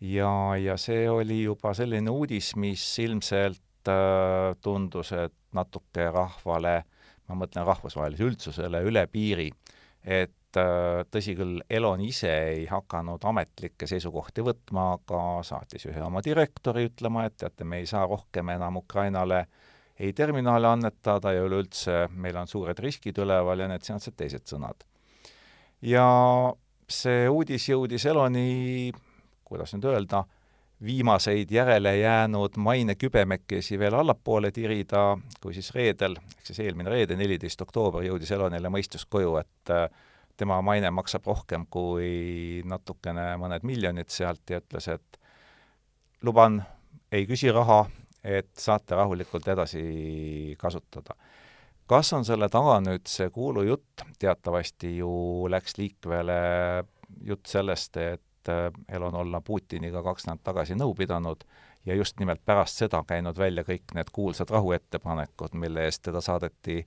ja, 0.00 0.56
ja 0.56 0.76
see 0.80 1.08
oli 1.10 1.42
juba 1.42 1.74
selline 1.74 2.10
uudis, 2.10 2.54
mis 2.56 2.84
ilmselt 2.98 3.88
äh, 3.88 4.56
tundus, 4.62 5.12
et 5.12 5.34
natuke 5.52 6.10
rahvale, 6.10 6.82
ma 7.28 7.38
mõtlen 7.38 7.66
rahvusvahelisele 7.66 8.30
üldsusele, 8.30 8.82
üle 8.86 9.06
piiri, 9.06 9.50
et 10.02 10.56
äh, 10.56 11.02
tõsi 11.10 11.36
küll, 11.36 11.60
Elon 11.70 12.00
ise 12.00 12.32
ei 12.54 12.66
hakanud 12.70 13.24
ametlikke 13.24 13.86
seisukohti 13.86 14.44
võtma, 14.46 14.94
aga 14.96 15.42
saatis 15.44 15.84
ühe 15.86 16.02
oma 16.02 16.24
direktori 16.24 16.88
ütlema, 16.88 17.26
et 17.26 17.36
teate, 17.36 17.64
me 17.64 17.82
ei 17.82 17.86
saa 17.86 18.06
rohkem 18.08 18.48
enam 18.56 18.80
Ukrainale 18.80 19.46
ei 20.00 20.12
terminale 20.16 20.66
annetada 20.66 21.32
ja 21.36 21.44
üleüldse 21.44 22.06
meil 22.16 22.38
on 22.40 22.48
suured 22.48 22.78
riskid 22.80 23.18
üleval 23.20 23.60
ja 23.60 23.68
need 23.68 23.84
sealsed 23.84 24.16
teised 24.16 24.48
sõnad 24.48 24.86
ja 25.82 26.04
see 26.90 27.28
uudis 27.28 27.68
jõudis 27.68 28.04
Eloni, 28.10 28.92
kuidas 29.44 29.74
nüüd 29.74 29.86
öelda, 29.90 30.24
viimaseid 30.84 31.50
järele 31.52 31.92
jäänud 31.98 32.56
mainekübemekesi 32.56 33.78
veel 33.78 33.94
allapoole 33.94 34.50
tirida, 34.50 35.18
kui 35.42 35.54
siis 35.54 35.70
reedel, 35.76 36.16
ehk 36.16 36.46
siis 36.46 36.60
eelmine 36.64 36.90
reede, 36.90 37.16
neliteist 37.20 37.60
oktoober, 37.62 38.04
jõudis 38.06 38.32
Elonile 38.32 38.72
mõistus 38.72 39.04
koju, 39.08 39.36
et 39.42 39.74
äh, 39.74 39.88
tema 40.40 40.60
maine 40.64 40.90
maksab 40.90 41.26
rohkem 41.28 41.66
kui 41.70 42.62
natukene 42.64 43.34
mõned 43.40 43.66
miljonid 43.68 44.08
sealt 44.12 44.50
ja 44.50 44.62
ütles, 44.62 44.88
et 44.88 45.20
luban, 46.24 46.62
ei 47.12 47.26
küsi 47.28 47.52
raha, 47.52 47.82
et 48.24 48.50
saate 48.60 48.96
rahulikult 48.96 49.48
edasi 49.48 50.56
kasutada 50.60 51.16
kas 51.90 52.12
on 52.14 52.26
selle 52.26 52.48
taga 52.52 52.78
nüüd 52.84 53.08
see 53.10 53.30
kuulujutt, 53.34 54.04
teatavasti 54.22 54.96
ju 55.00 55.10
läks 55.50 55.76
liikvele 55.80 56.40
jutt 57.26 57.50
sellest, 57.50 57.98
et 57.98 58.52
äh, 58.52 58.68
Elon 58.88 59.16
olla 59.24 59.42
Putiniga 59.44 60.04
kaks 60.06 60.28
nädalat 60.28 60.46
tagasi 60.46 60.78
nõu 60.78 60.94
pidanud 60.98 61.42
ja 61.88 61.96
just 61.96 62.20
nimelt 62.20 62.42
pärast 62.46 62.82
seda 62.82 63.02
käinud 63.08 63.38
välja 63.38 63.64
kõik 63.66 63.96
need 63.96 64.12
kuulsad 64.14 64.52
rahuettepanekud, 64.52 65.56
mille 65.58 65.88
eest 65.88 66.04
teda 66.06 66.22
saadeti 66.22 66.84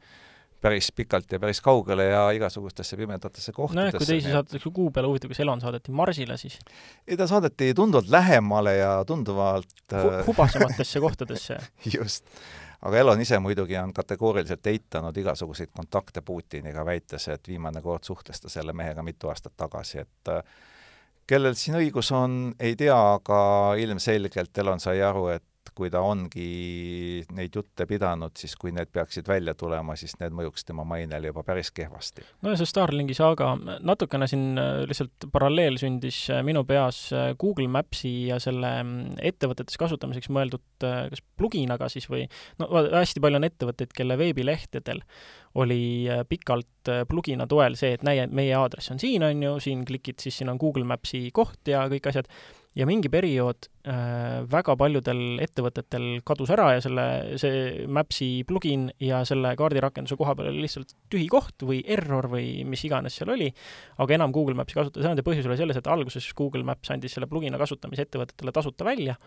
päris 0.63 0.93
pikalt 0.95 1.31
ja 1.35 1.41
päris 1.43 1.59
kaugele 1.61 2.05
ja 2.07 2.23
igasugustesse 2.31 2.95
pimedatesse 2.95 3.51
kohtadesse. 3.51 3.81
nojah, 3.81 3.99
kui 3.99 4.07
teisi 4.07 4.31
saadetakse 4.31 4.71
kuu 4.71 4.91
peale, 4.95 5.09
huvitav, 5.11 5.33
kas 5.33 5.43
Elon 5.43 5.61
saadeti 5.61 5.91
Marsile 5.91 6.37
siis? 6.39 6.59
ei, 7.07 7.17
ta 7.19 7.27
saadeti 7.27 7.73
tunduvalt 7.75 8.07
lähemale 8.13 8.77
ja 8.79 8.93
tunduvalt 9.07 9.97
Hu 9.97 10.13
hubasematesse 10.29 11.03
kohtadesse 11.03 11.59
just 11.97 12.29
aga 12.83 12.99
Elon 12.99 13.21
ise 13.21 13.39
muidugi 13.39 13.77
on 13.79 13.93
kategooriliselt 13.95 14.67
eitanud 14.67 15.17
igasuguseid 15.17 15.71
kontakte 15.75 16.21
Putiniga, 16.21 16.85
väites, 16.85 17.27
et 17.31 17.47
viimane 17.47 17.81
kord 17.81 18.03
suhtles 18.03 18.41
ta 18.41 18.51
selle 18.51 18.73
mehega 18.73 19.03
mitu 19.03 19.31
aastat 19.31 19.55
tagasi, 19.57 20.03
et 20.03 20.31
äh, 20.33 20.43
kellel 21.27 21.55
siin 21.55 21.79
õigus 21.79 22.11
on, 22.15 22.53
ei 22.59 22.75
tea, 22.75 22.97
aga 23.15 23.39
ilmselgelt 23.79 24.57
Elon 24.57 24.83
sai 24.83 25.01
aru, 25.01 25.27
et 25.37 25.47
kui 25.75 25.89
ta 25.93 26.01
ongi 26.05 27.23
neid 27.35 27.55
jutte 27.57 27.85
pidanud, 27.89 28.33
siis 28.39 28.55
kui 28.59 28.73
need 28.75 28.91
peaksid 28.93 29.27
välja 29.29 29.55
tulema, 29.57 29.95
siis 29.99 30.15
need 30.21 30.35
mõjuks 30.35 30.65
tema 30.67 30.85
mainele 30.87 31.31
juba 31.31 31.43
päris 31.47 31.71
kehvasti. 31.75 32.25
no 32.41 32.53
ja 32.53 32.59
see 32.59 32.69
Starlinki 32.69 33.15
saaga, 33.17 33.53
natukene 33.81 34.27
siin 34.29 34.59
äh, 34.61 34.83
lihtsalt 34.89 35.27
paralleel 35.33 35.77
sündis 35.81 36.23
äh, 36.33 36.43
minu 36.45 36.63
peas 36.69 37.05
äh, 37.15 37.33
Google 37.39 37.69
Maps'i 37.71 38.13
ja 38.29 38.39
selle 38.43 38.73
mm, 38.83 39.19
ettevõtetes 39.31 39.79
kasutamiseks 39.81 40.31
mõeldud 40.33 40.63
kas 40.83 41.21
pluginaga 41.39 41.87
siis 41.91 42.09
või 42.11 42.25
no 42.59 42.67
hästi 42.73 43.21
palju 43.23 43.39
on 43.39 43.47
ettevõtteid, 43.47 43.93
kelle 43.95 44.17
veebilehtedel 44.19 44.99
oli 45.61 46.09
pikalt 46.27 46.91
plugina 47.07 47.45
toel 47.47 47.77
see, 47.79 47.93
et 47.95 48.03
näe, 48.03 48.25
meie 48.27 48.55
aadress 48.57 48.91
on 48.91 48.99
siin, 48.99 49.23
on 49.23 49.43
ju, 49.45 49.53
siin 49.63 49.85
klikid, 49.87 50.17
siis 50.19 50.41
siin 50.41 50.51
on 50.51 50.59
Google 50.59 50.83
Maps'i 50.89 51.29
koht 51.35 51.71
ja 51.71 51.85
kõik 51.91 52.09
asjad 52.09 52.27
ja 52.75 52.87
mingi 52.89 53.09
periood 53.13 53.67
äh, 53.85 54.41
väga 54.49 54.75
paljudel 54.79 55.39
ettevõtetel 55.43 56.07
kadus 56.25 56.51
ära 56.53 56.71
ja 56.75 56.81
selle, 56.83 57.05
see 57.41 57.85
Maps'i 57.85 58.29
plugin 58.49 58.87
ja 59.03 59.21
selle 59.27 59.53
kaardirakenduse 59.59 60.17
koha 60.19 60.35
peal 60.37 60.49
oli 60.49 60.65
lihtsalt 60.65 60.95
tühi 61.13 61.27
koht 61.31 61.65
või 61.67 61.83
error 61.85 62.29
või 62.31 62.63
mis 62.67 62.83
iganes 62.87 63.19
seal 63.19 63.33
oli, 63.35 63.51
aga 64.01 64.17
enam 64.17 64.33
Google 64.35 64.57
Maps'i 64.57 64.79
kasutada 64.79 65.03
ei 65.03 65.09
saanud 65.09 65.21
ja 65.21 65.27
põhjus 65.27 65.49
oli 65.49 65.59
selles, 65.61 65.79
et 65.79 65.91
alguses 65.91 66.29
Google 66.37 66.65
Maps 66.67 66.93
andis 66.93 67.13
selle 67.17 67.29
plugina 67.29 67.61
kasutamise 67.61 68.07
ettevõtetele 68.07 68.55
tasuta 68.55 68.87
välja 68.87 69.19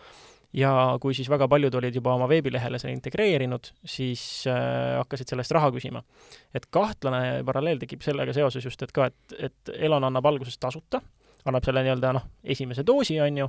ja 0.57 0.73
kui 1.03 1.15
siis 1.15 1.31
väga 1.31 1.49
paljud 1.51 1.75
olid 1.79 1.95
juba 1.95 2.15
oma 2.17 2.27
veebilehele 2.31 2.79
selle 2.83 2.95
integreerinud, 2.97 3.71
siis 3.87 4.23
äh, 4.51 4.97
hakkasid 4.99 5.31
selle 5.31 5.47
eest 5.47 5.55
raha 5.55 5.71
küsima. 5.75 6.03
et 6.55 6.67
kahtlane 6.71 7.45
paralleel 7.47 7.79
tekib 7.79 8.03
sellega 8.03 8.35
seoses 8.35 8.65
just, 8.65 8.83
et 8.83 8.93
ka, 8.95 9.07
et, 9.13 9.39
et 9.51 9.77
Elon 9.79 10.05
annab 10.11 10.27
alguses 10.27 10.59
tasuta 10.59 11.03
annab 11.47 11.65
selle 11.65 11.85
nii-öelda 11.87 12.13
noh, 12.17 12.27
esimese 12.45 12.85
doosi, 12.87 13.21
on 13.23 13.39
ju, 13.45 13.49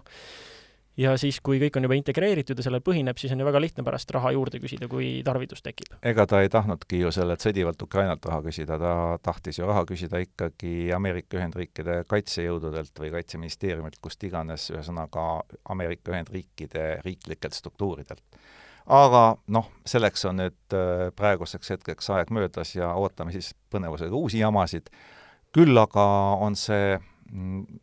ja 0.98 1.14
siis, 1.20 1.40
kui 1.46 1.60
kõik 1.62 1.78
on 1.78 1.86
juba 1.86 1.98
integreeritud 1.98 2.58
ja 2.58 2.66
sellel 2.66 2.82
põhineb, 2.86 3.18
siis 3.22 3.34
on 3.34 3.42
ju 3.42 3.48
väga 3.48 3.62
lihtne 3.62 3.86
pärast 3.86 4.12
raha 4.16 4.32
juurde 4.36 4.60
küsida, 4.62 4.90
kui 4.92 5.22
tarvidus 5.26 5.62
tekib. 5.66 5.94
ega 6.02 6.26
ta 6.30 6.42
ei 6.42 6.50
tahtnudki 6.54 7.02
ju 7.04 7.12
sellelt 7.14 7.44
sõdivalt 7.44 7.82
Ukrainalt 7.86 8.26
raha 8.26 8.42
küsida, 8.46 8.80
ta 8.82 8.94
tahtis 9.24 9.60
ju 9.60 9.68
raha 9.70 9.86
küsida 9.90 10.22
ikkagi 10.24 10.92
Ameerika 10.96 11.38
Ühendriikide 11.38 12.02
kaitsejõududelt 12.10 13.04
või 13.04 13.12
Kaitseministeeriumilt, 13.14 14.00
kust 14.02 14.24
iganes, 14.24 14.70
ühesõnaga 14.74 15.28
Ameerika 15.70 16.16
Ühendriikide 16.16 16.88
riiklikelt 17.06 17.54
struktuuridelt. 17.54 18.24
aga 18.88 19.38
noh, 19.48 19.70
selleks 19.86 20.26
on 20.26 20.38
nüüd 20.40 20.74
äh, 20.74 21.12
praeguseks 21.16 21.70
hetkeks 21.76 22.10
aeg 22.10 22.32
möödas 22.32 22.76
ja 22.76 22.94
ootame 22.96 23.32
siis 23.36 23.54
põnevusega 23.70 24.16
uusi 24.16 24.40
jamasid, 24.40 24.90
küll 25.54 25.78
aga 25.78 26.06
on 26.42 26.56
see, 26.56 26.98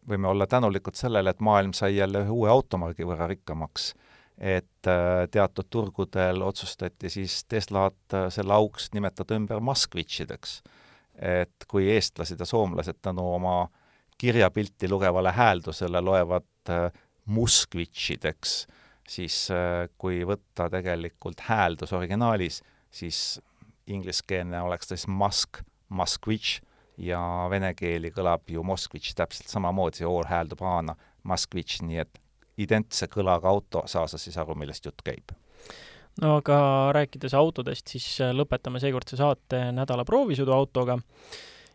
võime 0.08 0.28
olla 0.28 0.46
tänulikud 0.46 0.96
sellele, 0.96 1.30
et 1.30 1.40
maailm 1.40 1.72
sai 1.76 1.96
jälle 1.96 2.24
ühe 2.24 2.32
uue 2.32 2.50
automargi 2.50 3.06
võrra 3.06 3.28
rikkamaks. 3.28 3.94
et 4.38 4.88
äh, 4.90 5.28
teatud 5.30 5.68
turgudel 5.70 6.42
otsustati 6.42 7.10
siis 7.10 7.44
Teslad 7.44 8.14
äh, 8.14 8.26
selle 8.34 8.54
auks 8.54 8.88
nimetada 8.92 9.34
ümber 9.34 9.60
Moskvitšideks. 9.60 10.62
et 11.14 11.64
kui 11.68 11.90
eestlased 11.90 12.40
ja 12.40 12.46
soomlased 12.46 12.98
tänu 13.02 13.34
oma 13.34 13.68
kirjapilti 14.18 14.88
lugevale 14.88 15.32
hääldusele 15.32 16.00
loevad 16.00 16.72
Moskvitšideks, 17.24 18.66
siis 19.08 19.48
kui 19.98 20.24
võtta 20.26 20.68
tegelikult 20.70 21.40
hääldus 21.40 21.92
originaalis, 21.92 22.62
siis 22.90 23.40
ingliskeelne 23.86 24.60
oleks 24.60 24.88
ta 24.88 24.96
siis 24.96 25.08
Musk, 25.08 25.62
Moskvitš 25.88 26.60
ja 26.98 27.20
vene 27.50 27.72
keeli 27.74 28.10
kõlab 28.14 28.50
ju 28.50 28.62
Moskvitš 28.66 29.14
täpselt 29.18 29.50
samamoodi, 29.50 30.04
oor 30.08 30.28
hääldub 30.30 30.62
A-na, 30.62 30.96
Moskvitš, 31.24 31.82
nii 31.86 32.02
et 32.04 32.20
identse 32.60 33.08
kõlaga 33.10 33.50
auto, 33.50 33.82
saa 33.90 34.06
sa 34.10 34.20
siis 34.20 34.36
aru, 34.38 34.54
millest 34.58 34.86
jutt 34.86 35.02
käib? 35.04 35.34
no 36.22 36.36
aga 36.38 36.56
rääkides 36.94 37.34
autodest, 37.34 37.90
siis 37.90 38.06
lõpetame 38.36 38.78
seekordse 38.82 39.18
saate 39.18 39.64
nädala 39.74 40.04
proovisõiduautoga 40.06 41.00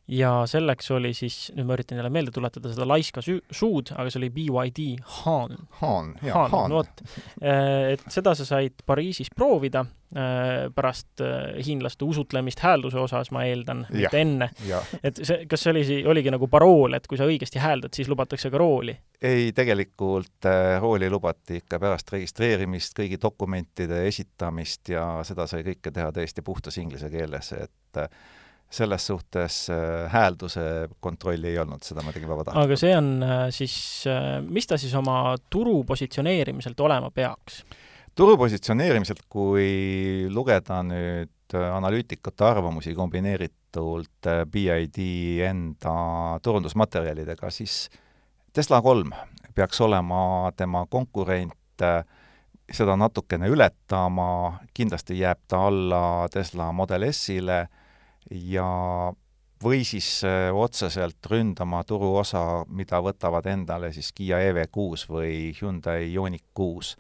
ja 0.10 0.32
selleks 0.50 0.90
oli 0.96 1.12
siis, 1.14 1.38
nüüd 1.54 1.68
ma 1.70 1.76
üritan 1.78 2.00
jälle 2.00 2.10
meelde 2.14 2.34
tuletada 2.34 2.72
seda 2.72 2.88
laiska 2.90 3.22
suud, 3.22 3.92
aga 3.94 4.10
see 4.10 4.20
oli 4.24 4.30
BYD 4.34 4.86
Haan. 5.20 5.56
Haan, 5.82 6.16
jaa, 6.26 6.48
Haan. 6.50 6.74
vot. 6.74 7.04
Äh, 7.44 7.94
et 7.94 8.06
seda 8.10 8.34
sa 8.38 8.48
said 8.48 8.82
Pariisis 8.90 9.30
proovida 9.36 9.84
äh, 9.86 10.66
pärast 10.76 11.22
äh, 11.22 11.60
hiinlaste 11.66 12.08
usutlemist 12.10 12.64
häälduse 12.66 12.98
osas, 13.02 13.30
ma 13.36 13.46
eeldan, 13.46 13.86
mitte 13.94 14.24
enne. 14.24 14.50
et 15.04 15.22
see, 15.22 15.46
kas 15.50 15.66
see 15.66 15.76
oli, 15.76 16.02
oligi 16.10 16.34
nagu 16.34 16.50
parool, 16.50 16.98
et 16.98 17.06
kui 17.08 17.20
sa 17.20 17.30
õigesti 17.30 17.62
hääldad, 17.62 17.94
siis 17.94 18.10
lubatakse 18.10 18.50
ka 18.50 18.62
rooli? 18.62 18.98
ei, 19.22 19.52
tegelikult 19.54 20.48
rooli 20.80 21.10
lubati 21.12 21.60
ikka 21.62 21.78
pärast 21.82 22.10
registreerimist, 22.16 22.96
kõigi 22.98 23.20
dokumentide 23.22 24.06
esitamist 24.08 24.90
ja 24.90 25.06
seda 25.28 25.46
sai 25.52 25.62
kõike 25.68 25.94
teha 25.94 26.10
täiesti 26.16 26.42
puhtas 26.42 26.80
inglise 26.82 27.12
keeles, 27.14 27.52
et 27.60 28.06
selles 28.70 29.08
suhtes 29.08 29.70
äh, 29.70 30.12
häälduse 30.12 30.62
kontrolli 31.00 31.48
ei 31.48 31.58
olnud, 31.60 31.82
seda 31.84 32.04
ma 32.06 32.14
tegin 32.14 32.30
vabatahtlikult. 32.30 32.70
aga 32.70 32.78
see 32.78 32.94
on 32.94 33.08
äh, 33.26 33.46
siis, 33.54 33.76
äh, 34.10 34.38
mis 34.46 34.70
ta 34.70 34.78
siis 34.78 34.94
oma 34.98 35.36
turu 35.50 35.82
positsioneerimiselt 35.90 36.80
olema 36.86 37.10
peaks? 37.12 37.64
turu 38.16 38.38
positsioneerimiselt, 38.38 39.24
kui 39.30 40.28
lugeda 40.30 40.84
nüüd 40.86 41.56
analüütikute 41.56 42.46
arvamusi 42.46 42.94
kombineeritult 42.94 44.28
BID 44.52 45.00
enda 45.48 45.94
turundusmaterjalidega, 46.46 47.50
siis 47.50 47.88
Tesla 48.54 48.82
kolm 48.86 49.16
peaks 49.56 49.82
olema 49.82 50.52
tema 50.58 50.84
konkurent, 50.92 51.86
seda 52.70 52.98
natukene 53.00 53.50
ületama, 53.50 54.60
kindlasti 54.78 55.18
jääb 55.24 55.42
ta 55.50 55.64
alla 55.72 56.04
Tesla 56.34 56.70
Model 56.76 57.08
S-ile 57.10 57.64
ja 58.32 58.68
või 59.64 59.84
siis 59.88 60.24
äh, 60.24 60.50
otseselt 60.56 61.26
ründama 61.32 61.84
turuosa, 61.84 62.66
mida 62.68 63.02
võtavad 63.04 63.48
endale 63.52 63.94
siis 63.94 64.12
Kiia 64.16 64.40
EV6 64.52 65.10
või 65.10 65.34
Hyundai 65.62 66.14
Ioniq 66.14 66.46
kuus. 66.54 66.96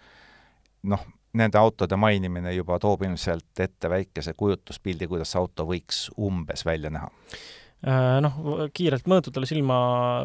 noh, 0.83 1.05
nende 1.33 1.57
autode 1.57 1.95
mainimine 1.95 2.53
juba 2.53 2.79
toob 2.79 3.03
ilmselt 3.03 3.59
ette 3.59 3.89
väikese 3.89 4.33
kujutuspildi, 4.33 5.07
kuidas 5.07 5.35
auto 5.35 5.65
võiks 5.67 6.09
umbes 6.17 6.65
välja 6.65 6.89
näha 6.89 7.11
Äh, 7.11 7.58
noh, 7.85 8.33
kiirelt 8.75 9.05
mõõtudele 9.07 9.47
silma 9.47 9.75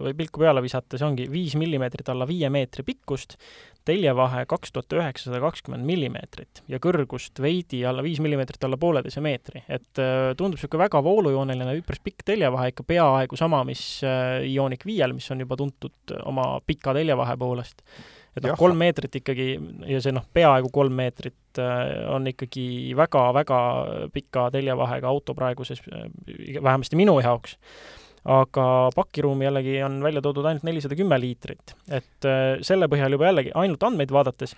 või 0.02 0.16
pilku 0.18 0.42
peale 0.42 0.62
visates 0.64 1.02
ongi 1.06 1.28
viis 1.30 1.54
millimeetrit 1.54 2.08
alla 2.10 2.26
viie 2.26 2.48
meetri 2.50 2.82
pikkust, 2.82 3.36
teljevahe 3.84 4.44
kaks 4.48 4.72
tuhat 4.72 4.96
üheksasada 4.96 5.40
kakskümmend 5.44 5.84
millimeetrit 5.86 6.62
ja 6.72 6.80
kõrgust 6.82 7.38
veidi 7.42 7.82
alla 7.86 8.02
viis 8.04 8.20
millimeetrit 8.24 8.64
alla 8.64 8.78
pooleteise 8.80 9.22
meetri. 9.24 9.62
et 9.68 10.00
äh, 10.00 10.32
tundub 10.36 10.58
niisugune 10.58 10.84
väga 10.86 11.02
voolujooneline, 11.04 11.76
üpris 11.82 12.00
pikk 12.04 12.24
teljevahe, 12.32 12.72
ikka 12.72 12.86
peaaegu 12.88 13.38
sama, 13.38 13.62
mis 13.68 13.84
äh, 14.06 14.42
Ioniq 14.48 14.86
viiel, 14.88 15.14
mis 15.16 15.30
on 15.30 15.44
juba 15.44 15.58
tuntud 15.60 16.16
oma 16.24 16.48
pika 16.66 16.96
teljevahe 16.96 17.36
poolest 17.38 17.84
et 18.34 18.46
noh, 18.46 18.56
kolm 18.58 18.78
meetrit 18.80 19.20
ikkagi 19.20 19.48
ja 19.90 20.00
see 20.02 20.14
noh, 20.14 20.24
peaaegu 20.34 20.70
kolm 20.74 20.94
meetrit 20.98 21.60
äh, 21.62 21.82
on 22.10 22.26
ikkagi 22.30 22.94
väga-väga 22.98 23.60
pika 24.14 24.48
teljevahega 24.54 25.10
auto 25.10 25.36
praeguses, 25.38 25.82
äh, 25.90 26.08
vähemasti 26.60 26.98
minu 27.00 27.18
jaoks. 27.22 27.58
aga 28.24 28.90
pakiruumi 28.96 29.44
jällegi 29.44 29.82
on 29.84 29.98
välja 30.02 30.22
toodud 30.24 30.46
ainult 30.48 30.64
nelisada 30.64 30.96
kümme 30.96 31.18
liitrit, 31.20 31.74
et 31.92 32.28
äh, 32.28 32.56
selle 32.64 32.88
põhjal 32.88 33.12
juba 33.12 33.28
jällegi 33.28 33.52
ainult 33.54 33.82
andmeid 33.84 34.12
vaadates 34.12 34.56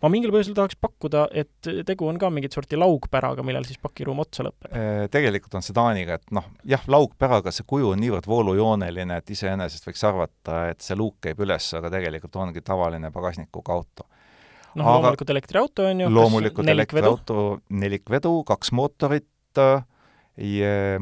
ma 0.00 0.10
mingil 0.12 0.32
põhjusel 0.32 0.56
tahaks 0.56 0.78
pakkuda, 0.80 1.26
et 1.36 1.70
tegu 1.86 2.08
on 2.08 2.18
ka 2.20 2.30
mingit 2.32 2.54
sorti 2.56 2.78
laugpäraga, 2.80 3.44
millel 3.46 3.66
siis 3.68 3.80
pakiruum 3.82 4.22
otsa 4.24 4.46
lõpeb. 4.46 4.70
Äh, 4.72 5.02
tegelikult 5.12 5.58
on 5.58 5.64
see 5.66 5.76
Taaniga, 5.76 6.16
et 6.20 6.34
noh, 6.36 6.46
jah, 6.68 6.84
laugpäraga 6.90 7.52
see 7.54 7.66
kuju 7.68 7.92
on 7.94 8.00
niivõrd 8.02 8.28
voolujooneline, 8.30 9.20
et 9.20 9.34
iseenesest 9.36 9.88
võiks 9.88 10.04
arvata, 10.08 10.62
et 10.72 10.80
see 10.84 10.96
luuk 10.98 11.18
käib 11.26 11.42
üles, 11.44 11.68
aga 11.76 11.92
tegelikult 11.92 12.40
ongi 12.40 12.64
tavaline 12.64 13.12
pagasnikuga 13.14 13.76
auto. 13.76 14.08
noh, 14.78 14.86
loomulikult 14.86 15.34
elektriauto 15.34 15.88
on 15.90 16.04
ju. 16.04 16.12
loomulikult 16.14 16.72
elektriauto, 16.72 17.48
nelikvedu, 17.82 18.36
kaks 18.48 18.72
mootorit, 18.76 19.60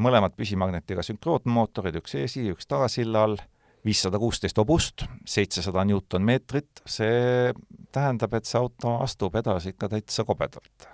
mõlemad 0.03 0.35
püsimagnetiga 0.35 1.05
sünkroonmootorid, 1.05 2.01
üks 2.01 2.17
eesi, 2.19 2.49
üks 2.51 2.67
tagasillal 2.67 3.37
viissada 3.85 4.19
kuusteist 4.19 4.59
hobust, 4.59 5.05
seitsesada 5.27 5.85
Newton-meetrit, 5.87 6.83
see 6.89 7.51
tähendab, 7.95 8.35
et 8.37 8.47
see 8.49 8.59
auto 8.59 8.99
astub 9.03 9.39
edasi 9.39 9.73
ikka 9.75 9.89
täitsa 9.95 10.25
kobedalt. 10.27 10.89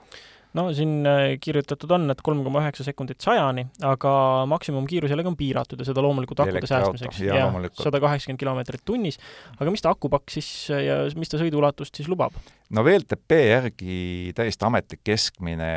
no 0.55 0.69
siin 0.71 1.01
äh, 1.09 1.33
kirjutatud 1.43 1.91
on, 1.91 2.07
et 2.13 2.21
kolm 2.23 2.43
koma 2.45 2.61
üheksa 2.61 2.85
sekundit 2.87 3.19
sajani, 3.25 3.65
aga 3.83 4.11
maksimumkiirus 4.47 5.11
jällegi 5.11 5.27
on 5.27 5.35
piiratud 5.35 5.81
ja 5.81 5.87
seda 5.89 6.03
loomulikult 6.05 6.45
akkude 6.45 6.69
säästmiseks. 6.69 7.19
sada 7.81 7.99
kaheksakümmend 7.99 8.39
kilomeetrit 8.39 8.85
tunnis. 8.85 9.19
aga 9.59 9.73
mis 9.73 9.83
ta 9.83 9.91
akupakk 9.91 10.31
siis 10.31 10.69
ja 10.69 11.01
mis 11.17 11.33
ta 11.33 11.41
sõiduulatust 11.41 11.99
siis 11.99 12.07
lubab? 12.11 12.37
no 12.69 12.85
VLTP 12.87 13.41
järgi 13.49 13.99
täiesti 14.37 14.69
ametlik 14.69 15.03
keskmine 15.03 15.71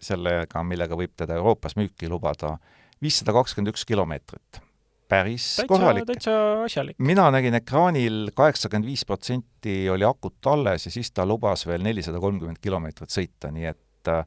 sellega, 0.00 0.66
millega 0.66 0.98
võib 0.98 1.14
teda 1.16 1.38
Euroopas 1.38 1.76
müüki 1.78 2.10
lubada, 2.10 2.56
viissada 3.04 3.36
kakskümmend 3.36 3.76
üks 3.76 3.86
kilomeetrit 3.86 4.63
päris 5.08 5.46
täitsa, 5.56 5.66
korralik. 5.68 6.06
täitsa 6.08 6.36
asjalik. 6.64 6.96
mina 6.98 7.26
nägin 7.34 7.58
ekraanil 7.58 8.30
kaheksakümmend 8.36 8.88
viis 8.88 9.04
protsenti 9.08 9.76
oli 9.90 10.06
akut 10.08 10.46
alles 10.50 10.86
ja 10.88 10.94
siis 10.94 11.12
ta 11.12 11.26
lubas 11.26 11.66
veel 11.66 11.84
nelisada 11.84 12.20
kolmkümmend 12.20 12.60
kilomeetrit 12.62 13.12
sõita, 13.12 13.52
nii 13.54 13.68
et 13.70 14.12
äh, 14.12 14.24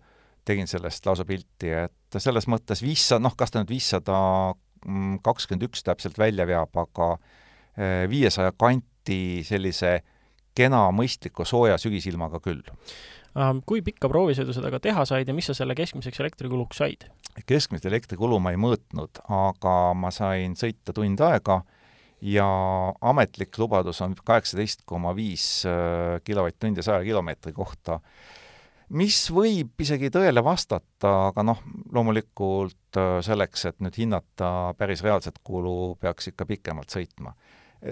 tegin 0.48 0.70
sellest 0.70 1.06
lausa 1.06 1.26
pilti, 1.28 1.72
et 1.74 2.20
selles 2.22 2.48
mõttes 2.48 2.82
viissada, 2.86 3.20
noh, 3.26 3.36
kas 3.36 3.52
ta 3.52 3.62
nüüd 3.62 3.74
viissada 3.74 4.20
kakskümmend 5.26 5.68
üks 5.68 5.84
täpselt 5.84 6.20
välja 6.20 6.46
veab, 6.48 6.76
aga 6.78 7.12
äh, 7.18 8.06
viiesaja 8.10 8.54
kanti 8.56 9.44
sellise 9.48 10.00
kena 10.58 10.88
mõistliku 10.96 11.46
sooja 11.46 11.78
sügisilmaga 11.82 12.40
küll 12.42 12.64
kui 13.70 13.84
pikka 13.86 14.10
proovisõidu 14.10 14.54
sa 14.56 14.64
temaga 14.64 14.82
teha 14.84 15.06
said 15.06 15.30
ja 15.30 15.36
mis 15.38 15.50
sa 15.50 15.56
selle 15.58 15.76
keskmiseks 15.78 16.22
elektrikuluks 16.24 16.82
said? 16.82 17.08
keskmist 17.46 17.86
elektrikulu 17.86 18.40
ma 18.42 18.54
ei 18.54 18.58
mõõtnud, 18.58 19.22
aga 19.30 19.74
ma 19.94 20.10
sain 20.14 20.56
sõita 20.58 20.96
tund 20.96 21.22
aega 21.22 21.62
ja 22.26 22.48
ametlik 23.06 23.60
lubadus 23.62 24.02
on 24.02 24.16
kaheksateist 24.18 24.82
koma 24.90 25.14
viis 25.18 25.62
äh, 25.70 26.18
kilovatt-tundi 26.26 26.82
saja 26.82 27.04
kilomeetri 27.06 27.54
kohta, 27.54 28.00
mis 28.98 29.20
võib 29.30 29.86
isegi 29.86 30.10
tõele 30.14 30.42
vastata, 30.42 31.14
aga 31.28 31.46
noh, 31.46 31.62
loomulikult 31.94 32.98
äh, 32.98 33.20
selleks, 33.22 33.68
et 33.70 33.86
nüüd 33.86 34.02
hinnata 34.02 34.74
päris 34.80 35.06
reaalset 35.06 35.38
kulu, 35.46 35.94
peaks 36.02 36.34
ikka 36.34 36.50
pikemalt 36.50 36.98
sõitma 36.98 37.36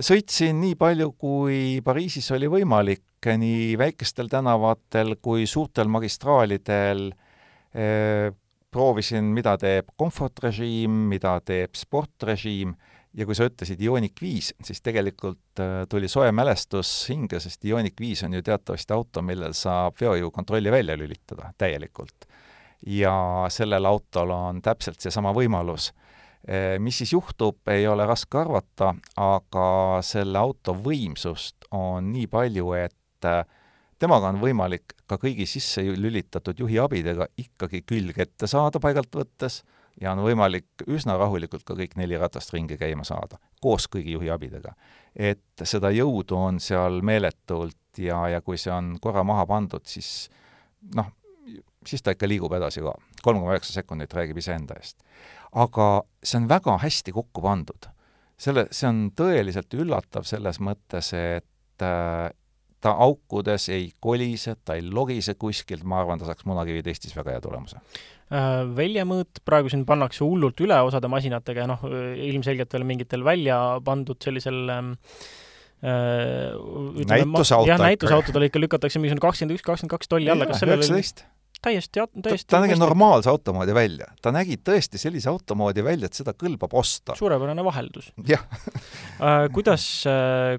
sõitsin 0.01 0.57
nii 0.61 0.75
palju, 0.79 1.11
kui 1.19 1.57
Pariisis 1.85 2.31
oli 2.35 2.49
võimalik, 2.49 3.03
nii 3.33 3.77
väikestel 3.79 4.29
tänavatel 4.31 5.15
kui 5.21 5.47
suurtel 5.49 5.89
magistraalidel 5.91 7.09
proovisin, 8.75 9.31
mida 9.35 9.55
teeb 9.59 9.89
komfortrežiim, 9.97 10.91
mida 11.11 11.37
teeb 11.45 11.75
sportrežiim 11.75 12.75
ja 13.15 13.27
kui 13.27 13.35
sa 13.37 13.47
ütlesid 13.47 13.81
Ioniq 13.83 14.19
viis, 14.21 14.51
siis 14.63 14.81
tegelikult 14.83 15.61
tuli 15.89 16.09
soe 16.11 16.31
mälestus 16.35 16.91
hinge, 17.09 17.39
sest 17.39 17.63
Ioniq 17.65 17.99
viis 17.99 18.23
on 18.27 18.35
ju 18.35 18.43
teatavasti 18.43 18.95
auto, 18.95 19.23
millel 19.23 19.55
saab 19.55 19.95
veojõukontrolli 20.01 20.71
välja 20.71 20.97
lülitada 20.99 21.53
täielikult. 21.57 22.27
ja 22.85 23.45
sellel 23.49 23.85
autol 23.85 24.29
on 24.29 24.61
täpselt 24.61 24.99
seesama 25.01 25.31
võimalus 25.33 25.93
mis 26.79 26.97
siis 26.97 27.13
juhtub, 27.13 27.57
ei 27.67 27.87
ole 27.87 28.05
raske 28.05 28.37
arvata, 28.37 28.91
aga 29.17 30.01
selle 30.05 30.37
auto 30.37 30.75
võimsust 30.77 31.65
on 31.71 32.11
nii 32.11 32.27
palju, 32.27 32.73
et 32.77 32.93
eh, 33.25 33.45
temaga 33.99 34.31
on 34.33 34.41
võimalik 34.41 34.95
ka 35.07 35.17
kõigi 35.21 35.47
sisse 35.49 35.83
lülitatud 35.83 36.59
juhiabidega 36.59 37.29
ikkagi 37.41 37.83
külg 37.87 38.19
ette 38.19 38.47
saada 38.51 38.81
paigalt 38.83 39.13
võttes 39.15 39.63
ja 40.01 40.11
on 40.11 40.23
võimalik 40.25 40.85
üsna 40.91 41.15
rahulikult 41.19 41.63
ka 41.67 41.75
kõik 41.77 41.95
neli 41.99 42.17
ratast 42.19 42.53
ringi 42.53 42.77
käima 42.79 43.05
saada, 43.07 43.39
koos 43.61 43.87
kõigi 43.91 44.15
juhiabidega. 44.17 44.75
et 45.15 45.63
seda 45.63 45.91
jõudu 45.95 46.35
on 46.35 46.59
seal 46.59 47.01
meeletult 47.01 47.77
ja, 47.97 48.27
ja 48.29 48.41
kui 48.41 48.57
see 48.57 48.73
on 48.73 48.97
korra 49.01 49.23
maha 49.23 49.45
pandud, 49.47 49.85
siis 49.87 50.29
noh, 50.95 51.11
siis 51.87 52.03
ta 52.03 52.15
ikka 52.15 52.27
liigub 52.27 52.53
edasi 52.57 52.83
ka. 52.83 52.93
kolm 53.23 53.41
koma 53.41 53.55
üheksa 53.55 53.73
sekundit 53.79 54.13
räägib 54.13 54.37
iseenda 54.41 54.75
eest. 54.79 54.97
aga 55.53 56.03
see 56.23 56.41
on 56.41 56.49
väga 56.49 56.77
hästi 56.83 57.15
kokku 57.15 57.41
pandud. 57.41 57.87
selle, 58.37 58.67
see 58.71 58.87
on 58.89 59.11
tõeliselt 59.15 59.73
üllatav 59.73 60.27
selles 60.27 60.59
mõttes, 60.59 61.13
et 61.15 61.81
äh, 61.81 62.31
ta 62.85 62.93
aukudes 63.01 63.69
ei 63.73 63.87
kolise, 64.03 64.55
ta 64.65 64.77
ei 64.77 64.83
logise 64.85 65.35
kuskilt, 65.41 65.85
ma 65.87 66.03
arvan, 66.03 66.21
ta 66.21 66.29
saaks 66.29 66.45
munakivitestis 66.49 67.15
väga 67.17 67.35
hea 67.35 67.43
tulemuse 67.43 67.79
äh, 67.79 68.61
väljamõõt, 68.77 69.41
praegu 69.47 69.71
siin 69.73 69.85
pannakse 69.89 70.25
hullult 70.25 70.61
üle 70.65 70.77
osade 70.85 71.09
masinatega 71.11 71.65
ja 71.65 71.71
noh, 71.71 71.85
ilmselgelt 72.29 72.75
veel 72.75 72.85
mingitel 72.87 73.25
välja 73.25 73.59
pandud 73.85 74.19
sellisel 74.21 74.59
ähm, 74.73 74.91
äh, 75.81 76.51
näituseauto 77.09 77.71
jah, 77.71 77.81
näituseautodele 77.81 78.51
ikka 78.51 78.61
lükatakse 78.61 79.01
mingisugune 79.01 79.25
kakskümmend 79.25 79.57
üks, 79.57 79.65
kakskümmend 79.65 79.95
kaks 79.95 80.11
tolli 80.11 80.29
alla, 80.33 80.49
kas 80.49 80.61
sellel 80.61 80.77
üheksateist 80.81 81.25
täiesti, 81.65 82.03
täiesti 82.21 82.51
ta, 82.51 82.59
ta 82.59 82.61
nägi 82.67 82.77
normaalse 82.77 83.31
auto 83.31 83.53
moodi 83.55 83.73
välja. 83.73 84.11
ta 84.21 84.29
nägi 84.35 84.59
tõesti 84.61 85.01
sellise 85.01 85.31
auto 85.31 85.57
moodi 85.57 85.81
välja, 85.85 86.11
et 86.11 86.19
seda 86.19 86.35
kõlbab 86.37 86.75
osta. 86.77 87.15
suurepärane 87.17 87.65
vaheldus. 87.65 88.11
jah 88.29 88.45
äh, 88.45 89.47
kuidas, 89.55 89.87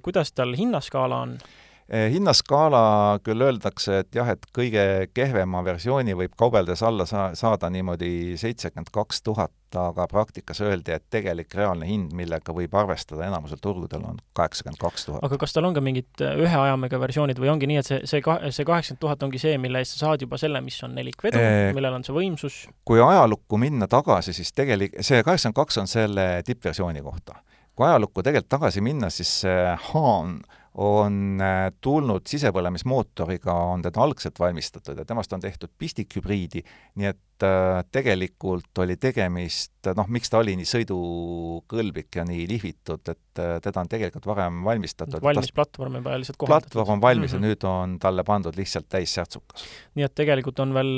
kuidas 0.02 0.34
tal 0.34 0.56
hinnaskaala 0.58 1.22
on? 1.28 1.38
Eh, 1.86 2.08
hinnaskaala 2.10 3.20
küll 3.22 3.44
öeldakse, 3.46 4.00
et 4.02 4.16
jah, 4.18 4.26
et 4.32 4.42
kõige 4.50 5.06
kehvema 5.14 5.60
versiooni 5.62 6.16
võib 6.18 6.32
kaubeldes 6.34 6.80
alla 6.82 7.04
saa-, 7.06 7.28
saada 7.38 7.68
niimoodi 7.70 8.34
seitsekümmend 8.40 8.90
kaks 8.90 9.22
tuhat, 9.22 9.54
aga 9.78 10.08
praktikas 10.10 10.64
öeldi, 10.66 10.96
et 10.96 11.04
tegelik 11.14 11.54
reaalne 11.54 11.86
hind, 11.86 12.10
millega 12.18 12.50
võib 12.56 12.74
arvestada 12.74 13.28
enamusel 13.28 13.62
turgudel, 13.62 14.02
on 14.02 14.18
kaheksakümmend 14.34 14.82
kaks 14.82 15.06
tuhat. 15.06 15.22
aga 15.28 15.38
kas 15.38 15.54
tal 15.54 15.70
on 15.70 15.78
ka 15.78 15.84
mingid 15.86 16.26
äh, 16.26 16.34
ühe 16.42 16.58
ajamega 16.64 16.98
versioonid 17.04 17.38
või 17.38 17.52
ongi 17.54 17.70
nii, 17.70 17.78
et 17.84 17.92
see, 17.92 18.00
see 18.02 18.24
ka-, 18.26 18.40
see 18.50 18.66
kaheksakümmend 18.66 19.04
tuhat 19.06 19.22
ongi 19.28 19.44
see, 19.46 19.54
mille 19.62 19.84
eest 19.84 19.94
sa 19.94 20.08
saad 20.08 20.26
juba 20.26 20.42
selle, 20.42 20.64
mis 20.66 20.82
on 20.82 20.98
nelikvedu 20.98 21.38
e, 21.38 21.70
millel 21.78 22.00
on 22.00 22.08
see 22.08 22.18
võimsus? 22.18 22.60
kui 22.82 22.98
ajalukku 22.98 23.62
minna 23.62 23.86
tagasi, 23.86 24.34
siis 24.34 24.50
tegelik-, 24.58 24.98
see 25.06 25.22
kaheksakümmend 25.22 25.62
kaks 25.62 25.84
on 25.84 25.94
selle 25.94 26.28
tippversiooni 26.50 27.06
kohta. 27.06 27.38
kui 27.78 27.86
ajalukku 27.86 28.26
tegelikult 28.26 28.56
tagasi 28.58 28.82
minna, 28.82 29.14
siis 29.14 29.38
see 29.46 29.74
Haan 29.92 30.40
on 30.76 31.40
äh, 31.40 31.70
tulnud 31.80 32.26
sisepõlemismootoriga, 32.28 33.54
on 33.72 33.84
teda 33.86 34.02
algselt 34.04 34.40
valmistatud 34.40 34.98
ja 35.00 35.06
temast 35.08 35.32
on 35.32 35.40
tehtud 35.40 35.72
pistikhübriidi, 35.78 36.60
nii 37.00 37.08
et 37.08 37.46
äh, 37.46 37.80
tegelikult 37.92 38.82
oli 38.84 38.98
tegemist, 39.00 39.72
noh, 39.96 40.08
miks 40.12 40.32
ta 40.32 40.42
oli 40.42 40.56
nii 40.58 40.68
sõidukõlblik 40.68 42.20
ja 42.20 42.26
nii 42.28 42.44
lihvitud, 42.50 43.08
et 43.08 43.40
äh, 43.40 43.54
teda 43.64 43.84
on 43.84 43.90
tegelikult 43.92 44.28
varem 44.28 44.58
valmistatud. 44.66 45.22
valmis 45.24 45.54
platvormi 45.56 46.02
peal 46.04 46.20
lihtsalt 46.20 46.40
kohandatud. 46.42 46.74
platvorm 46.74 46.98
on 46.98 47.04
valmis 47.06 47.32
mm 47.32 47.38
-hmm. 47.38 47.46
ja 47.46 47.54
nüüd 47.54 47.68
on 47.70 47.96
talle 48.02 48.24
pandud 48.24 48.60
lihtsalt 48.60 48.88
täis 48.88 49.16
särtsukas. 49.16 49.64
nii 49.94 50.04
et 50.04 50.14
tegelikult 50.14 50.60
on 50.60 50.76
veel, 50.76 50.92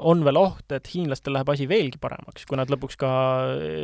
on 0.00 0.24
veel 0.24 0.42
oht, 0.42 0.66
et 0.72 0.94
hiinlastel 0.94 1.38
läheb 1.38 1.54
asi 1.54 1.68
veelgi 1.68 2.02
paremaks, 2.02 2.46
kui 2.46 2.58
nad 2.58 2.70
lõpuks 2.70 2.98
ka 2.98 3.12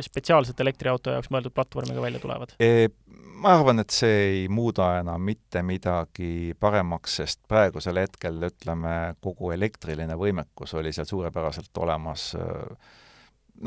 spetsiaalselt 0.03 0.59
elektriauto 0.59 1.15
jaoks 1.15 1.31
mõeldud 1.31 1.55
platvormiga 1.55 2.01
välja 2.01 2.19
tulevad 2.19 2.59
e? 2.59 2.89
Ma 3.43 3.53
arvan, 3.57 3.81
et 3.83 3.91
see 3.91 4.19
ei 4.23 4.43
muuda 4.51 4.93
enam 5.01 5.23
mitte 5.27 5.63
midagi 5.65 6.53
paremaks, 6.59 7.17
sest 7.19 7.41
praegusel 7.49 7.99
hetkel 7.99 8.39
ütleme, 8.47 9.15
kogu 9.23 9.51
elektriline 9.55 10.15
võimekus 10.19 10.75
oli 10.79 10.93
seal 10.95 11.09
suurepäraselt 11.09 11.81
olemas, 11.83 12.29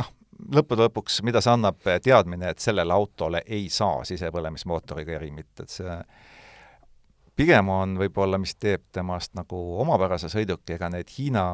noh, 0.00 0.14
lõppude 0.56 0.88
lõpuks, 0.88 1.20
mida 1.26 1.42
see 1.44 1.52
annab, 1.52 1.82
teadmine, 2.04 2.52
et 2.52 2.62
sellele 2.62 2.94
autole 2.94 3.42
ei 3.46 3.68
saa 3.72 4.00
sisepõlemismootoriga 4.08 5.16
erimit, 5.18 5.52
et 5.60 5.72
see 5.72 5.98
pigem 7.36 7.68
on 7.68 7.98
võib-olla, 8.00 8.40
mis 8.40 8.56
teeb 8.56 8.86
temast 8.96 9.34
nagu 9.36 9.60
omapärase 9.82 10.30
sõiduki, 10.32 10.78
ega 10.78 10.88
need 10.92 11.12
Hiina 11.18 11.44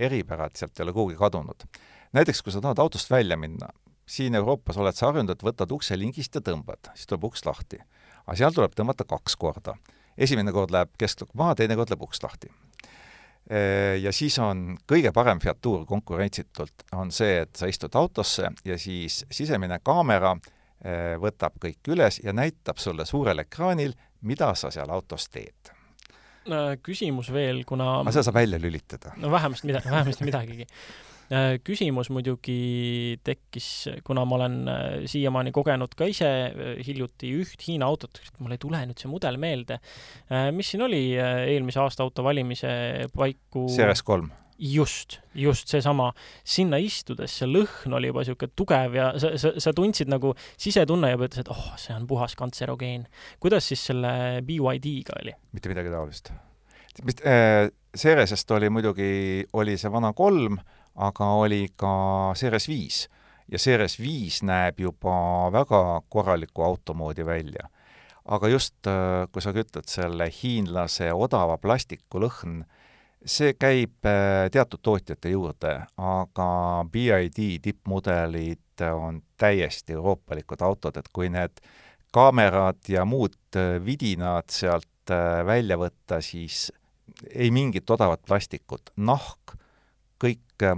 eripärad 0.00 0.56
sealt 0.56 0.78
ei 0.78 0.86
ole 0.86 0.96
kuhugi 0.96 1.20
kadunud. 1.20 1.68
näiteks 2.16 2.40
kui 2.42 2.52
sa 2.52 2.64
tahad 2.64 2.80
autost 2.80 3.10
välja 3.10 3.36
minna, 3.36 3.68
siin 4.08 4.34
Euroopas 4.34 4.78
oled 4.80 4.96
sa 4.96 5.08
harjunud, 5.08 5.34
et 5.34 5.44
võtad 5.44 5.72
ukse 5.74 5.96
lingist 5.98 6.34
ja 6.34 6.42
tõmbad, 6.44 6.90
siis 6.96 7.08
tuleb 7.08 7.28
uks 7.28 7.44
lahti. 7.46 7.80
aga 8.26 8.36
seal 8.36 8.54
tuleb 8.54 8.74
tõmmata 8.76 9.04
kaks 9.08 9.36
korda. 9.36 9.76
esimene 10.16 10.52
kord 10.52 10.72
läheb 10.74 10.90
kesklukk 10.98 11.34
maha, 11.34 11.54
teine 11.54 11.76
kord 11.76 11.90
läheb 11.92 12.02
uks 12.02 12.22
lahti. 12.22 12.50
Ja 14.02 14.12
siis 14.12 14.38
on 14.44 14.76
kõige 14.86 15.12
parem 15.12 15.40
featuur 15.40 15.86
konkurentsitult, 15.86 16.84
on 16.92 17.10
see, 17.10 17.38
et 17.46 17.56
sa 17.56 17.66
istud 17.66 17.94
autosse 17.96 18.50
ja 18.64 18.76
siis 18.78 19.24
sisemine 19.30 19.78
kaamera 19.82 20.34
võtab 21.22 21.56
kõik 21.62 21.88
üles 21.88 22.20
ja 22.24 22.32
näitab 22.32 22.78
sulle 22.78 23.06
suurel 23.08 23.38
ekraanil, 23.38 23.94
mida 24.20 24.52
sa 24.54 24.70
seal 24.70 24.90
autos 24.90 25.28
teed 25.28 25.74
küsimus 26.80 27.28
veel, 27.28 27.58
kuna 27.68 27.98
aga 28.00 28.12
seda 28.14 28.22
saab 28.30 28.38
välja 28.38 28.58
lülitada? 28.60 29.10
no 29.20 29.28
vähemasti 29.28 29.68
midagi, 29.68 29.90
vähemasti 29.92 30.24
midagigi 30.24 30.64
Äh, 30.64 31.07
küsimus 31.64 32.08
muidugi 32.14 33.18
tekkis, 33.26 33.68
kuna 34.06 34.24
ma 34.24 34.38
olen 34.38 34.58
äh, 34.72 34.86
siiamaani 35.10 35.52
kogenud 35.52 35.92
ka 35.98 36.08
ise 36.08 36.28
äh, 36.48 36.74
hiljuti 36.86 37.34
üht 37.42 37.64
Hiina 37.66 37.88
autot, 37.88 38.20
mul 38.40 38.56
ei 38.56 38.62
tule 38.62 38.80
nüüd 38.88 39.00
see 39.00 39.10
mudel 39.12 39.36
meelde, 39.40 39.80
mis 40.56 40.72
siin 40.72 40.84
oli 40.86 41.02
eelmise 41.18 41.82
aasta 41.82 42.06
auto 42.06 42.24
valimise 42.24 42.70
paiku 43.14 43.66
CRS 43.74 44.04
kolm 44.06 44.30
just, 44.58 45.18
just 45.34 45.70
seesama, 45.70 46.10
sinna 46.46 46.80
istudes 46.82 47.36
see 47.40 47.48
lõhn 47.48 47.94
oli 47.94 48.10
juba 48.10 48.24
niisugune 48.24 48.54
tugev 48.58 48.96
ja 48.98 49.10
sa, 49.20 49.32
sa, 49.40 49.52
sa 49.62 49.72
tundsid 49.76 50.10
nagu, 50.10 50.34
sisetunne 50.60 51.12
juba 51.12 51.28
ütles, 51.28 51.44
et 51.44 51.52
oh, 51.54 51.68
see 51.80 51.94
on 51.94 52.08
puhas 52.10 52.34
kantserogeen. 52.38 53.06
kuidas 53.40 53.70
siis 53.70 53.84
selle 53.90 54.10
BYD-ga 54.46 55.20
oli? 55.22 55.36
mitte 55.54 55.70
midagi 55.70 55.94
taolist. 55.94 56.32
mis 57.04 57.22
äh,, 57.22 57.68
Ceresest 57.98 58.50
oli 58.52 58.68
muidugi, 58.70 59.46
oli 59.56 59.78
see 59.80 59.90
vana 59.90 60.12
kolm, 60.12 60.58
aga 60.98 61.30
oli 61.38 61.68
ka 61.78 61.92
Ceres 62.36 62.68
viis 62.68 63.06
ja 63.48 63.58
Ceres 63.58 63.98
viis 64.00 64.42
näeb 64.46 64.80
juba 64.82 65.48
väga 65.52 65.82
korraliku 66.10 66.64
auto 66.66 66.94
moodi 66.94 67.26
välja. 67.26 67.68
aga 68.28 68.48
just, 68.48 68.74
äh, 68.86 69.24
kui 69.32 69.40
sa 69.40 69.54
ütled 69.56 69.86
selle 69.88 70.26
hiinlase 70.28 71.06
odava 71.16 71.54
plastiku 71.56 72.20
lõhn, 72.20 72.58
see 73.24 73.54
käib 73.56 74.04
äh, 74.04 74.50
teatud 74.52 74.82
tootjate 74.84 75.32
juurde, 75.32 75.72
aga 75.96 76.48
BID 76.92 77.38
tippmudelid 77.64 78.84
on 78.92 79.22
täiesti 79.40 79.96
euroopalikud 79.96 80.60
autod, 80.60 81.00
et 81.00 81.08
kui 81.08 81.30
need 81.32 81.62
kaamerad 82.12 82.84
ja 82.92 83.06
muud 83.08 83.38
äh, 83.56 83.78
vidinad 83.84 84.52
sealt 84.52 84.84
välja 85.48 85.78
võtta, 85.80 86.18
siis 86.20 86.66
ei 87.32 87.48
mingit 87.50 87.88
odavat 87.90 88.20
plastikut, 88.28 88.90
nahk 88.96 89.56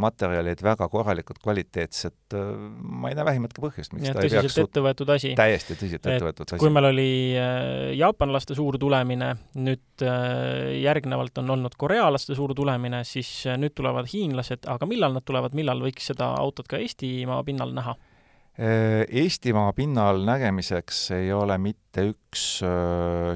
materjalid 0.00 0.60
väga 0.64 0.88
korralikud, 0.92 1.38
kvaliteetsed, 1.42 2.34
ma 2.80 3.10
ei 3.10 3.16
näe 3.16 3.26
vähimatki 3.26 3.62
põhjust, 3.62 3.94
miks 3.96 4.08
ja, 4.08 4.14
ta 4.16 4.24
ei 4.26 4.32
peaks 4.32 4.58
ette 4.60 4.82
võetud 4.84 5.12
asi. 5.14 5.32
täiesti 5.38 5.76
tõsiselt 5.78 6.06
ette 6.06 6.26
võetud 6.26 6.46
asi. 6.46 6.60
kui 6.60 6.72
meil 6.74 6.90
oli 6.90 7.08
äh, 7.40 7.90
jaapanlaste 7.98 8.56
suur 8.58 8.78
tulemine, 8.80 9.32
nüüd 9.60 10.04
äh, 10.04 10.76
järgnevalt 10.82 11.42
on 11.42 11.56
olnud 11.56 11.76
korealaste 11.80 12.36
suur 12.38 12.54
tulemine, 12.58 13.02
siis 13.08 13.30
äh, 13.48 13.58
nüüd 13.60 13.74
tulevad 13.78 14.10
hiinlased, 14.12 14.68
aga 14.70 14.88
millal 14.90 15.16
nad 15.16 15.26
tulevad, 15.26 15.56
millal 15.58 15.82
võiks 15.84 16.12
seda 16.12 16.32
autot 16.40 16.70
ka 16.70 16.80
Eestimaa 16.80 17.42
pinnal 17.46 17.74
näha? 17.76 17.96
Eestimaa 18.60 19.70
pinnal 19.72 20.24
nägemiseks 20.26 21.06
ei 21.16 21.30
ole 21.32 21.54
mitte 21.62 22.10
üks 22.10 22.42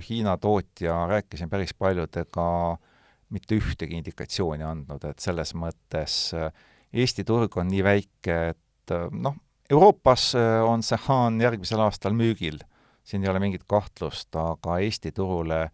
Hiina 0.05 0.35
tootja, 0.43 0.99
rääkisin 1.09 1.49
päris 1.49 1.73
paljudega 1.79 2.49
äh, 2.75 2.91
mitte 3.33 3.59
ühtegi 3.59 3.99
indikatsiooni 3.99 4.67
andnud, 4.67 5.05
et 5.09 5.23
selles 5.23 5.55
mõttes 5.59 6.19
äh, 6.37 6.51
Eesti 6.95 7.25
turg 7.27 7.57
on 7.59 7.71
nii 7.71 7.83
väike, 7.87 8.37
et 8.55 8.95
äh, 8.95 9.09
noh, 9.11 9.39
Euroopas 9.71 10.33
äh, 10.39 10.61
on 10.65 10.85
see 10.87 10.99
Haan 11.07 11.41
järgmisel 11.43 11.83
aastal 11.85 12.17
müügil, 12.17 12.61
siin 13.05 13.25
ei 13.25 13.33
ole 13.33 13.41
mingit 13.43 13.65
kahtlust, 13.71 14.31
aga 14.37 14.79
Eesti 14.85 15.15
turule 15.17 15.67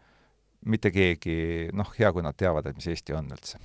mitte 0.70 0.92
keegi, 0.92 1.68
noh, 1.76 1.92
hea, 1.98 2.12
kui 2.12 2.24
nad 2.24 2.36
teavad, 2.38 2.68
et 2.68 2.78
mis 2.78 2.88
Eesti 2.92 3.16
on 3.16 3.30
üldse. 3.32 3.60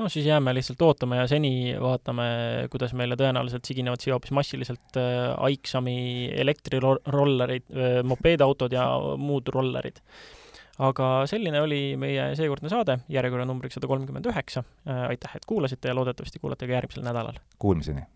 No 0.00 0.08
siis 0.08 0.24
jääme 0.24 0.54
lihtsalt 0.56 0.80
ootama 0.82 1.18
ja 1.18 1.26
seni 1.28 1.74
vaatame, 1.80 2.24
kuidas 2.72 2.94
meile 2.96 3.16
tõenäoliselt 3.20 3.68
siginevad 3.68 4.00
siia 4.00 4.14
hoopis 4.16 4.32
massiliselt 4.32 4.96
Aixami 4.96 6.30
elektrirollerid 6.32 7.68
mopeedautod 8.08 8.72
ja 8.72 8.86
muud 9.20 9.52
rollerid 9.52 10.00
aga 10.78 11.10
selline 11.30 11.60
oli 11.60 11.82
meie 12.00 12.32
seekordne 12.38 12.70
saade, 12.72 12.98
järjekorra 13.12 13.46
numbriks 13.48 13.76
sada 13.78 13.90
kolmkümmend 13.90 14.26
üheksa. 14.32 14.64
Äh, 14.88 15.04
aitäh, 15.12 15.36
et 15.36 15.46
kuulasite 15.48 15.92
ja 15.92 15.96
loodetavasti 15.98 16.42
kuulate 16.42 16.66
ka 16.66 16.78
järgmisel 16.78 17.06
nädalal. 17.06 17.40
Kuulmiseni! 17.58 18.06